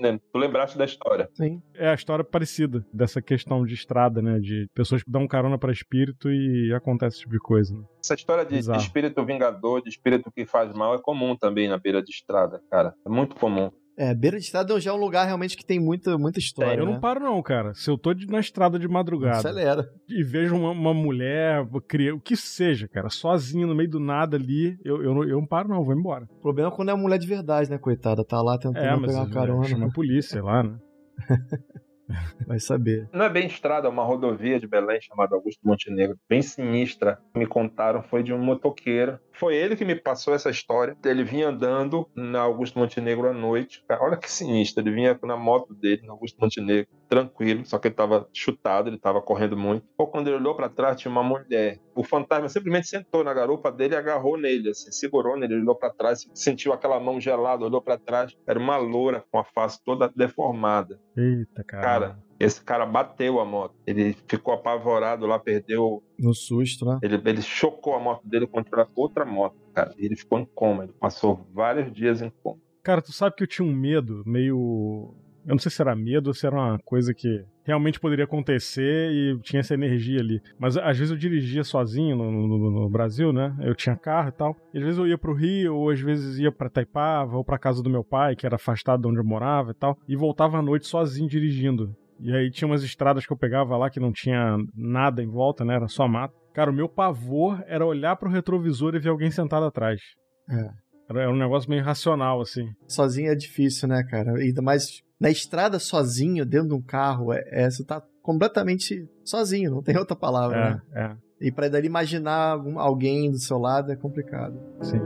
Né? 0.00 0.20
Tu 0.32 0.38
lembraste 0.38 0.78
da 0.78 0.84
história. 0.84 1.28
Sim. 1.34 1.60
É 1.74 1.88
a 1.88 1.94
história 1.94 2.24
parecida 2.24 2.86
dessa 2.92 3.20
questão 3.20 3.64
de 3.64 3.74
estrada, 3.74 4.22
né? 4.22 4.38
De 4.38 4.68
pessoas 4.74 5.02
que 5.02 5.10
dão 5.10 5.26
carona 5.26 5.58
para 5.58 5.72
espírito 5.72 6.30
e 6.30 6.72
acontece 6.72 7.16
esse 7.16 7.22
tipo 7.22 7.32
de 7.32 7.40
coisa. 7.40 7.74
Né? 7.74 7.82
Essa 8.02 8.14
história 8.14 8.44
de, 8.44 8.60
de, 8.60 8.76
espírito 8.76 9.24
vingador, 9.24 9.82
de 9.82 9.88
espírito 9.88 10.30
que 10.30 10.46
faz 10.46 10.72
mal, 10.72 10.94
é 10.94 10.98
comum 10.98 11.36
também 11.36 11.68
na 11.68 11.78
beira 11.78 12.02
de 12.02 12.10
estrada, 12.10 12.62
cara. 12.70 12.94
É 13.04 13.08
muito 13.08 13.34
comum. 13.36 13.70
É, 13.96 14.12
beira 14.12 14.38
de 14.38 14.44
estrada 14.44 14.78
já 14.80 14.90
é 14.90 14.94
um 14.94 14.98
lugar 14.98 15.24
realmente 15.24 15.56
que 15.56 15.64
tem 15.64 15.78
muita, 15.78 16.18
muita 16.18 16.38
história. 16.38 16.78
É, 16.78 16.80
eu 16.80 16.86
né? 16.86 16.92
não 16.92 17.00
paro, 17.00 17.20
não, 17.20 17.40
cara. 17.42 17.72
Se 17.74 17.88
eu 17.88 17.96
tô 17.96 18.12
na 18.28 18.40
estrada 18.40 18.78
de 18.78 18.88
madrugada 18.88 19.38
Acelera. 19.38 19.88
e 20.08 20.22
vejo 20.24 20.56
uma, 20.56 20.70
uma 20.70 20.92
mulher, 20.92 21.64
o 22.12 22.20
que 22.20 22.36
seja, 22.36 22.88
cara, 22.88 23.08
sozinha 23.08 23.66
no 23.66 23.74
meio 23.74 23.88
do 23.88 24.00
nada 24.00 24.36
ali, 24.36 24.76
eu, 24.84 25.02
eu, 25.02 25.24
eu 25.24 25.38
não 25.38 25.46
paro, 25.46 25.68
não, 25.68 25.84
vou 25.84 25.94
embora. 25.94 26.24
O 26.38 26.40
problema 26.40 26.70
é 26.70 26.74
quando 26.74 26.90
é 26.90 26.94
mulher 26.94 27.18
de 27.18 27.26
verdade, 27.26 27.70
né, 27.70 27.78
coitada? 27.78 28.24
Tá 28.24 28.42
lá 28.42 28.58
tentando 28.58 28.78
é, 28.78 29.06
pegar 29.06 29.20
uma 29.20 29.30
carona. 29.30 29.64
Chama 29.64 29.84
né? 29.84 29.90
a 29.90 29.94
polícia 29.94 30.42
lá, 30.42 30.62
né? 30.62 30.76
Vai 32.46 32.60
saber. 32.60 33.08
Não 33.12 33.24
é 33.24 33.30
bem 33.30 33.46
estrada, 33.46 33.88
é 33.88 33.90
uma 33.90 34.04
rodovia 34.04 34.60
de 34.60 34.66
Belém 34.66 35.00
chamada 35.00 35.34
Augusto 35.34 35.60
Montenegro, 35.64 36.18
bem 36.28 36.42
sinistra. 36.42 37.18
Me 37.34 37.46
contaram, 37.46 38.02
foi 38.02 38.22
de 38.22 38.32
um 38.32 38.38
motoqueiro. 38.38 39.18
Foi 39.32 39.56
ele 39.56 39.76
que 39.76 39.84
me 39.84 39.94
passou 39.94 40.34
essa 40.34 40.50
história. 40.50 40.96
Ele 41.04 41.24
vinha 41.24 41.48
andando 41.48 42.08
na 42.14 42.40
Augusto 42.40 42.78
Montenegro 42.78 43.28
à 43.28 43.32
noite. 43.32 43.82
olha 44.00 44.16
que 44.16 44.30
sinistro. 44.30 44.82
Ele 44.82 44.92
vinha 44.92 45.18
na 45.22 45.36
moto 45.36 45.74
dele, 45.74 46.06
na 46.06 46.12
Augusto 46.12 46.40
Montenegro, 46.40 46.88
tranquilo, 47.08 47.64
só 47.64 47.78
que 47.78 47.88
ele 47.88 47.92
estava 47.92 48.28
chutado, 48.32 48.88
ele 48.88 48.96
estava 48.96 49.20
correndo 49.20 49.56
muito. 49.56 49.86
Ou 49.96 50.06
quando 50.06 50.28
ele 50.28 50.36
olhou 50.36 50.54
para 50.54 50.68
trás, 50.68 51.00
tinha 51.00 51.10
uma 51.10 51.22
mulher. 51.22 51.78
O 51.94 52.02
fantasma 52.02 52.48
simplesmente 52.48 52.88
sentou 52.88 53.22
na 53.22 53.32
garupa 53.32 53.70
dele 53.70 53.94
e 53.94 53.96
agarrou 53.96 54.36
nele, 54.36 54.70
assim, 54.70 54.90
segurou 54.90 55.36
nele. 55.36 55.54
Ele 55.54 55.62
olhou 55.62 55.76
para 55.76 55.92
trás, 55.92 56.28
sentiu 56.34 56.72
aquela 56.72 56.98
mão 56.98 57.20
gelada, 57.20 57.64
olhou 57.64 57.82
para 57.82 57.98
trás. 57.98 58.34
Era 58.46 58.58
uma 58.58 58.76
loura 58.76 59.24
com 59.30 59.38
a 59.38 59.44
face 59.44 59.78
toda 59.84 60.12
deformada. 60.14 61.00
Eita, 61.16 61.62
cara. 61.64 61.82
Cara, 61.82 62.18
esse 62.38 62.62
cara 62.62 62.84
bateu 62.84 63.40
a 63.40 63.44
moto. 63.44 63.74
Ele 63.86 64.16
ficou 64.26 64.54
apavorado 64.54 65.26
lá, 65.26 65.38
perdeu. 65.38 66.02
No 66.18 66.34
susto, 66.34 66.84
né? 66.84 66.98
Ele, 67.02 67.20
ele 67.24 67.42
chocou 67.42 67.94
a 67.94 68.00
moto 68.00 68.26
dele 68.26 68.46
contra 68.46 68.88
outra 68.94 69.24
moto, 69.24 69.56
cara. 69.72 69.94
E 69.98 70.04
ele 70.04 70.16
ficou 70.16 70.38
em 70.38 70.44
coma. 70.44 70.84
Ele 70.84 70.92
passou 70.92 71.46
vários 71.52 71.92
dias 71.92 72.20
em 72.20 72.30
coma. 72.42 72.58
Cara, 72.82 73.00
tu 73.00 73.12
sabe 73.12 73.34
que 73.34 73.42
eu 73.42 73.46
tinha 73.46 73.66
um 73.66 73.74
medo 73.74 74.22
meio. 74.26 75.14
Eu 75.46 75.52
não 75.52 75.58
sei 75.58 75.70
se 75.70 75.80
era 75.80 75.94
medo 75.94 76.28
ou 76.28 76.34
se 76.34 76.46
era 76.46 76.56
uma 76.56 76.78
coisa 76.78 77.12
que 77.12 77.44
realmente 77.64 78.00
poderia 78.00 78.24
acontecer 78.24 79.10
e 79.12 79.38
tinha 79.40 79.60
essa 79.60 79.74
energia 79.74 80.20
ali. 80.20 80.40
Mas 80.58 80.76
às 80.76 80.96
vezes 80.96 81.10
eu 81.10 81.18
dirigia 81.18 81.62
sozinho 81.62 82.16
no, 82.16 82.30
no, 82.30 82.70
no 82.70 82.88
Brasil, 82.88 83.32
né? 83.32 83.54
Eu 83.60 83.74
tinha 83.74 83.96
carro 83.96 84.28
e 84.28 84.32
tal. 84.32 84.56
E 84.72 84.78
às 84.78 84.84
vezes 84.84 84.98
eu 84.98 85.06
ia 85.06 85.18
pro 85.18 85.34
Rio, 85.34 85.74
ou 85.74 85.90
às 85.90 86.00
vezes 86.00 86.38
ia 86.38 86.50
pra 86.50 86.70
Taipava, 86.70 87.36
ou 87.36 87.44
pra 87.44 87.58
casa 87.58 87.82
do 87.82 87.90
meu 87.90 88.02
pai, 88.02 88.36
que 88.36 88.46
era 88.46 88.56
afastado 88.56 89.02
de 89.02 89.08
onde 89.08 89.18
eu 89.18 89.24
morava 89.24 89.72
e 89.72 89.74
tal. 89.74 89.98
E 90.08 90.16
voltava 90.16 90.58
à 90.58 90.62
noite 90.62 90.86
sozinho 90.86 91.28
dirigindo. 91.28 91.94
E 92.20 92.34
aí 92.34 92.50
tinha 92.50 92.66
umas 92.66 92.82
estradas 92.82 93.26
que 93.26 93.32
eu 93.32 93.36
pegava 93.36 93.76
lá 93.76 93.90
que 93.90 94.00
não 94.00 94.12
tinha 94.12 94.56
nada 94.74 95.22
em 95.22 95.28
volta, 95.28 95.64
né? 95.64 95.74
Era 95.74 95.88
só 95.88 96.06
mato. 96.08 96.34
Cara, 96.54 96.70
o 96.70 96.74
meu 96.74 96.88
pavor 96.88 97.62
era 97.66 97.84
olhar 97.84 98.16
pro 98.16 98.30
retrovisor 98.30 98.94
e 98.94 99.00
ver 99.00 99.08
alguém 99.08 99.30
sentado 99.30 99.66
atrás. 99.66 100.00
É. 100.48 100.70
Era 101.08 101.30
um 101.30 101.36
negócio 101.36 101.68
meio 101.68 101.84
racional, 101.84 102.40
assim. 102.40 102.66
Sozinho 102.86 103.30
é 103.30 103.34
difícil, 103.34 103.88
né, 103.88 104.02
cara? 104.08 104.32
Ainda 104.38 104.62
mais 104.62 105.02
na 105.24 105.30
estrada 105.30 105.78
sozinho, 105.78 106.44
dentro 106.44 106.68
de 106.68 106.74
um 106.74 106.82
carro, 106.82 107.32
é, 107.32 107.42
é 107.50 107.70
você 107.70 107.82
tá 107.82 108.02
completamente 108.20 109.08
sozinho, 109.24 109.70
não 109.70 109.82
tem 109.82 109.96
outra 109.96 110.14
palavra, 110.14 110.56
é, 110.58 110.70
né? 110.70 110.82
É. 111.40 111.46
E 111.46 111.50
pra 111.50 111.66
daí 111.66 111.86
imaginar 111.86 112.50
algum, 112.50 112.78
alguém 112.78 113.30
do 113.30 113.38
seu 113.38 113.56
lado 113.56 113.90
é 113.90 113.96
complicado. 113.96 114.60
Sim. 114.82 115.00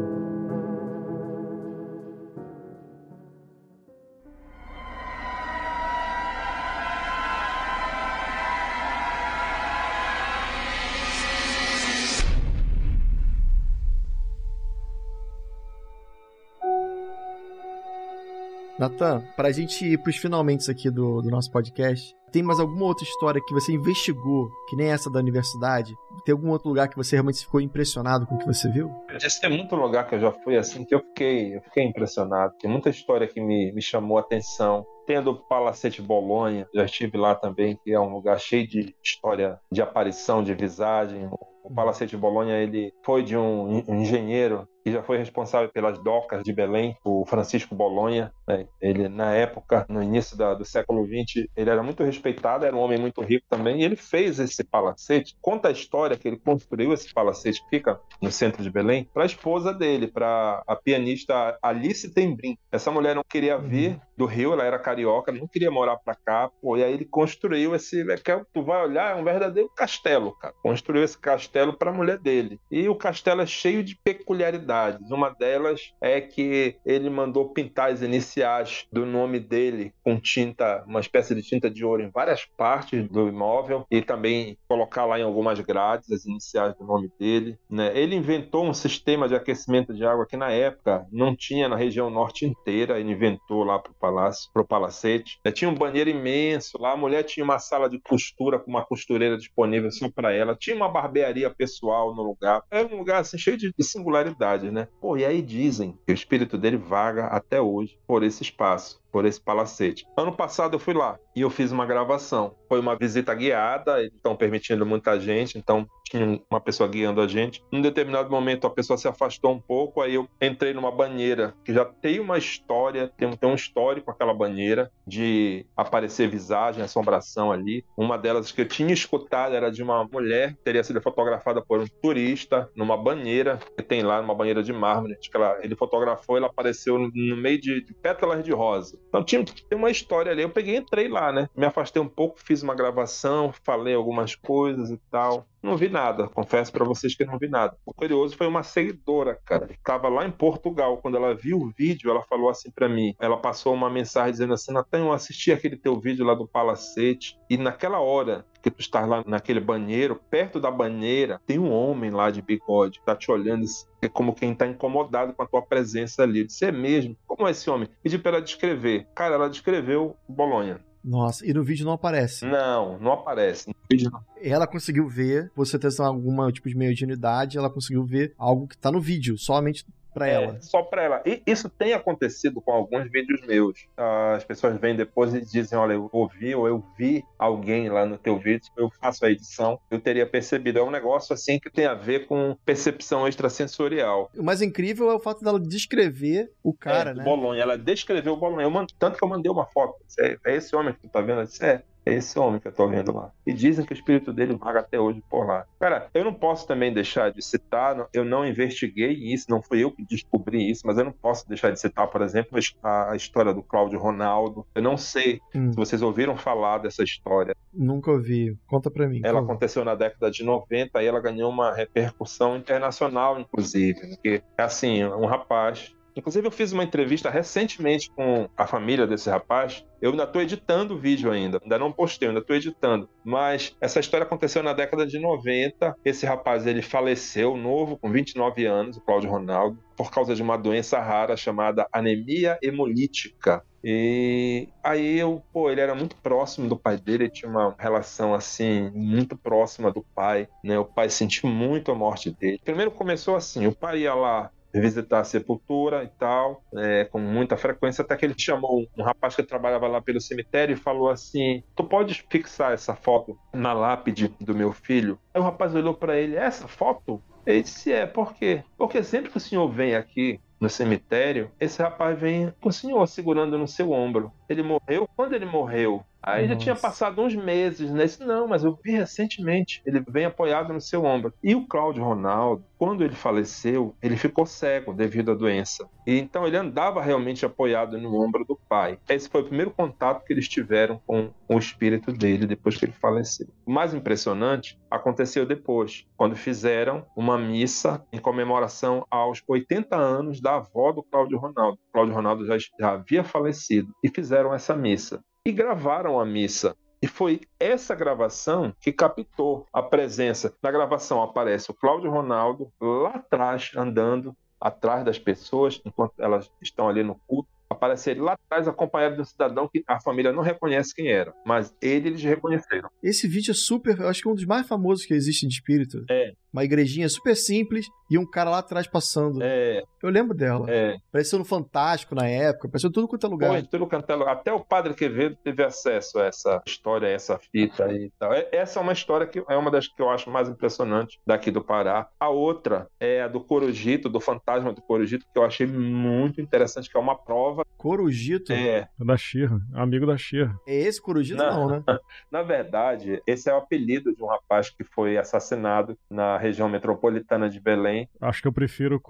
Natan, 18.78 19.24
pra 19.34 19.50
gente 19.50 19.84
ir 19.84 19.98
pros 19.98 20.16
finalmente 20.16 20.70
aqui 20.70 20.88
do, 20.88 21.20
do 21.20 21.30
nosso 21.30 21.50
podcast, 21.50 22.14
tem 22.30 22.42
mais 22.42 22.60
alguma 22.60 22.84
outra 22.84 23.04
história 23.04 23.40
que 23.44 23.52
você 23.52 23.72
investigou, 23.72 24.50
que 24.68 24.76
nem 24.76 24.92
essa 24.92 25.10
da 25.10 25.18
universidade? 25.18 25.96
Tem 26.24 26.32
algum 26.32 26.50
outro 26.50 26.68
lugar 26.68 26.88
que 26.88 26.96
você 26.96 27.16
realmente 27.16 27.40
ficou 27.40 27.60
impressionado 27.60 28.26
com 28.26 28.34
o 28.34 28.38
que 28.38 28.46
você 28.46 28.70
viu? 28.70 28.90
Eu 29.08 29.16
disse, 29.16 29.40
tem 29.40 29.50
muito 29.50 29.74
lugar 29.74 30.06
que 30.06 30.14
eu 30.14 30.20
já 30.20 30.30
fui 30.30 30.56
assim 30.56 30.84
que 30.84 30.94
eu 30.94 31.00
fiquei, 31.00 31.56
eu 31.56 31.62
fiquei 31.62 31.84
impressionado. 31.84 32.54
Tem 32.60 32.70
muita 32.70 32.90
história 32.90 33.26
que 33.26 33.40
me, 33.40 33.72
me 33.72 33.82
chamou 33.82 34.18
a 34.18 34.20
atenção. 34.20 34.86
Tem 35.06 35.16
a 35.16 35.20
do 35.22 35.34
Palacete 35.34 36.02
Bolonha, 36.02 36.68
já 36.74 36.84
estive 36.84 37.16
lá 37.16 37.34
também, 37.34 37.78
que 37.82 37.92
é 37.92 37.98
um 37.98 38.12
lugar 38.12 38.38
cheio 38.38 38.68
de 38.68 38.94
história 39.02 39.58
de 39.72 39.80
aparição, 39.80 40.42
de 40.42 40.54
visagem. 40.54 41.28
O 41.64 41.74
Palacete 41.74 42.16
Bolonha 42.16 42.56
ele 42.58 42.92
foi 43.02 43.22
de 43.22 43.36
um 43.36 43.82
engenheiro 43.88 44.68
que 44.84 44.92
já 44.92 45.02
foi 45.02 45.18
responsável 45.18 45.68
pelas 45.68 45.98
docas 45.98 46.42
de 46.42 46.52
Belém, 46.52 46.96
o 47.04 47.24
Francisco 47.26 47.74
Bolonha. 47.74 48.32
Né? 48.46 48.66
Ele, 48.80 49.08
na 49.08 49.34
época, 49.34 49.86
no 49.88 50.02
início 50.02 50.36
da, 50.36 50.54
do 50.54 50.64
século 50.64 51.04
XX, 51.06 51.46
ele 51.56 51.70
era 51.70 51.82
muito 51.82 52.02
respeitado, 52.02 52.64
era 52.64 52.74
um 52.74 52.80
homem 52.80 52.98
muito 52.98 53.20
rico 53.20 53.46
também, 53.48 53.80
e 53.80 53.84
ele 53.84 53.96
fez 53.96 54.38
esse 54.38 54.64
palacete. 54.64 55.36
Conta 55.40 55.68
a 55.68 55.72
história 55.72 56.16
que 56.16 56.26
ele 56.26 56.38
construiu 56.38 56.92
esse 56.92 57.12
palacete, 57.12 57.62
que 57.64 57.70
fica 57.70 58.00
no 58.20 58.30
centro 58.30 58.62
de 58.62 58.70
Belém, 58.70 59.08
para 59.12 59.24
a 59.24 59.26
esposa 59.26 59.72
dele, 59.72 60.06
para 60.06 60.62
a 60.66 60.76
pianista 60.76 61.58
Alice 61.62 62.12
Tembrim. 62.12 62.56
Essa 62.72 62.90
mulher 62.90 63.14
não 63.14 63.24
queria 63.28 63.58
uhum. 63.58 63.68
vir 63.68 64.00
do 64.16 64.26
Rio, 64.26 64.52
ela 64.52 64.64
era 64.64 64.78
carioca, 64.78 65.30
não 65.30 65.46
queria 65.46 65.70
morar 65.70 65.96
para 65.96 66.14
cá, 66.14 66.50
pô, 66.60 66.76
e 66.76 66.82
aí 66.82 66.92
ele 66.92 67.04
construiu 67.04 67.74
esse. 67.74 68.08
É 68.10 68.16
que 68.16 68.30
é, 68.30 68.42
tu 68.52 68.62
vai 68.62 68.82
olhar, 68.82 69.16
é 69.16 69.20
um 69.20 69.24
verdadeiro 69.24 69.70
castelo, 69.76 70.32
cara. 70.32 70.54
Construiu 70.62 71.04
esse 71.04 71.16
castelo 71.18 71.72
para 71.72 71.90
a 71.90 71.94
mulher 71.94 72.18
dele. 72.18 72.58
E 72.70 72.88
o 72.88 72.96
castelo 72.96 73.42
é 73.42 73.46
cheio 73.46 73.84
de 73.84 73.96
peculiaridades 73.96 74.77
uma 75.10 75.30
delas 75.30 75.92
é 76.00 76.20
que 76.20 76.76
ele 76.84 77.10
mandou 77.10 77.50
pintar 77.50 77.90
as 77.90 78.02
iniciais 78.02 78.86
do 78.92 79.04
nome 79.04 79.40
dele 79.40 79.92
com 80.02 80.18
tinta, 80.18 80.84
uma 80.86 81.00
espécie 81.00 81.34
de 81.34 81.42
tinta 81.42 81.70
de 81.70 81.84
ouro 81.84 82.02
em 82.02 82.10
várias 82.10 82.44
partes 82.44 83.08
do 83.08 83.28
imóvel 83.28 83.86
e 83.90 84.02
também 84.02 84.56
colocar 84.68 85.04
lá 85.04 85.18
em 85.18 85.22
algumas 85.22 85.60
grades 85.60 86.10
as 86.10 86.24
iniciais 86.24 86.74
do 86.76 86.84
nome 86.84 87.10
dele. 87.18 87.58
Né? 87.70 87.96
Ele 87.98 88.16
inventou 88.16 88.64
um 88.64 88.74
sistema 88.74 89.28
de 89.28 89.34
aquecimento 89.34 89.94
de 89.94 90.04
água 90.04 90.26
que 90.26 90.36
na 90.36 90.50
época 90.50 91.06
não 91.10 91.34
tinha 91.34 91.68
na 91.68 91.76
região 91.76 92.10
norte 92.10 92.44
inteira. 92.44 92.98
Ele 92.98 93.12
inventou 93.12 93.64
lá 93.64 93.78
para 93.78 93.92
o 93.92 93.94
palácio, 93.94 94.50
para 94.52 94.62
o 94.62 94.66
palacete. 94.66 95.38
Né? 95.44 95.52
Tinha 95.52 95.70
um 95.70 95.74
banheiro 95.74 96.10
imenso 96.10 96.80
lá. 96.80 96.92
A 96.92 96.96
mulher 96.96 97.22
tinha 97.22 97.44
uma 97.44 97.58
sala 97.58 97.88
de 97.88 98.00
costura 98.00 98.58
com 98.58 98.70
uma 98.70 98.84
costureira 98.84 99.36
disponível 99.36 99.90
só 99.90 100.10
para 100.10 100.32
ela. 100.32 100.56
Tinha 100.56 100.76
uma 100.76 100.88
barbearia 100.88 101.50
pessoal 101.50 102.14
no 102.14 102.22
lugar. 102.22 102.62
Era 102.70 102.86
um 102.86 102.98
lugar 102.98 103.20
assim, 103.20 103.38
cheio 103.38 103.56
de 103.56 103.72
singularidade 103.80 104.57
né? 104.64 104.88
Pô, 105.00 105.16
e 105.16 105.24
aí 105.24 105.40
dizem 105.42 105.98
que 106.06 106.12
o 106.12 106.14
espírito 106.14 106.58
dele 106.58 106.76
vaga 106.76 107.26
até 107.26 107.60
hoje 107.60 107.98
por 108.06 108.22
esse 108.22 108.42
espaço 108.42 109.00
por 109.10 109.24
esse 109.24 109.40
palacete. 109.40 110.06
Ano 110.16 110.32
passado 110.32 110.74
eu 110.74 110.78
fui 110.78 110.94
lá 110.94 111.18
e 111.34 111.40
eu 111.40 111.50
fiz 111.50 111.72
uma 111.72 111.86
gravação. 111.86 112.54
Foi 112.68 112.80
uma 112.80 112.96
visita 112.96 113.34
guiada, 113.34 114.00
eles 114.00 114.14
estão 114.14 114.36
permitindo 114.36 114.84
muita 114.84 115.18
gente, 115.18 115.56
então 115.56 115.86
tinha 116.04 116.40
uma 116.50 116.60
pessoa 116.60 116.88
guiando 116.88 117.20
a 117.20 117.28
gente. 117.28 117.62
Num 117.70 117.82
determinado 117.82 118.30
momento 118.30 118.66
a 118.66 118.70
pessoa 118.70 118.96
se 118.96 119.06
afastou 119.06 119.52
um 119.52 119.60
pouco, 119.60 120.00
aí 120.00 120.14
eu 120.14 120.28
entrei 120.40 120.72
numa 120.72 120.90
banheira 120.90 121.54
que 121.64 121.72
já 121.72 121.84
tem 121.84 122.18
uma 122.20 122.38
história, 122.38 123.12
tem, 123.16 123.30
tem 123.30 123.48
um 123.48 123.54
histórico 123.54 124.10
aquela 124.10 124.34
banheira 124.34 124.90
de 125.06 125.66
aparecer 125.76 126.28
visagem, 126.28 126.82
assombração 126.82 127.52
ali. 127.52 127.84
Uma 127.96 128.18
delas 128.18 128.50
que 128.50 128.62
eu 128.62 128.68
tinha 128.68 128.92
escutado 128.92 129.54
era 129.54 129.70
de 129.70 129.82
uma 129.82 130.04
mulher 130.04 130.54
que 130.54 130.62
teria 130.62 130.84
sido 130.84 131.00
fotografada 131.00 131.62
por 131.62 131.80
um 131.80 131.86
turista 132.02 132.70
numa 132.74 132.96
banheira 132.96 133.58
que 133.76 133.82
tem 133.82 134.02
lá, 134.02 134.20
numa 134.20 134.34
banheira 134.34 134.62
de 134.62 134.72
mármore. 134.72 135.16
Ela, 135.34 135.58
ele 135.62 135.76
fotografou, 135.76 136.36
ela 136.36 136.46
apareceu 136.46 136.98
no 136.98 137.36
meio 137.36 137.60
de, 137.60 137.84
de 137.84 137.94
pétalas 137.94 138.42
de 138.42 138.52
rosa. 138.52 138.97
Então 139.08 139.24
tinha, 139.24 139.44
uma 139.72 139.90
história 139.90 140.32
ali. 140.32 140.42
Eu 140.42 140.50
peguei 140.50 140.76
entrei 140.76 141.08
lá, 141.08 141.32
né? 141.32 141.48
Me 141.56 141.66
afastei 141.66 142.00
um 142.00 142.08
pouco, 142.08 142.38
fiz 142.38 142.62
uma 142.62 142.74
gravação, 142.74 143.52
falei 143.64 143.94
algumas 143.94 144.34
coisas 144.34 144.90
e 144.90 144.98
tal. 145.10 145.46
Não 145.68 145.76
vi 145.76 145.90
nada, 145.90 146.28
confesso 146.28 146.72
para 146.72 146.82
vocês 146.82 147.14
que 147.14 147.26
não 147.26 147.38
vi 147.38 147.46
nada. 147.46 147.76
O 147.84 147.92
curioso 147.92 148.34
foi 148.34 148.46
uma 148.46 148.62
seguidora, 148.62 149.38
cara. 149.44 149.68
Estava 149.70 150.08
lá 150.08 150.24
em 150.24 150.30
Portugal. 150.30 150.96
Quando 150.96 151.18
ela 151.18 151.34
viu 151.34 151.58
o 151.58 151.70
vídeo, 151.76 152.10
ela 152.10 152.22
falou 152.22 152.48
assim 152.48 152.70
para 152.70 152.88
mim. 152.88 153.14
Ela 153.20 153.36
passou 153.36 153.74
uma 153.74 153.90
mensagem 153.90 154.32
dizendo 154.32 154.54
assim: 154.54 154.72
Natan, 154.72 155.00
eu 155.00 155.12
assisti 155.12 155.52
aquele 155.52 155.76
teu 155.76 156.00
vídeo 156.00 156.24
lá 156.24 156.32
do 156.32 156.48
Palacete. 156.48 157.38
E 157.50 157.58
naquela 157.58 158.00
hora 158.00 158.46
que 158.62 158.70
tu 158.70 158.80
estás 158.80 159.06
lá 159.06 159.22
naquele 159.26 159.60
banheiro, 159.60 160.18
perto 160.30 160.58
da 160.58 160.70
banheira, 160.70 161.38
tem 161.46 161.58
um 161.58 161.70
homem 161.70 162.10
lá 162.10 162.30
de 162.30 162.40
bigode, 162.40 163.02
tá 163.04 163.14
te 163.14 163.30
olhando 163.30 163.66
é 164.00 164.08
como 164.08 164.34
quem 164.34 164.54
tá 164.54 164.66
incomodado 164.66 165.34
com 165.34 165.42
a 165.42 165.46
tua 165.46 165.60
presença 165.60 166.22
ali. 166.22 166.40
Eu 166.40 166.46
disse, 166.46 166.64
é 166.64 166.72
mesmo? 166.72 167.14
Como 167.26 167.46
é 167.46 167.50
esse 167.50 167.68
homem? 167.68 167.90
Pedi 168.02 168.18
para 168.18 168.38
ela 168.38 168.42
descrever. 168.42 169.06
Cara, 169.14 169.34
ela 169.34 169.50
descreveu 169.50 170.16
Bolonha. 170.26 170.80
Nossa, 171.08 171.46
e 171.46 171.54
no 171.54 171.64
vídeo 171.64 171.86
não 171.86 171.94
aparece? 171.94 172.44
Não, 172.44 172.98
não 172.98 173.12
aparece. 173.12 173.66
No 173.66 173.74
vídeo 173.90 174.10
não. 174.10 174.22
Ela 174.42 174.66
conseguiu 174.66 175.08
ver, 175.08 175.50
você 175.56 175.78
tem 175.78 175.88
algum 176.04 176.52
tipo 176.52 176.68
de 176.68 176.76
mediunidade, 176.76 177.56
ela 177.56 177.70
conseguiu 177.70 178.04
ver 178.04 178.34
algo 178.36 178.68
que 178.68 178.76
tá 178.76 178.92
no 178.92 179.00
vídeo, 179.00 179.38
somente 179.38 179.86
para 180.12 180.28
é, 180.28 180.32
ela. 180.34 180.60
Só 180.60 180.82
para 180.82 181.02
ela. 181.02 181.22
E 181.24 181.42
isso 181.46 181.68
tem 181.68 181.92
acontecido 181.92 182.60
com 182.60 182.72
alguns 182.72 183.10
vídeos 183.10 183.40
meus. 183.46 183.86
As 183.96 184.44
pessoas 184.44 184.78
vêm 184.78 184.96
depois 184.96 185.34
e 185.34 185.40
dizem: 185.40 185.78
Olha, 185.78 185.94
eu 185.94 186.08
ouvi 186.12 186.54
ou 186.54 186.66
eu 186.66 186.84
vi 186.96 187.24
alguém 187.38 187.88
lá 187.88 188.04
no 188.04 188.18
teu 188.18 188.38
vídeo, 188.38 188.70
eu 188.76 188.90
faço 189.00 189.24
a 189.24 189.30
edição, 189.30 189.78
eu 189.90 190.00
teria 190.00 190.26
percebido. 190.26 190.78
É 190.78 190.82
um 190.82 190.90
negócio 190.90 191.32
assim 191.32 191.58
que 191.58 191.70
tem 191.70 191.86
a 191.86 191.94
ver 191.94 192.26
com 192.26 192.56
percepção 192.64 193.26
extrasensorial. 193.26 194.30
O 194.36 194.42
mais 194.42 194.62
incrível 194.62 195.10
é 195.10 195.14
o 195.14 195.20
fato 195.20 195.44
dela 195.44 195.60
descrever 195.60 196.50
o 196.62 196.72
cara, 196.72 197.10
é, 197.10 197.14
né? 197.14 197.24
Bolonha. 197.24 197.62
Ela 197.62 197.78
descreveu 197.78 198.34
o 198.34 198.36
Bolonha. 198.36 198.64
Eu 198.64 198.70
mando, 198.70 198.92
tanto 198.98 199.18
que 199.18 199.24
eu 199.24 199.28
mandei 199.28 199.50
uma 199.50 199.66
foto. 199.66 199.96
É, 200.18 200.36
é 200.46 200.56
esse 200.56 200.74
homem 200.74 200.92
que 200.94 201.00
tu 201.00 201.08
tá 201.08 201.20
vendo? 201.20 201.40
Eu 201.40 201.44
disse, 201.44 201.64
é. 201.64 201.82
É 202.08 202.14
esse 202.14 202.38
homem 202.38 202.58
que 202.58 202.68
eu 202.68 202.72
tô 202.72 202.88
vendo 202.88 203.12
lá. 203.12 203.30
E 203.46 203.52
dizem 203.52 203.84
que 203.84 203.92
o 203.92 203.94
espírito 203.94 204.32
dele 204.32 204.56
vaga 204.56 204.80
até 204.80 204.98
hoje 204.98 205.22
por 205.28 205.46
lá. 205.46 205.66
Cara, 205.78 206.08
eu 206.14 206.24
não 206.24 206.32
posso 206.32 206.66
também 206.66 206.92
deixar 206.92 207.30
de 207.30 207.42
citar, 207.42 208.08
eu 208.14 208.24
não 208.24 208.46
investiguei 208.46 209.12
isso, 209.12 209.46
não 209.50 209.60
fui 209.60 209.84
eu 209.84 209.90
que 209.90 210.04
descobri 210.04 210.70
isso, 210.70 210.86
mas 210.86 210.96
eu 210.96 211.04
não 211.04 211.12
posso 211.12 211.46
deixar 211.46 211.70
de 211.70 211.78
citar, 211.78 212.08
por 212.08 212.22
exemplo, 212.22 212.58
a 212.82 213.14
história 213.14 213.52
do 213.52 213.62
Cláudio 213.62 213.98
Ronaldo. 213.98 214.66
Eu 214.74 214.82
não 214.82 214.96
sei 214.96 215.40
hum. 215.54 215.70
se 215.70 215.76
vocês 215.76 216.00
ouviram 216.00 216.36
falar 216.36 216.78
dessa 216.78 217.02
história. 217.02 217.54
Nunca 217.72 218.10
ouvi. 218.10 218.56
Conta 218.66 218.90
pra 218.90 219.06
mim. 219.06 219.20
Ela 219.22 219.40
aconteceu 219.40 219.84
na 219.84 219.94
década 219.94 220.30
de 220.30 220.42
90 220.42 221.02
e 221.02 221.06
ela 221.06 221.20
ganhou 221.20 221.50
uma 221.50 221.74
repercussão 221.74 222.56
internacional, 222.56 223.38
inclusive. 223.38 224.00
Porque, 224.14 224.42
é 224.56 224.62
assim, 224.62 225.04
um 225.04 225.26
rapaz 225.26 225.94
Inclusive, 226.18 226.48
eu 226.48 226.50
fiz 226.50 226.72
uma 226.72 226.82
entrevista 226.82 227.30
recentemente 227.30 228.10
com 228.10 228.48
a 228.56 228.66
família 228.66 229.06
desse 229.06 229.30
rapaz. 229.30 229.84
Eu 230.02 230.10
ainda 230.10 230.24
estou 230.24 230.42
editando 230.42 230.94
o 230.94 230.98
vídeo 230.98 231.30
ainda, 231.30 231.60
ainda 231.62 231.78
não 231.78 231.92
postei, 231.92 232.26
ainda 232.26 232.40
estou 232.40 232.56
editando. 232.56 233.08
Mas 233.24 233.76
essa 233.80 234.00
história 234.00 234.24
aconteceu 234.24 234.60
na 234.60 234.72
década 234.72 235.06
de 235.06 235.16
90. 235.16 235.94
Esse 236.04 236.26
rapaz 236.26 236.66
ele 236.66 236.82
faleceu 236.82 237.56
novo, 237.56 237.96
com 237.96 238.10
29 238.10 238.66
anos, 238.66 238.96
o 238.96 239.00
Cláudio 239.00 239.30
Ronaldo, 239.30 239.78
por 239.96 240.10
causa 240.10 240.34
de 240.34 240.42
uma 240.42 240.58
doença 240.58 240.98
rara 240.98 241.36
chamada 241.36 241.86
anemia 241.92 242.58
hemolítica. 242.60 243.62
E 243.82 244.68
aí 244.82 245.20
eu, 245.20 245.40
pô, 245.52 245.70
ele 245.70 245.80
era 245.80 245.94
muito 245.94 246.16
próximo 246.16 246.68
do 246.68 246.76
pai 246.76 246.96
dele, 246.96 247.24
ele 247.24 247.30
tinha 247.30 247.48
uma 247.48 247.76
relação 247.78 248.34
assim 248.34 248.90
muito 248.92 249.36
próxima 249.36 249.92
do 249.92 250.04
pai, 250.14 250.48
né? 250.64 250.76
O 250.78 250.84
pai 250.84 251.08
sentiu 251.08 251.48
muito 251.48 251.92
a 251.92 251.94
morte 251.94 252.28
dele. 252.30 252.60
Primeiro 252.64 252.90
começou 252.90 253.36
assim, 253.36 253.68
o 253.68 253.72
pai 253.74 254.00
ia 254.00 254.14
lá 254.14 254.50
visitar 254.72 255.20
a 255.20 255.24
sepultura 255.24 256.04
e 256.04 256.08
tal, 256.08 256.62
é, 256.76 257.04
com 257.04 257.18
muita 257.18 257.56
frequência, 257.56 258.02
até 258.02 258.16
que 258.16 258.24
ele 258.26 258.34
chamou 258.36 258.86
um 258.96 259.02
rapaz 259.02 259.34
que 259.34 259.42
trabalhava 259.42 259.86
lá 259.86 260.00
pelo 260.00 260.20
cemitério 260.20 260.74
e 260.74 260.76
falou 260.76 261.10
assim: 261.10 261.62
Tu 261.74 261.84
podes 261.84 262.24
fixar 262.30 262.72
essa 262.72 262.94
foto 262.94 263.38
na 263.52 263.72
lápide 263.72 264.28
do 264.40 264.54
meu 264.54 264.72
filho? 264.72 265.18
Aí 265.32 265.40
o 265.40 265.44
rapaz 265.44 265.74
olhou 265.74 265.94
para 265.94 266.16
ele: 266.18 266.36
Essa 266.36 266.68
foto? 266.68 267.22
Ele 267.46 267.62
disse: 267.62 267.92
É, 267.92 268.06
por 268.06 268.34
quê? 268.34 268.62
Porque 268.76 269.02
sempre 269.02 269.30
que 269.30 269.36
o 269.36 269.40
senhor 269.40 269.68
vem 269.68 269.94
aqui 269.94 270.40
no 270.60 270.68
cemitério, 270.68 271.50
esse 271.60 271.80
rapaz 271.80 272.18
vem 272.18 272.52
com 272.60 272.68
o 272.68 272.72
senhor 272.72 273.06
segurando 273.06 273.56
no 273.56 273.68
seu 273.68 273.92
ombro. 273.92 274.32
Ele 274.48 274.62
morreu. 274.62 275.08
Quando 275.16 275.34
ele 275.34 275.46
morreu, 275.46 276.04
Aí 276.22 276.42
Nossa. 276.42 276.54
já 276.54 276.60
tinha 276.60 276.76
passado 276.76 277.22
uns 277.22 277.34
meses, 277.34 277.90
né? 277.90 278.04
Disse, 278.04 278.24
não, 278.24 278.48
mas 278.48 278.64
eu 278.64 278.78
vi 278.82 278.92
recentemente. 278.92 279.82
Ele 279.86 280.04
vem 280.08 280.24
apoiado 280.24 280.72
no 280.72 280.80
seu 280.80 281.04
ombro. 281.04 281.32
E 281.42 281.54
o 281.54 281.66
Cláudio 281.66 282.04
Ronaldo, 282.04 282.64
quando 282.76 283.04
ele 283.04 283.14
faleceu, 283.14 283.94
ele 284.02 284.16
ficou 284.16 284.44
cego 284.44 284.92
devido 284.92 285.32
à 285.32 285.34
doença. 285.34 285.88
E 286.06 286.18
então 286.18 286.46
ele 286.46 286.56
andava 286.56 287.02
realmente 287.02 287.44
apoiado 287.44 287.98
no 287.98 288.20
ombro 288.20 288.44
do 288.44 288.56
pai. 288.68 288.98
Esse 289.08 289.28
foi 289.28 289.42
o 289.42 289.44
primeiro 289.44 289.70
contato 289.70 290.24
que 290.24 290.32
eles 290.32 290.48
tiveram 290.48 291.00
com 291.06 291.30
o 291.48 291.58
espírito 291.58 292.12
dele 292.12 292.46
depois 292.46 292.76
que 292.76 292.84
ele 292.84 292.92
faleceu. 292.92 293.48
O 293.64 293.70
mais 293.70 293.94
impressionante 293.94 294.78
aconteceu 294.90 295.46
depois, 295.46 296.06
quando 296.16 296.34
fizeram 296.34 297.06
uma 297.16 297.38
missa 297.38 298.04
em 298.12 298.18
comemoração 298.18 299.06
aos 299.10 299.42
80 299.46 299.96
anos 299.96 300.40
da 300.40 300.56
avó 300.56 300.92
do 300.92 301.02
Cláudio 301.02 301.38
Ronaldo. 301.38 301.78
O 301.88 301.92
Cláudio 301.92 302.14
Ronaldo 302.14 302.46
já, 302.46 302.56
já 302.58 302.92
havia 302.92 303.22
falecido 303.22 303.92
e 304.02 304.08
fizeram 304.08 304.54
essa 304.54 304.74
missa 304.74 305.22
e 305.48 305.52
gravaram 305.52 306.20
a 306.20 306.26
missa. 306.26 306.76
E 307.00 307.06
foi 307.06 307.40
essa 307.58 307.94
gravação 307.94 308.74
que 308.80 308.92
captou 308.92 309.66
a 309.72 309.82
presença. 309.82 310.54
Na 310.62 310.70
gravação 310.70 311.22
aparece 311.22 311.70
o 311.70 311.74
Cláudio 311.74 312.10
Ronaldo 312.10 312.70
lá 312.78 313.10
atrás, 313.10 313.70
andando 313.74 314.36
atrás 314.60 315.04
das 315.04 315.18
pessoas, 315.18 315.80
enquanto 315.86 316.20
elas 316.20 316.50
estão 316.60 316.88
ali 316.88 317.02
no 317.02 317.14
culto. 317.26 317.48
Aparece 317.70 318.10
ele 318.10 318.20
lá 318.20 318.32
atrás, 318.32 318.66
acompanhado 318.66 319.14
de 319.14 319.20
um 319.22 319.24
cidadão 319.24 319.68
que 319.68 319.84
a 319.86 320.00
família 320.00 320.32
não 320.32 320.42
reconhece 320.42 320.94
quem 320.94 321.08
era, 321.08 321.32
mas 321.46 321.74
ele 321.80 322.08
eles 322.08 322.22
reconheceram. 322.22 322.90
Esse 323.02 323.28
vídeo 323.28 323.52
é 323.52 323.54
super, 323.54 324.00
eu 324.00 324.08
acho 324.08 324.22
que 324.22 324.28
é 324.28 324.30
um 324.30 324.34
dos 324.34 324.46
mais 324.46 324.66
famosos 324.66 325.06
que 325.06 325.14
existe 325.14 325.46
de 325.46 325.54
espírito. 325.54 326.04
É. 326.10 326.32
Uma 326.52 326.64
igrejinha 326.64 327.08
super 327.08 327.36
simples 327.36 327.86
e 328.10 328.18
um 328.18 328.24
cara 328.24 328.50
lá 328.50 328.58
atrás 328.58 328.86
passando. 328.86 329.40
É. 329.42 329.82
Eu 330.02 330.10
lembro 330.10 330.36
dela. 330.36 330.66
É. 330.70 330.96
Pareceu 331.12 331.38
no 331.38 331.44
Fantástico 331.44 332.14
na 332.14 332.26
época, 332.26 332.68
pareceu 332.68 332.90
tudo 332.90 333.08
quanto 333.08 333.26
é 333.26 333.30
lugar. 333.30 333.50
Foi, 333.50 333.62
tudo 333.62 333.86
quanto 333.86 334.10
é 334.10 334.14
lugar. 334.14 334.32
Até 334.32 334.52
o 334.52 334.60
Padre 334.60 334.94
Quevedo 334.94 335.36
teve 335.42 335.62
acesso 335.62 336.18
a 336.18 336.24
essa 336.24 336.62
história, 336.66 337.08
a 337.08 337.10
essa 337.10 337.38
fita 337.38 337.84
aí 337.86 338.04
e 338.04 338.12
tal. 338.18 338.32
É, 338.32 338.48
essa 338.52 338.78
é 338.78 338.82
uma 338.82 338.92
história 338.92 339.26
que 339.26 339.42
é 339.48 339.56
uma 339.56 339.70
das 339.70 339.88
que 339.88 340.00
eu 340.00 340.08
acho 340.08 340.30
mais 340.30 340.48
impressionantes 340.48 341.18
daqui 341.26 341.50
do 341.50 341.62
Pará. 341.62 342.08
A 342.18 342.28
outra 342.28 342.88
é 342.98 343.22
a 343.22 343.28
do 343.28 343.40
Corujito, 343.40 344.08
do 344.08 344.20
fantasma 344.20 344.72
do 344.72 344.80
Corujito, 344.80 345.26
que 345.32 345.38
eu 345.38 345.44
achei 345.44 345.66
muito 345.66 346.40
interessante, 346.40 346.88
que 346.88 346.96
é 346.96 347.00
uma 347.00 347.16
prova. 347.16 347.64
Corujito? 347.76 348.52
É. 348.52 348.88
é 349.00 349.04
da 349.04 349.16
Xirra, 349.16 349.60
amigo 349.74 350.06
da 350.06 350.16
Xirra. 350.16 350.54
É 350.66 350.74
esse 350.74 351.00
Corujito 351.00 351.42
não, 351.42 351.68
não, 351.68 351.76
né? 351.76 351.84
Na 352.30 352.42
verdade, 352.42 353.22
esse 353.26 353.50
é 353.50 353.54
o 353.54 353.58
apelido 353.58 354.14
de 354.14 354.22
um 354.22 354.26
rapaz 354.26 354.70
que 354.70 354.84
foi 354.84 355.16
assassinado 355.16 355.96
na 356.10 356.37
região 356.38 356.68
metropolitana 356.68 357.48
de 357.48 357.60
Belém. 357.60 358.08
Acho 358.20 358.42
que 358.42 358.48
eu 358.48 358.52
prefiro 358.52 359.00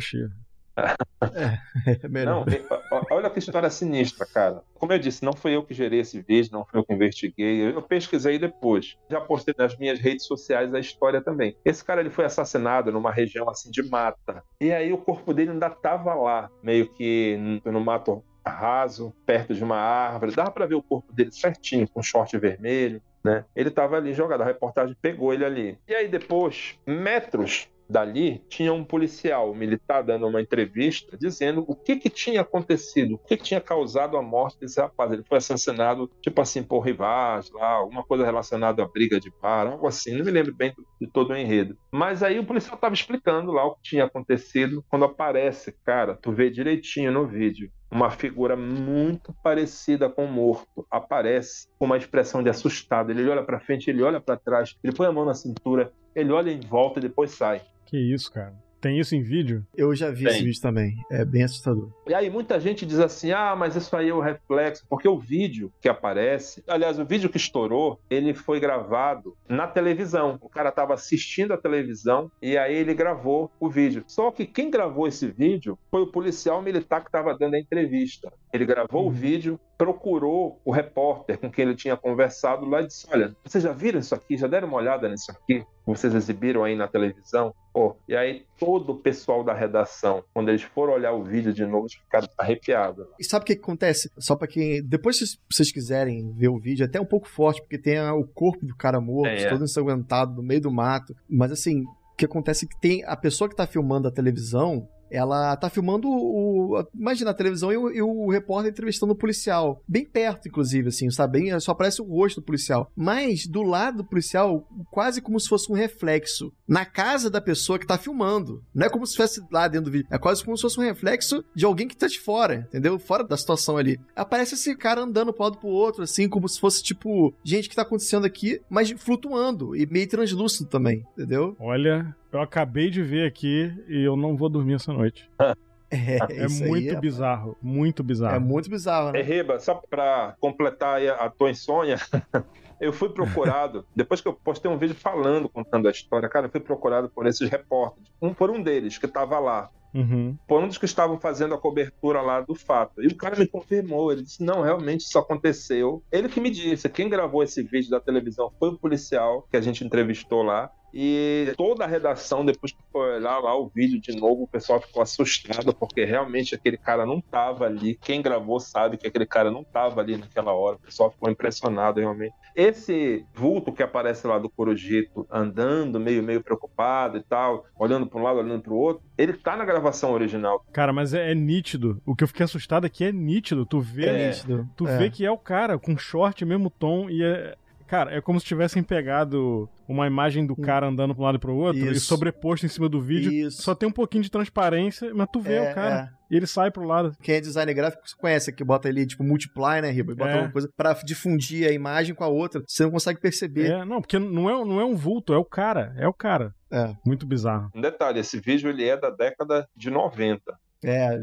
Xirra. 0.00 0.34
é, 0.76 1.98
é 2.04 2.08
melhor. 2.08 2.46
Não, 2.46 3.02
olha 3.10 3.28
que 3.30 3.38
história 3.38 3.68
sinistra, 3.70 4.26
cara. 4.26 4.62
Como 4.74 4.92
eu 4.92 4.98
disse, 4.98 5.24
não 5.24 5.32
fui 5.32 5.54
eu 5.54 5.62
que 5.62 5.74
gerei 5.74 6.00
esse 6.00 6.20
vídeo, 6.20 6.52
não 6.52 6.64
fui 6.64 6.80
eu 6.80 6.84
que 6.84 6.94
investiguei. 6.94 7.74
Eu 7.74 7.82
pesquisei 7.82 8.38
depois. 8.38 8.96
Já 9.10 9.20
postei 9.20 9.54
nas 9.56 9.76
minhas 9.76 9.98
redes 9.98 10.26
sociais 10.26 10.72
a 10.72 10.80
história 10.80 11.20
também. 11.20 11.56
Esse 11.64 11.84
cara 11.84 12.00
ele 12.00 12.10
foi 12.10 12.24
assassinado 12.24 12.90
numa 12.92 13.10
região 13.10 13.48
assim 13.48 13.70
de 13.70 13.82
mata. 13.82 14.42
E 14.60 14.72
aí 14.72 14.92
o 14.92 14.98
corpo 14.98 15.34
dele 15.34 15.50
ainda 15.50 15.70
tava 15.70 16.14
lá, 16.14 16.50
meio 16.62 16.88
que 16.92 17.60
no 17.64 17.80
mato 17.80 18.24
raso, 18.46 19.14
perto 19.26 19.54
de 19.54 19.62
uma 19.62 19.76
árvore. 19.76 20.34
Dava 20.34 20.50
para 20.50 20.66
ver 20.66 20.74
o 20.74 20.82
corpo 20.82 21.12
dele 21.12 21.30
certinho, 21.30 21.88
com 21.88 22.02
short 22.02 22.36
vermelho, 22.38 23.02
né? 23.24 23.44
Ele 23.54 23.68
estava 23.68 23.96
ali 23.96 24.12
jogado, 24.12 24.42
a 24.42 24.46
reportagem 24.46 24.96
pegou 25.00 25.32
ele 25.32 25.44
ali. 25.44 25.78
E 25.86 25.94
aí 25.94 26.08
depois, 26.08 26.78
metros 26.86 27.68
dali, 27.90 28.42
tinha 28.48 28.72
um 28.72 28.84
policial 28.84 29.52
militar 29.54 30.02
dando 30.02 30.26
uma 30.26 30.40
entrevista 30.40 31.18
dizendo 31.18 31.64
o 31.66 31.74
que 31.74 31.96
que 31.96 32.08
tinha 32.08 32.40
acontecido, 32.40 33.16
o 33.16 33.18
que, 33.18 33.36
que 33.36 33.42
tinha 33.42 33.60
causado 33.60 34.16
a 34.16 34.22
morte 34.22 34.60
desse 34.60 34.80
rapaz. 34.80 35.12
Ele 35.12 35.24
foi 35.24 35.38
assassinado, 35.38 36.08
tipo 36.22 36.40
assim, 36.40 36.62
por 36.62 36.80
rivais, 36.80 37.50
lá, 37.50 37.72
alguma 37.72 38.04
coisa 38.04 38.24
relacionada 38.24 38.82
à 38.82 38.86
briga 38.86 39.18
de 39.18 39.30
bar, 39.42 39.66
algo 39.66 39.86
assim, 39.86 40.16
não 40.16 40.24
me 40.24 40.30
lembro 40.30 40.54
bem 40.54 40.72
de 41.00 41.06
todo 41.08 41.30
o 41.30 41.36
enredo. 41.36 41.76
Mas 41.90 42.22
aí 42.22 42.38
o 42.38 42.46
policial 42.46 42.76
estava 42.76 42.94
explicando 42.94 43.50
lá 43.50 43.66
o 43.66 43.74
que 43.74 43.82
tinha 43.82 44.04
acontecido. 44.04 44.84
Quando 44.88 45.04
aparece, 45.04 45.72
cara, 45.84 46.14
tu 46.14 46.32
vê 46.32 46.48
direitinho 46.48 47.10
no 47.10 47.26
vídeo, 47.26 47.70
uma 47.90 48.10
figura 48.10 48.56
muito 48.56 49.34
parecida 49.42 50.08
com 50.08 50.24
o 50.24 50.32
morto 50.32 50.86
aparece 50.90 51.68
com 51.78 51.86
uma 51.86 51.96
expressão 51.96 52.42
de 52.42 52.48
assustado. 52.48 53.10
Ele 53.10 53.28
olha 53.28 53.42
para 53.42 53.60
frente, 53.60 53.90
ele 53.90 54.02
olha 54.02 54.20
para 54.20 54.36
trás, 54.36 54.76
ele 54.82 54.94
põe 54.94 55.06
a 55.06 55.12
mão 55.12 55.24
na 55.24 55.34
cintura, 55.34 55.92
ele 56.14 56.32
olha 56.32 56.50
em 56.50 56.60
volta 56.60 56.98
e 56.98 57.02
depois 57.02 57.32
sai. 57.32 57.62
Que 57.86 57.98
isso, 57.98 58.32
cara. 58.32 58.54
Tem 58.80 58.98
isso 58.98 59.14
em 59.14 59.22
vídeo? 59.22 59.64
Eu 59.76 59.94
já 59.94 60.10
vi 60.10 60.24
Tem. 60.24 60.32
esse 60.32 60.44
vídeo 60.44 60.60
também. 60.60 60.96
É 61.10 61.24
bem 61.24 61.42
assustador. 61.42 61.90
E 62.06 62.14
aí 62.14 62.30
muita 62.30 62.58
gente 62.58 62.86
diz 62.86 62.98
assim: 62.98 63.30
ah, 63.30 63.54
mas 63.54 63.76
isso 63.76 63.94
aí 63.94 64.08
é 64.08 64.14
o 64.14 64.20
reflexo. 64.20 64.86
Porque 64.88 65.06
o 65.06 65.18
vídeo 65.18 65.70
que 65.80 65.88
aparece, 65.88 66.64
aliás, 66.66 66.98
o 66.98 67.04
vídeo 67.04 67.28
que 67.28 67.36
estourou, 67.36 68.00
ele 68.08 68.32
foi 68.32 68.58
gravado 68.58 69.36
na 69.48 69.66
televisão. 69.66 70.38
O 70.40 70.48
cara 70.48 70.70
estava 70.70 70.94
assistindo 70.94 71.52
a 71.52 71.58
televisão 71.58 72.30
e 72.40 72.56
aí 72.56 72.74
ele 72.74 72.94
gravou 72.94 73.50
o 73.60 73.68
vídeo. 73.68 74.02
Só 74.06 74.30
que 74.30 74.46
quem 74.46 74.70
gravou 74.70 75.06
esse 75.06 75.26
vídeo 75.26 75.78
foi 75.90 76.02
o 76.02 76.06
policial 76.06 76.62
militar 76.62 77.00
que 77.00 77.08
estava 77.08 77.36
dando 77.36 77.54
a 77.54 77.60
entrevista. 77.60 78.32
Ele 78.52 78.64
gravou 78.64 79.02
uhum. 79.02 79.08
o 79.08 79.12
vídeo, 79.12 79.60
procurou 79.76 80.60
o 80.64 80.70
repórter 80.70 81.38
com 81.38 81.50
quem 81.50 81.66
ele 81.66 81.74
tinha 81.74 81.96
conversado 81.96 82.64
lá 82.64 82.80
e 82.80 82.86
disse: 82.86 83.06
Olha, 83.12 83.36
vocês 83.44 83.62
já 83.62 83.72
viram 83.72 84.00
isso 84.00 84.14
aqui? 84.14 84.36
Já 84.36 84.46
deram 84.46 84.68
uma 84.68 84.78
olhada 84.78 85.08
nisso 85.08 85.30
aqui? 85.30 85.64
Vocês 85.86 86.14
exibiram 86.14 86.64
aí 86.64 86.76
na 86.76 86.88
televisão? 86.88 87.54
Pô, 87.72 87.96
e 88.08 88.16
aí 88.16 88.44
todo 88.58 88.90
o 88.90 88.96
pessoal 88.96 89.44
da 89.44 89.54
redação, 89.54 90.24
quando 90.34 90.48
eles 90.48 90.62
foram 90.62 90.94
olhar 90.94 91.12
o 91.12 91.22
vídeo 91.22 91.52
de 91.52 91.64
novo, 91.64 91.88
ficaram 91.88 92.28
arrepiados. 92.36 93.06
E 93.18 93.24
sabe 93.24 93.42
o 93.44 93.46
que 93.46 93.52
acontece? 93.52 94.10
Só 94.18 94.34
para 94.34 94.48
quem. 94.48 94.82
Depois, 94.82 95.18
se 95.18 95.38
vocês 95.50 95.72
quiserem 95.72 96.32
ver 96.32 96.48
o 96.48 96.58
vídeo, 96.58 96.82
é 96.82 96.86
até 96.86 97.00
um 97.00 97.06
pouco 97.06 97.28
forte, 97.28 97.60
porque 97.60 97.78
tem 97.78 98.00
o 98.00 98.24
corpo 98.24 98.66
do 98.66 98.76
cara 98.76 99.00
morto, 99.00 99.28
é, 99.28 99.42
é. 99.42 99.48
todo 99.48 99.64
ensanguentado, 99.64 100.34
no 100.34 100.42
meio 100.42 100.60
do 100.60 100.70
mato. 100.70 101.14
Mas 101.28 101.52
assim, 101.52 101.82
o 101.82 102.16
que 102.16 102.24
acontece 102.24 102.64
é 102.64 102.68
que 102.68 102.80
tem 102.80 103.04
a 103.04 103.16
pessoa 103.16 103.48
que 103.48 103.56
tá 103.56 103.66
filmando 103.66 104.08
a 104.08 104.12
televisão, 104.12 104.88
ela 105.10 105.56
tá 105.56 105.68
filmando 105.68 106.08
o. 106.08 106.84
Imagina 106.94 107.30
a 107.30 107.34
televisão 107.34 107.72
e 107.72 107.76
o, 107.76 107.90
e 107.90 108.02
o, 108.02 108.28
repórter 108.30 108.70
entrevistando 108.70 109.12
o 109.12 109.16
policial. 109.16 109.82
Bem 109.86 110.04
perto, 110.04 110.48
inclusive, 110.48 110.88
assim, 110.88 111.10
sabe? 111.10 111.40
Bem, 111.40 111.60
só 111.60 111.72
aparece 111.72 112.00
o 112.00 112.04
rosto 112.04 112.40
do 112.40 112.44
policial. 112.44 112.90
Mas 112.96 113.46
do 113.46 113.62
lado 113.62 113.98
do 113.98 114.04
policial, 114.04 114.66
quase 114.90 115.20
como 115.20 115.38
se 115.38 115.48
fosse 115.48 115.70
um 115.70 115.74
reflexo. 115.74 116.52
Na 116.66 116.84
casa 116.84 117.28
da 117.30 117.40
pessoa 117.40 117.78
que 117.78 117.86
tá 117.86 117.98
filmando. 117.98 118.62
Não 118.74 118.86
é 118.86 118.90
como 118.90 119.06
se 119.06 119.16
fosse 119.16 119.42
lá 119.50 119.66
dentro 119.66 119.86
do 119.86 119.92
vídeo. 119.92 120.08
É 120.10 120.18
quase 120.18 120.44
como 120.44 120.56
se 120.56 120.62
fosse 120.62 120.78
um 120.78 120.84
reflexo 120.84 121.44
de 121.54 121.64
alguém 121.64 121.88
que 121.88 121.96
tá 121.96 122.06
de 122.06 122.20
fora, 122.20 122.66
entendeu? 122.68 122.98
Fora 122.98 123.24
da 123.24 123.36
situação 123.36 123.76
ali. 123.76 123.98
Aparece 124.14 124.54
esse 124.54 124.76
cara 124.76 125.00
andando 125.00 125.32
pro 125.32 125.44
lado 125.44 125.58
pro 125.58 125.68
outro, 125.68 126.02
assim, 126.02 126.28
como 126.28 126.48
se 126.48 126.60
fosse 126.60 126.82
tipo, 126.82 127.34
gente, 127.44 127.68
que 127.68 127.76
tá 127.76 127.82
acontecendo 127.82 128.24
aqui, 128.24 128.60
mas 128.68 128.90
flutuando 128.90 129.74
e 129.74 129.86
meio 129.86 130.08
translúcido 130.08 130.68
também, 130.68 131.04
entendeu? 131.12 131.56
Olha, 131.58 132.14
eu 132.32 132.40
acabei 132.40 132.90
de 132.90 133.02
ver 133.02 133.26
aqui 133.26 133.72
e 133.88 134.02
eu 134.02 134.16
não 134.16 134.36
vou 134.36 134.48
dormir 134.48 134.74
essa 134.74 134.92
noite. 134.92 135.28
É, 135.92 136.44
é 136.44 136.48
muito 136.48 136.94
é... 136.94 137.00
bizarro, 137.00 137.56
muito 137.60 138.04
bizarro. 138.04 138.36
É 138.36 138.38
muito 138.38 138.70
bizarro, 138.70 139.10
né? 139.10 139.18
É, 139.18 139.22
Reba, 139.22 139.58
só 139.58 139.74
pra 139.74 140.36
completar 140.38 141.04
a 141.04 141.28
tua 141.28 141.50
insônia, 141.50 141.96
eu 142.80 142.92
fui 142.92 143.08
procurado, 143.08 143.84
depois 143.94 144.20
que 144.20 144.28
eu 144.28 144.32
postei 144.32 144.70
um 144.70 144.78
vídeo 144.78 144.94
falando, 144.94 145.48
contando 145.48 145.88
a 145.88 145.90
história, 145.90 146.28
cara, 146.28 146.46
eu 146.46 146.50
fui 146.50 146.60
procurado 146.60 147.08
por 147.08 147.26
esses 147.26 147.50
repórteres. 147.50 148.08
Um 148.22 148.32
por 148.32 148.50
um 148.50 148.62
deles, 148.62 148.98
que 148.98 149.08
tava 149.08 149.40
lá. 149.40 149.68
Uhum. 149.92 150.38
Por 150.46 150.62
um 150.62 150.68
dos 150.68 150.78
que 150.78 150.84
estavam 150.84 151.18
fazendo 151.18 151.54
a 151.54 151.58
cobertura 151.58 152.20
lá 152.20 152.40
do 152.40 152.54
fato. 152.54 153.02
E 153.02 153.08
o 153.08 153.16
cara 153.16 153.36
me 153.36 153.46
confirmou. 153.46 154.12
Ele 154.12 154.22
disse: 154.22 154.42
não, 154.42 154.62
realmente 154.62 155.00
isso 155.00 155.18
aconteceu. 155.18 156.02
Ele 156.12 156.28
que 156.28 156.40
me 156.40 156.50
disse: 156.50 156.88
quem 156.88 157.08
gravou 157.08 157.42
esse 157.42 157.62
vídeo 157.62 157.90
da 157.90 158.00
televisão 158.00 158.52
foi 158.58 158.68
o 158.68 158.78
policial 158.78 159.48
que 159.50 159.56
a 159.56 159.60
gente 159.60 159.84
entrevistou 159.84 160.42
lá. 160.42 160.70
E 160.92 161.52
toda 161.56 161.84
a 161.84 161.86
redação, 161.86 162.44
depois 162.44 162.72
que 162.72 162.78
foi 162.92 163.16
olhar 163.16 163.38
lá 163.38 163.56
o 163.56 163.68
vídeo 163.68 164.00
de 164.00 164.14
novo, 164.16 164.44
o 164.44 164.48
pessoal 164.48 164.80
ficou 164.80 165.02
assustado, 165.02 165.74
porque 165.74 166.04
realmente 166.04 166.54
aquele 166.54 166.76
cara 166.76 167.06
não 167.06 167.18
estava 167.18 167.66
ali. 167.66 167.98
Quem 168.00 168.22
gravou 168.22 168.58
sabe 168.60 168.96
que 168.96 169.06
aquele 169.06 169.26
cara 169.26 169.50
não 169.50 169.62
estava 169.62 170.00
ali 170.00 170.16
naquela 170.16 170.52
hora. 170.52 170.76
O 170.76 170.80
pessoal 170.80 171.10
ficou 171.10 171.30
impressionado, 171.30 172.00
realmente. 172.00 172.34
Esse 172.54 173.24
vulto 173.34 173.72
que 173.72 173.82
aparece 173.82 174.26
lá 174.26 174.38
do 174.38 174.50
Corujito, 174.50 175.26
andando, 175.30 176.00
meio, 176.00 176.22
meio 176.22 176.42
preocupado 176.42 177.16
e 177.18 177.22
tal, 177.22 177.64
olhando 177.78 178.06
para 178.06 178.18
um 178.18 178.22
lado, 178.22 178.38
olhando 178.38 178.62
para 178.62 178.72
o 178.72 178.76
outro, 178.76 179.02
ele 179.16 179.34
tá 179.34 179.56
na 179.56 179.64
gravação 179.64 180.12
original. 180.12 180.64
Cara, 180.72 180.92
mas 180.92 181.14
é, 181.14 181.30
é, 181.30 181.34
nítido. 181.34 182.00
O 182.04 182.16
que 182.16 182.24
eu 182.24 182.28
fiquei 182.28 182.44
assustado 182.44 182.84
aqui 182.84 183.04
é 183.04 183.12
nítido. 183.12 183.64
Tu 183.64 183.80
vê, 183.80 184.06
é 184.06 184.28
nítido. 184.28 184.68
Tu 184.76 184.88
é. 184.88 184.96
vê 184.96 185.10
que 185.10 185.24
é 185.24 185.30
o 185.30 185.38
cara 185.38 185.78
com 185.78 185.96
short, 185.96 186.44
mesmo 186.44 186.70
tom, 186.70 187.08
e 187.08 187.22
é. 187.22 187.54
Cara, 187.90 188.14
é 188.14 188.20
como 188.20 188.38
se 188.38 188.46
tivessem 188.46 188.84
pegado 188.84 189.68
uma 189.88 190.06
imagem 190.06 190.46
do 190.46 190.54
cara 190.54 190.86
andando 190.86 191.12
pra 191.12 191.22
um 191.22 191.26
lado 191.26 191.38
e 191.38 191.40
pro 191.40 191.56
outro 191.56 191.82
Isso. 191.82 191.90
e 191.90 192.00
sobreposto 192.00 192.64
em 192.64 192.68
cima 192.68 192.88
do 192.88 193.02
vídeo. 193.02 193.32
Isso. 193.32 193.62
Só 193.62 193.74
tem 193.74 193.88
um 193.88 193.92
pouquinho 193.92 194.22
de 194.22 194.30
transparência, 194.30 195.12
mas 195.12 195.26
tu 195.32 195.40
vê 195.40 195.54
é, 195.54 195.72
o 195.72 195.74
cara. 195.74 196.12
É. 196.14 196.20
E 196.30 196.36
ele 196.36 196.46
sai 196.46 196.70
pro 196.70 196.84
lado. 196.84 197.16
Quem 197.20 197.34
é 197.34 197.40
designer 197.40 197.74
gráfico 197.74 198.04
conhece, 198.16 198.52
que 198.52 198.62
bota 198.62 198.86
ali, 198.86 199.04
tipo, 199.04 199.24
multiply, 199.24 199.82
né, 199.82 199.90
Riba? 199.90 200.14
Bota 200.14 200.30
é. 200.30 200.34
alguma 200.34 200.52
coisa 200.52 200.70
pra 200.76 200.92
difundir 201.04 201.68
a 201.68 201.72
imagem 201.72 202.14
com 202.14 202.22
a 202.22 202.28
outra. 202.28 202.62
Você 202.64 202.84
não 202.84 202.92
consegue 202.92 203.20
perceber. 203.20 203.72
É, 203.72 203.84
não, 203.84 204.00
porque 204.00 204.20
não 204.20 204.48
é, 204.48 204.64
não 204.64 204.80
é 204.80 204.84
um 204.84 204.94
vulto, 204.94 205.34
é 205.34 205.36
o 205.36 205.44
cara. 205.44 205.92
É 205.98 206.06
o 206.06 206.14
cara. 206.14 206.54
É. 206.70 206.94
Muito 207.04 207.26
bizarro. 207.26 207.70
Um 207.74 207.80
detalhe, 207.80 208.20
esse 208.20 208.38
vídeo 208.38 208.70
ele 208.70 208.84
é 208.84 208.96
da 208.96 209.10
década 209.10 209.66
de 209.76 209.90
90. 209.90 210.40
É, 210.82 211.18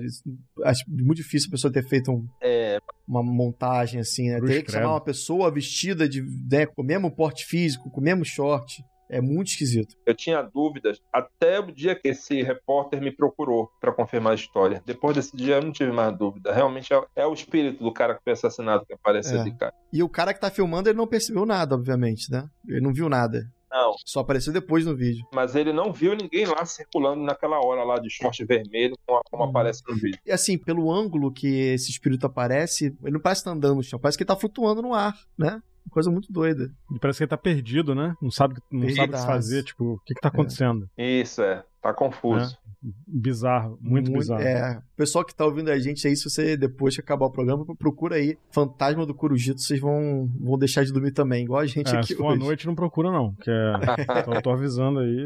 acho 0.65 0.83
muito 0.87 1.17
difícil 1.17 1.47
a 1.47 1.51
pessoa 1.51 1.73
ter 1.73 1.83
feito 1.87 2.11
um, 2.11 2.27
é... 2.41 2.66
uma 3.07 3.23
montagem 3.23 3.99
assim, 3.99 4.29
né? 4.29 4.39
Teria 4.39 4.63
que 4.63 4.71
chamar 4.71 4.91
uma 4.91 5.03
pessoa 5.03 5.49
vestida 5.49 6.07
de, 6.09 6.21
né, 6.21 6.65
com 6.65 6.81
o 6.81 6.85
mesmo 6.85 7.09
porte 7.09 7.45
físico, 7.45 7.89
com 7.89 8.01
o 8.01 8.03
mesmo 8.03 8.25
short. 8.25 8.83
É 9.09 9.21
muito 9.21 9.47
esquisito. 9.47 9.95
Eu 10.05 10.13
tinha 10.13 10.41
dúvidas 10.41 11.01
até 11.13 11.61
o 11.61 11.71
dia 11.71 11.95
que 11.95 12.09
esse 12.09 12.43
repórter 12.43 13.01
me 13.01 13.09
procurou 13.09 13.69
para 13.79 13.93
confirmar 13.93 14.33
a 14.33 14.35
história. 14.35 14.83
Depois 14.85 15.15
desse 15.15 15.35
dia 15.35 15.55
eu 15.55 15.63
não 15.63 15.71
tive 15.71 15.93
mais 15.93 16.15
dúvida. 16.17 16.53
Realmente 16.53 16.93
é, 16.93 17.01
é 17.15 17.25
o 17.25 17.33
espírito 17.33 17.81
do 17.81 17.93
cara 17.93 18.15
que 18.15 18.23
foi 18.23 18.33
assassinado 18.33 18.85
que 18.85 18.93
aparece 18.93 19.33
é. 19.33 19.39
ali, 19.39 19.55
cara. 19.55 19.73
E 19.93 20.03
o 20.03 20.09
cara 20.09 20.33
que 20.33 20.41
tá 20.41 20.51
filmando, 20.51 20.89
ele 20.89 20.97
não 20.97 21.07
percebeu 21.07 21.45
nada, 21.45 21.73
obviamente, 21.73 22.29
né? 22.29 22.49
Ele 22.67 22.81
não 22.81 22.93
viu 22.93 23.07
nada. 23.07 23.49
Não. 23.71 23.95
Só 24.05 24.21
apareceu 24.21 24.53
depois 24.53 24.85
no 24.85 24.95
vídeo. 24.95 25.25
Mas 25.33 25.55
ele 25.55 25.73
não 25.73 25.91
viu 25.91 26.15
ninguém 26.15 26.45
lá 26.45 26.65
circulando 26.65 27.21
naquela 27.21 27.59
hora 27.59 27.83
lá 27.83 27.99
de 27.99 28.09
short 28.09 28.43
vermelho, 28.45 28.95
como, 29.05 29.21
como 29.29 29.45
hum. 29.45 29.49
aparece 29.49 29.83
no 29.87 29.95
vídeo. 29.95 30.19
E 30.25 30.31
assim, 30.31 30.57
pelo 30.57 30.91
ângulo 30.91 31.31
que 31.31 31.47
esse 31.47 31.91
espírito 31.91 32.25
aparece, 32.25 32.95
ele 33.03 33.13
não 33.13 33.19
parece 33.19 33.41
estar 33.41 33.51
tá 33.51 33.57
andando 33.57 33.75
no 33.75 33.83
chão, 33.83 33.99
parece 33.99 34.17
que 34.17 34.23
ele 34.23 34.27
tá 34.27 34.35
flutuando 34.35 34.81
no 34.81 34.93
ar, 34.93 35.17
né? 35.37 35.61
Coisa 35.89 36.11
muito 36.11 36.31
doida. 36.31 36.69
E 36.93 36.99
parece 36.99 37.17
que 37.17 37.23
ele 37.23 37.29
tá 37.29 37.37
perdido, 37.37 37.95
né? 37.95 38.13
Não 38.21 38.29
sabe, 38.29 38.59
não 38.69 38.89
sabe 38.89 39.13
o 39.13 39.17
que 39.17 39.25
fazer, 39.25 39.63
tipo, 39.63 39.93
o 39.93 39.99
que 39.99 40.13
que 40.13 40.19
tá 40.19 40.27
acontecendo. 40.27 40.89
É. 40.97 41.21
Isso, 41.21 41.41
é 41.41 41.63
tá 41.87 41.93
confuso. 41.93 42.55
É. 42.55 42.67
Bizarro, 43.07 43.77
muito, 43.81 44.11
muito, 44.11 44.19
bizarro. 44.19 44.41
É, 44.41 44.77
o 44.77 44.95
pessoal 44.95 45.25
que 45.25 45.33
tá 45.33 45.45
ouvindo 45.45 45.69
a 45.71 45.79
gente 45.79 46.07
aí, 46.07 46.15
se 46.15 46.29
você 46.29 46.55
depois 46.55 46.95
que 46.95 47.01
acabar 47.01 47.25
o 47.25 47.31
programa, 47.31 47.65
procura 47.75 48.15
aí 48.15 48.37
Fantasma 48.51 49.05
do 49.05 49.15
Curujito, 49.15 49.61
vocês 49.61 49.79
vão, 49.79 50.29
vão 50.39 50.57
deixar 50.57 50.83
de 50.83 50.93
dormir 50.93 51.11
também, 51.11 51.43
igual 51.43 51.59
a 51.59 51.65
gente 51.65 51.93
é, 51.93 51.97
aqui 51.97 52.07
se 52.07 52.15
for 52.15 52.33
hoje. 52.33 52.39
noite 52.39 52.67
não 52.67 52.75
procura 52.75 53.11
não, 53.11 53.33
que 53.35 53.49
é, 53.49 53.73
tô, 54.23 54.41
tô 54.41 54.49
avisando 54.51 54.99
aí. 54.99 55.25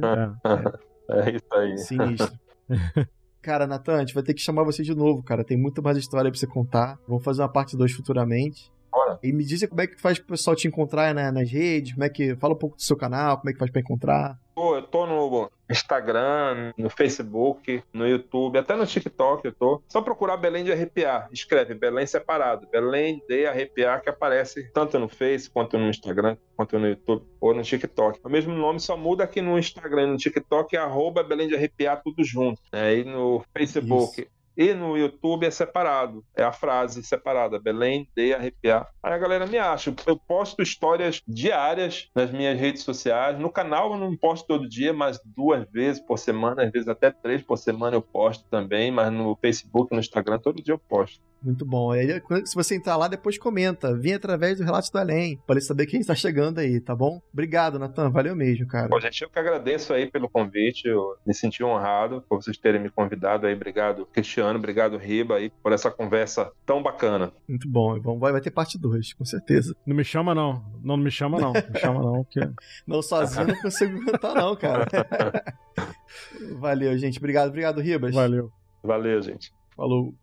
É. 1.09 1.30
é 1.30 1.36
isso 1.36 1.53
aí. 1.53 1.78
Sinistro. 1.78 2.39
Cara, 3.41 3.66
Natan, 3.66 3.95
a 3.95 3.99
gente 3.99 4.14
vai 4.14 4.22
ter 4.22 4.36
que 4.36 4.41
chamar 4.41 4.64
você 4.64 4.84
de 4.84 4.93
novo, 4.93 5.24
cara. 5.24 5.43
Tem 5.43 5.57
muita 5.57 5.82
mais 5.82 5.97
história 5.97 6.30
pra 6.30 6.39
você 6.39 6.45
contar. 6.45 6.99
Vamos 7.07 7.24
fazer 7.24 7.41
uma 7.41 7.49
parte 7.49 7.76
2 7.76 7.91
futuramente. 7.91 8.72
Bora. 8.92 9.20
E 9.24 9.32
me 9.32 9.44
diz 9.44 9.68
como 9.68 9.82
é 9.82 9.88
que 9.88 10.00
faz 10.00 10.20
pro 10.20 10.30
pessoal 10.30 10.56
te 10.56 10.68
encontrar 10.68 11.14
né, 11.16 11.32
nas 11.32 11.50
redes, 11.50 11.94
como 11.94 12.04
é 12.04 12.10
que. 12.10 12.36
Fala 12.36 12.54
um 12.54 12.58
pouco 12.58 12.76
do 12.76 12.82
seu 12.82 12.98
canal, 12.98 13.38
como 13.38 13.50
é 13.50 13.54
que 13.54 13.60
faz 13.60 13.72
pra 13.72 13.82
encontrar. 13.82 14.39
Pô, 14.54 14.76
eu 14.76 14.84
tô 14.84 15.08
no 15.08 15.50
Instagram, 15.70 16.74
no 16.78 16.89
Facebook, 16.89 17.82
no 17.94 18.06
YouTube, 18.06 18.60
até 18.60 18.76
no 18.76 18.86
TikTok 18.86 19.46
eu 19.46 19.54
tô. 19.54 19.82
Só 19.88 20.02
procurar 20.02 20.38
Belém 20.38 20.64
de 20.64 20.72
Arrepiar. 20.72 21.30
Escreve 21.32 21.74
Belém 21.74 22.06
separado. 22.06 22.68
Belém 22.70 23.22
de 23.28 23.46
Arrepiar 23.46 24.02
que 24.02 24.10
aparece 24.10 24.70
tanto 24.74 25.00
no 25.00 25.08
Face, 25.08 25.50
quanto 25.50 25.78
no 25.78 25.89
Instagram, 25.89 26.36
quanto 26.56 26.78
no 26.78 26.89
YouTube 26.89 27.26
ou 27.39 27.54
no 27.54 27.64
TikTok. 27.64 28.20
O 28.24 28.30
mesmo 28.30 28.54
nome 28.54 28.80
só 28.80 28.98
muda 28.98 29.24
aqui 29.24 29.42
no 29.42 29.58
Instagram 29.58 30.08
no 30.08 30.18
TikTok 30.18 30.76
é 30.76 30.80
arroba 30.80 31.24
Belém 31.24 31.48
de 31.48 31.56
Arrepiar 31.56 32.02
tudo 32.04 32.24
junto. 32.24 32.62
Né? 32.74 32.98
E 32.98 33.04
no 33.06 33.44
Facebook. 33.56 34.22
Isso 34.22 34.41
e 34.62 34.76
no 34.76 34.95
YouTube 34.95 35.47
é 35.47 35.49
separado, 35.49 36.24
é 36.36 36.43
a 36.43 36.51
frase 36.51 37.03
separada, 37.03 37.59
Belém 37.59 38.07
de 38.16 38.32
arrepiar. 38.32 38.88
Aí 39.01 39.14
a 39.14 39.18
galera 39.18 39.47
me 39.47 39.57
acha, 39.57 39.91
eu 40.05 40.16
posto 40.16 40.62
histórias 40.62 41.20
diárias 41.28 42.09
nas 42.14 42.32
minhas 42.32 42.59
redes 42.59 42.84
sociais, 42.84 43.39
no 43.39 43.51
canal 43.51 43.93
eu 43.93 43.97
não 43.97 44.16
posto 44.16 44.45
todo 44.45 44.70
dia, 44.70 44.93
mas 44.93 45.20
duas 45.26 45.68
vezes 45.72 45.99
por 45.99 46.20
semana, 46.20 46.64
às 46.64 46.72
vezes 46.72 46.88
até 46.88 47.09
três 47.09 47.41
por 47.41 47.57
semana 47.57 47.95
eu 47.95 48.03
posto 48.03 48.47
também, 48.51 48.91
mas 48.91 49.12
no 49.12 49.36
Facebook, 49.36 49.91
no 49.91 49.99
Instagram, 49.99 50.38
todo 50.38 50.62
dia 50.62 50.76
eu 50.76 50.80
posto. 50.80 51.31
Muito 51.42 51.66
bom. 51.66 51.92
Aí, 51.92 52.22
se 52.46 52.56
você 52.56 52.76
entrar 52.76 52.96
lá, 52.98 53.08
depois 53.08 53.38
comenta. 53.38 53.98
Vim 53.98 54.14
através 54.14 54.58
do 54.58 54.64
Relatos 54.64 54.89
do 54.89 54.98
Além, 54.98 55.39
para 55.48 55.60
saber 55.60 55.88
quem 55.88 56.00
está 56.00 56.14
chegando 56.14 56.60
aí, 56.60 56.80
tá 56.80 56.96
bom? 56.96 57.22
Obrigado, 57.34 57.80
Natan. 57.80 58.10
Valeu 58.12 58.36
mesmo, 58.36 58.68
cara. 58.68 58.88
Bom, 58.88 59.00
gente, 59.00 59.22
eu 59.22 59.30
que 59.30 59.39
agradeço 59.39 59.94
aí 59.94 60.10
pelo 60.10 60.30
convite. 60.30 60.88
Eu 60.88 61.16
me 61.26 61.34
senti 61.34 61.64
honrado 61.64 62.24
por 62.30 62.42
vocês 62.42 62.58
terem 62.58 62.82
me 62.82 62.89
convidado 62.89 63.48
aí. 63.48 63.56
Obrigado, 63.56 64.06
Cristiano. 64.06 64.60
Obrigado, 64.60 64.98
Riba, 64.98 65.36
aí, 65.38 65.50
por 65.50 65.72
essa 65.72 65.89
conversa 65.89 66.52
tão 66.66 66.84
bacana. 66.84 67.32
Muito 67.48 67.68
bom. 67.68 68.00
Vai, 68.20 68.32
vai 68.32 68.42
ter 68.42 68.52
parte 68.52 68.78
2, 68.78 69.14
com 69.14 69.26
certeza. 69.26 69.76
Não 69.86 69.96
me 69.96 70.04
chama, 70.04 70.36
não. 70.36 70.64
Não, 70.84 70.96
não 70.98 71.04
me 71.04 71.12
chama, 71.12 71.39
não. 71.39 71.54
Me 71.54 71.80
chama, 71.80 72.02
não. 72.02 72.24
Que... 72.26 72.39
Não, 72.86 73.02
sozinho 73.02 73.48
não 73.48 73.62
consigo 73.62 74.02
aguentar, 74.02 74.36
não, 74.36 74.56
cara. 74.56 74.86
Valeu, 76.60 76.98
gente. 76.98 77.18
Obrigado, 77.20 77.50
obrigado, 77.50 77.82
Ribas. 77.82 78.14
Valeu. 78.14 78.52
Valeu, 78.84 79.22
gente. 79.22 79.54
Falou. 79.76 80.14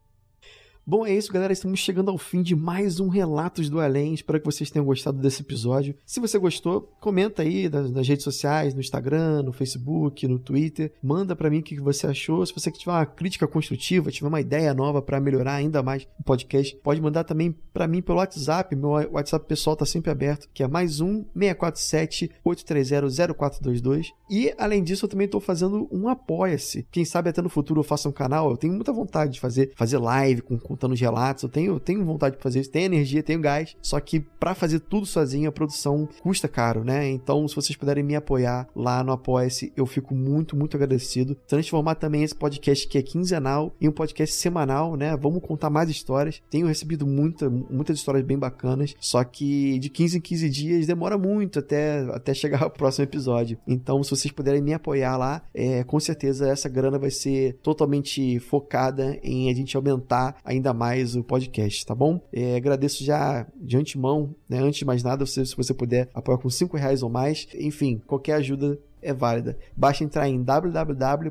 Bom, 0.90 1.04
é 1.04 1.14
isso, 1.14 1.30
galera. 1.30 1.52
Estamos 1.52 1.80
chegando 1.80 2.10
ao 2.10 2.16
fim 2.16 2.40
de 2.40 2.56
mais 2.56 2.98
um 2.98 3.08
Relatos 3.08 3.68
do 3.68 3.78
Além. 3.78 4.14
Espero 4.14 4.40
que 4.40 4.46
vocês 4.46 4.70
tenham 4.70 4.86
gostado 4.86 5.18
desse 5.18 5.42
episódio. 5.42 5.94
Se 6.06 6.18
você 6.18 6.38
gostou, 6.38 6.90
comenta 6.98 7.42
aí 7.42 7.68
nas, 7.68 7.90
nas 7.90 8.08
redes 8.08 8.24
sociais, 8.24 8.72
no 8.72 8.80
Instagram, 8.80 9.42
no 9.42 9.52
Facebook, 9.52 10.26
no 10.26 10.38
Twitter. 10.38 10.90
Manda 11.02 11.36
para 11.36 11.50
mim 11.50 11.58
o 11.58 11.62
que 11.62 11.78
você 11.78 12.06
achou. 12.06 12.46
Se 12.46 12.54
você 12.54 12.70
tiver 12.70 12.92
uma 12.92 13.04
crítica 13.04 13.46
construtiva, 13.46 14.10
tiver 14.10 14.28
uma 14.28 14.40
ideia 14.40 14.72
nova 14.72 15.02
para 15.02 15.20
melhorar 15.20 15.56
ainda 15.56 15.82
mais 15.82 16.08
o 16.18 16.22
podcast, 16.22 16.74
pode 16.76 17.02
mandar 17.02 17.24
também 17.24 17.54
para 17.70 17.86
mim 17.86 18.00
pelo 18.00 18.16
WhatsApp. 18.16 18.74
Meu 18.74 18.88
WhatsApp 18.88 19.46
pessoal 19.46 19.76
tá 19.76 19.84
sempre 19.84 20.10
aberto, 20.10 20.48
que 20.54 20.62
é 20.62 20.66
mais 20.66 21.02
um 21.02 21.22
647 21.34 22.30
830 22.42 23.34
0422. 23.34 24.10
E 24.30 24.54
além 24.56 24.82
disso, 24.82 25.04
eu 25.04 25.10
também 25.10 25.26
estou 25.26 25.38
fazendo 25.38 25.86
um 25.92 26.08
apoia-se. 26.08 26.86
Quem 26.90 27.04
sabe 27.04 27.28
até 27.28 27.42
no 27.42 27.50
futuro 27.50 27.80
eu 27.80 27.84
faça 27.84 28.08
um 28.08 28.12
canal. 28.12 28.50
Eu 28.50 28.56
tenho 28.56 28.72
muita 28.72 28.90
vontade 28.90 29.34
de 29.34 29.40
fazer, 29.40 29.72
fazer 29.76 29.98
live 29.98 30.40
com, 30.40 30.58
com 30.58 30.77
contando 30.78 30.92
os 30.92 31.00
relatos. 31.00 31.42
Eu 31.42 31.48
tenho, 31.48 31.80
tenho 31.80 32.04
vontade 32.04 32.36
de 32.36 32.42
fazer 32.42 32.60
isso, 32.60 32.70
tenho 32.70 32.86
energia, 32.86 33.22
tenho 33.22 33.40
gás. 33.40 33.76
Só 33.82 33.98
que 33.98 34.20
para 34.20 34.54
fazer 34.54 34.78
tudo 34.78 35.04
sozinho, 35.04 35.48
a 35.48 35.52
produção 35.52 36.08
custa 36.22 36.46
caro, 36.46 36.84
né? 36.84 37.10
Então, 37.10 37.46
se 37.48 37.56
vocês 37.56 37.76
puderem 37.76 38.04
me 38.04 38.14
apoiar 38.14 38.68
lá 38.74 39.02
no 39.02 39.12
Apoia-se, 39.12 39.72
eu 39.76 39.84
fico 39.84 40.14
muito, 40.14 40.56
muito 40.56 40.76
agradecido. 40.76 41.34
Transformar 41.46 41.96
também 41.96 42.22
esse 42.22 42.34
podcast 42.34 42.86
que 42.86 42.96
é 42.96 43.02
quinzenal 43.02 43.74
em 43.80 43.88
um 43.88 43.92
podcast 43.92 44.34
semanal, 44.36 44.96
né? 44.96 45.16
Vamos 45.16 45.42
contar 45.42 45.68
mais 45.68 45.90
histórias. 45.90 46.40
Tenho 46.48 46.68
recebido 46.68 47.06
muita, 47.06 47.50
muitas 47.50 47.98
histórias 47.98 48.24
bem 48.24 48.38
bacanas. 48.38 48.94
Só 49.00 49.24
que 49.24 49.78
de 49.80 49.88
15 49.88 50.18
em 50.18 50.20
15 50.20 50.50
dias 50.50 50.86
demora 50.86 51.18
muito 51.18 51.58
até, 51.58 52.00
até 52.12 52.32
chegar 52.32 52.62
ao 52.64 52.70
próximo 52.70 53.04
episódio. 53.04 53.58
Então, 53.66 54.02
se 54.04 54.10
vocês 54.10 54.30
puderem 54.30 54.62
me 54.62 54.72
apoiar 54.72 55.16
lá, 55.16 55.42
é, 55.52 55.82
com 55.82 55.98
certeza 55.98 56.48
essa 56.48 56.68
grana 56.68 56.98
vai 56.98 57.10
ser 57.10 57.54
totalmente 57.62 58.38
focada 58.38 59.18
em 59.22 59.50
a 59.50 59.54
gente 59.54 59.76
aumentar 59.76 60.36
ainda 60.44 60.67
ainda 60.68 60.74
mais 60.74 61.16
o 61.16 61.24
podcast, 61.24 61.84
tá 61.86 61.94
bom? 61.94 62.20
É, 62.32 62.56
agradeço 62.56 63.02
já 63.04 63.46
de 63.56 63.76
antemão, 63.76 64.34
né? 64.48 64.58
Antes 64.60 64.78
de 64.80 64.84
mais 64.84 65.02
nada, 65.02 65.26
se, 65.26 65.42
você 65.56 65.74
puder 65.74 66.08
apoiar 66.14 66.38
com 66.38 66.48
5 66.50 66.76
reais 66.76 67.02
ou 67.02 67.10
mais, 67.10 67.48
enfim, 67.54 68.00
qualquer 68.06 68.34
ajuda 68.34 68.78
é 69.00 69.14
válida. 69.14 69.56
Basta 69.76 70.04
entrar 70.04 70.28
em 70.28 70.42
www.apoia.se 70.42 71.30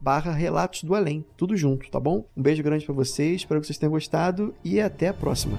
barra 0.00 0.32
Relatos 0.32 0.84
do 0.84 0.94
Além. 0.94 1.24
Tudo 1.36 1.54
junto, 1.56 1.90
tá 1.90 2.00
bom? 2.00 2.24
Um 2.36 2.42
beijo 2.42 2.62
grande 2.62 2.84
para 2.84 2.94
vocês, 2.94 3.42
espero 3.42 3.60
que 3.60 3.66
vocês 3.66 3.78
tenham 3.78 3.92
gostado 3.92 4.54
e 4.64 4.80
até 4.80 5.08
a 5.08 5.14
próxima. 5.14 5.58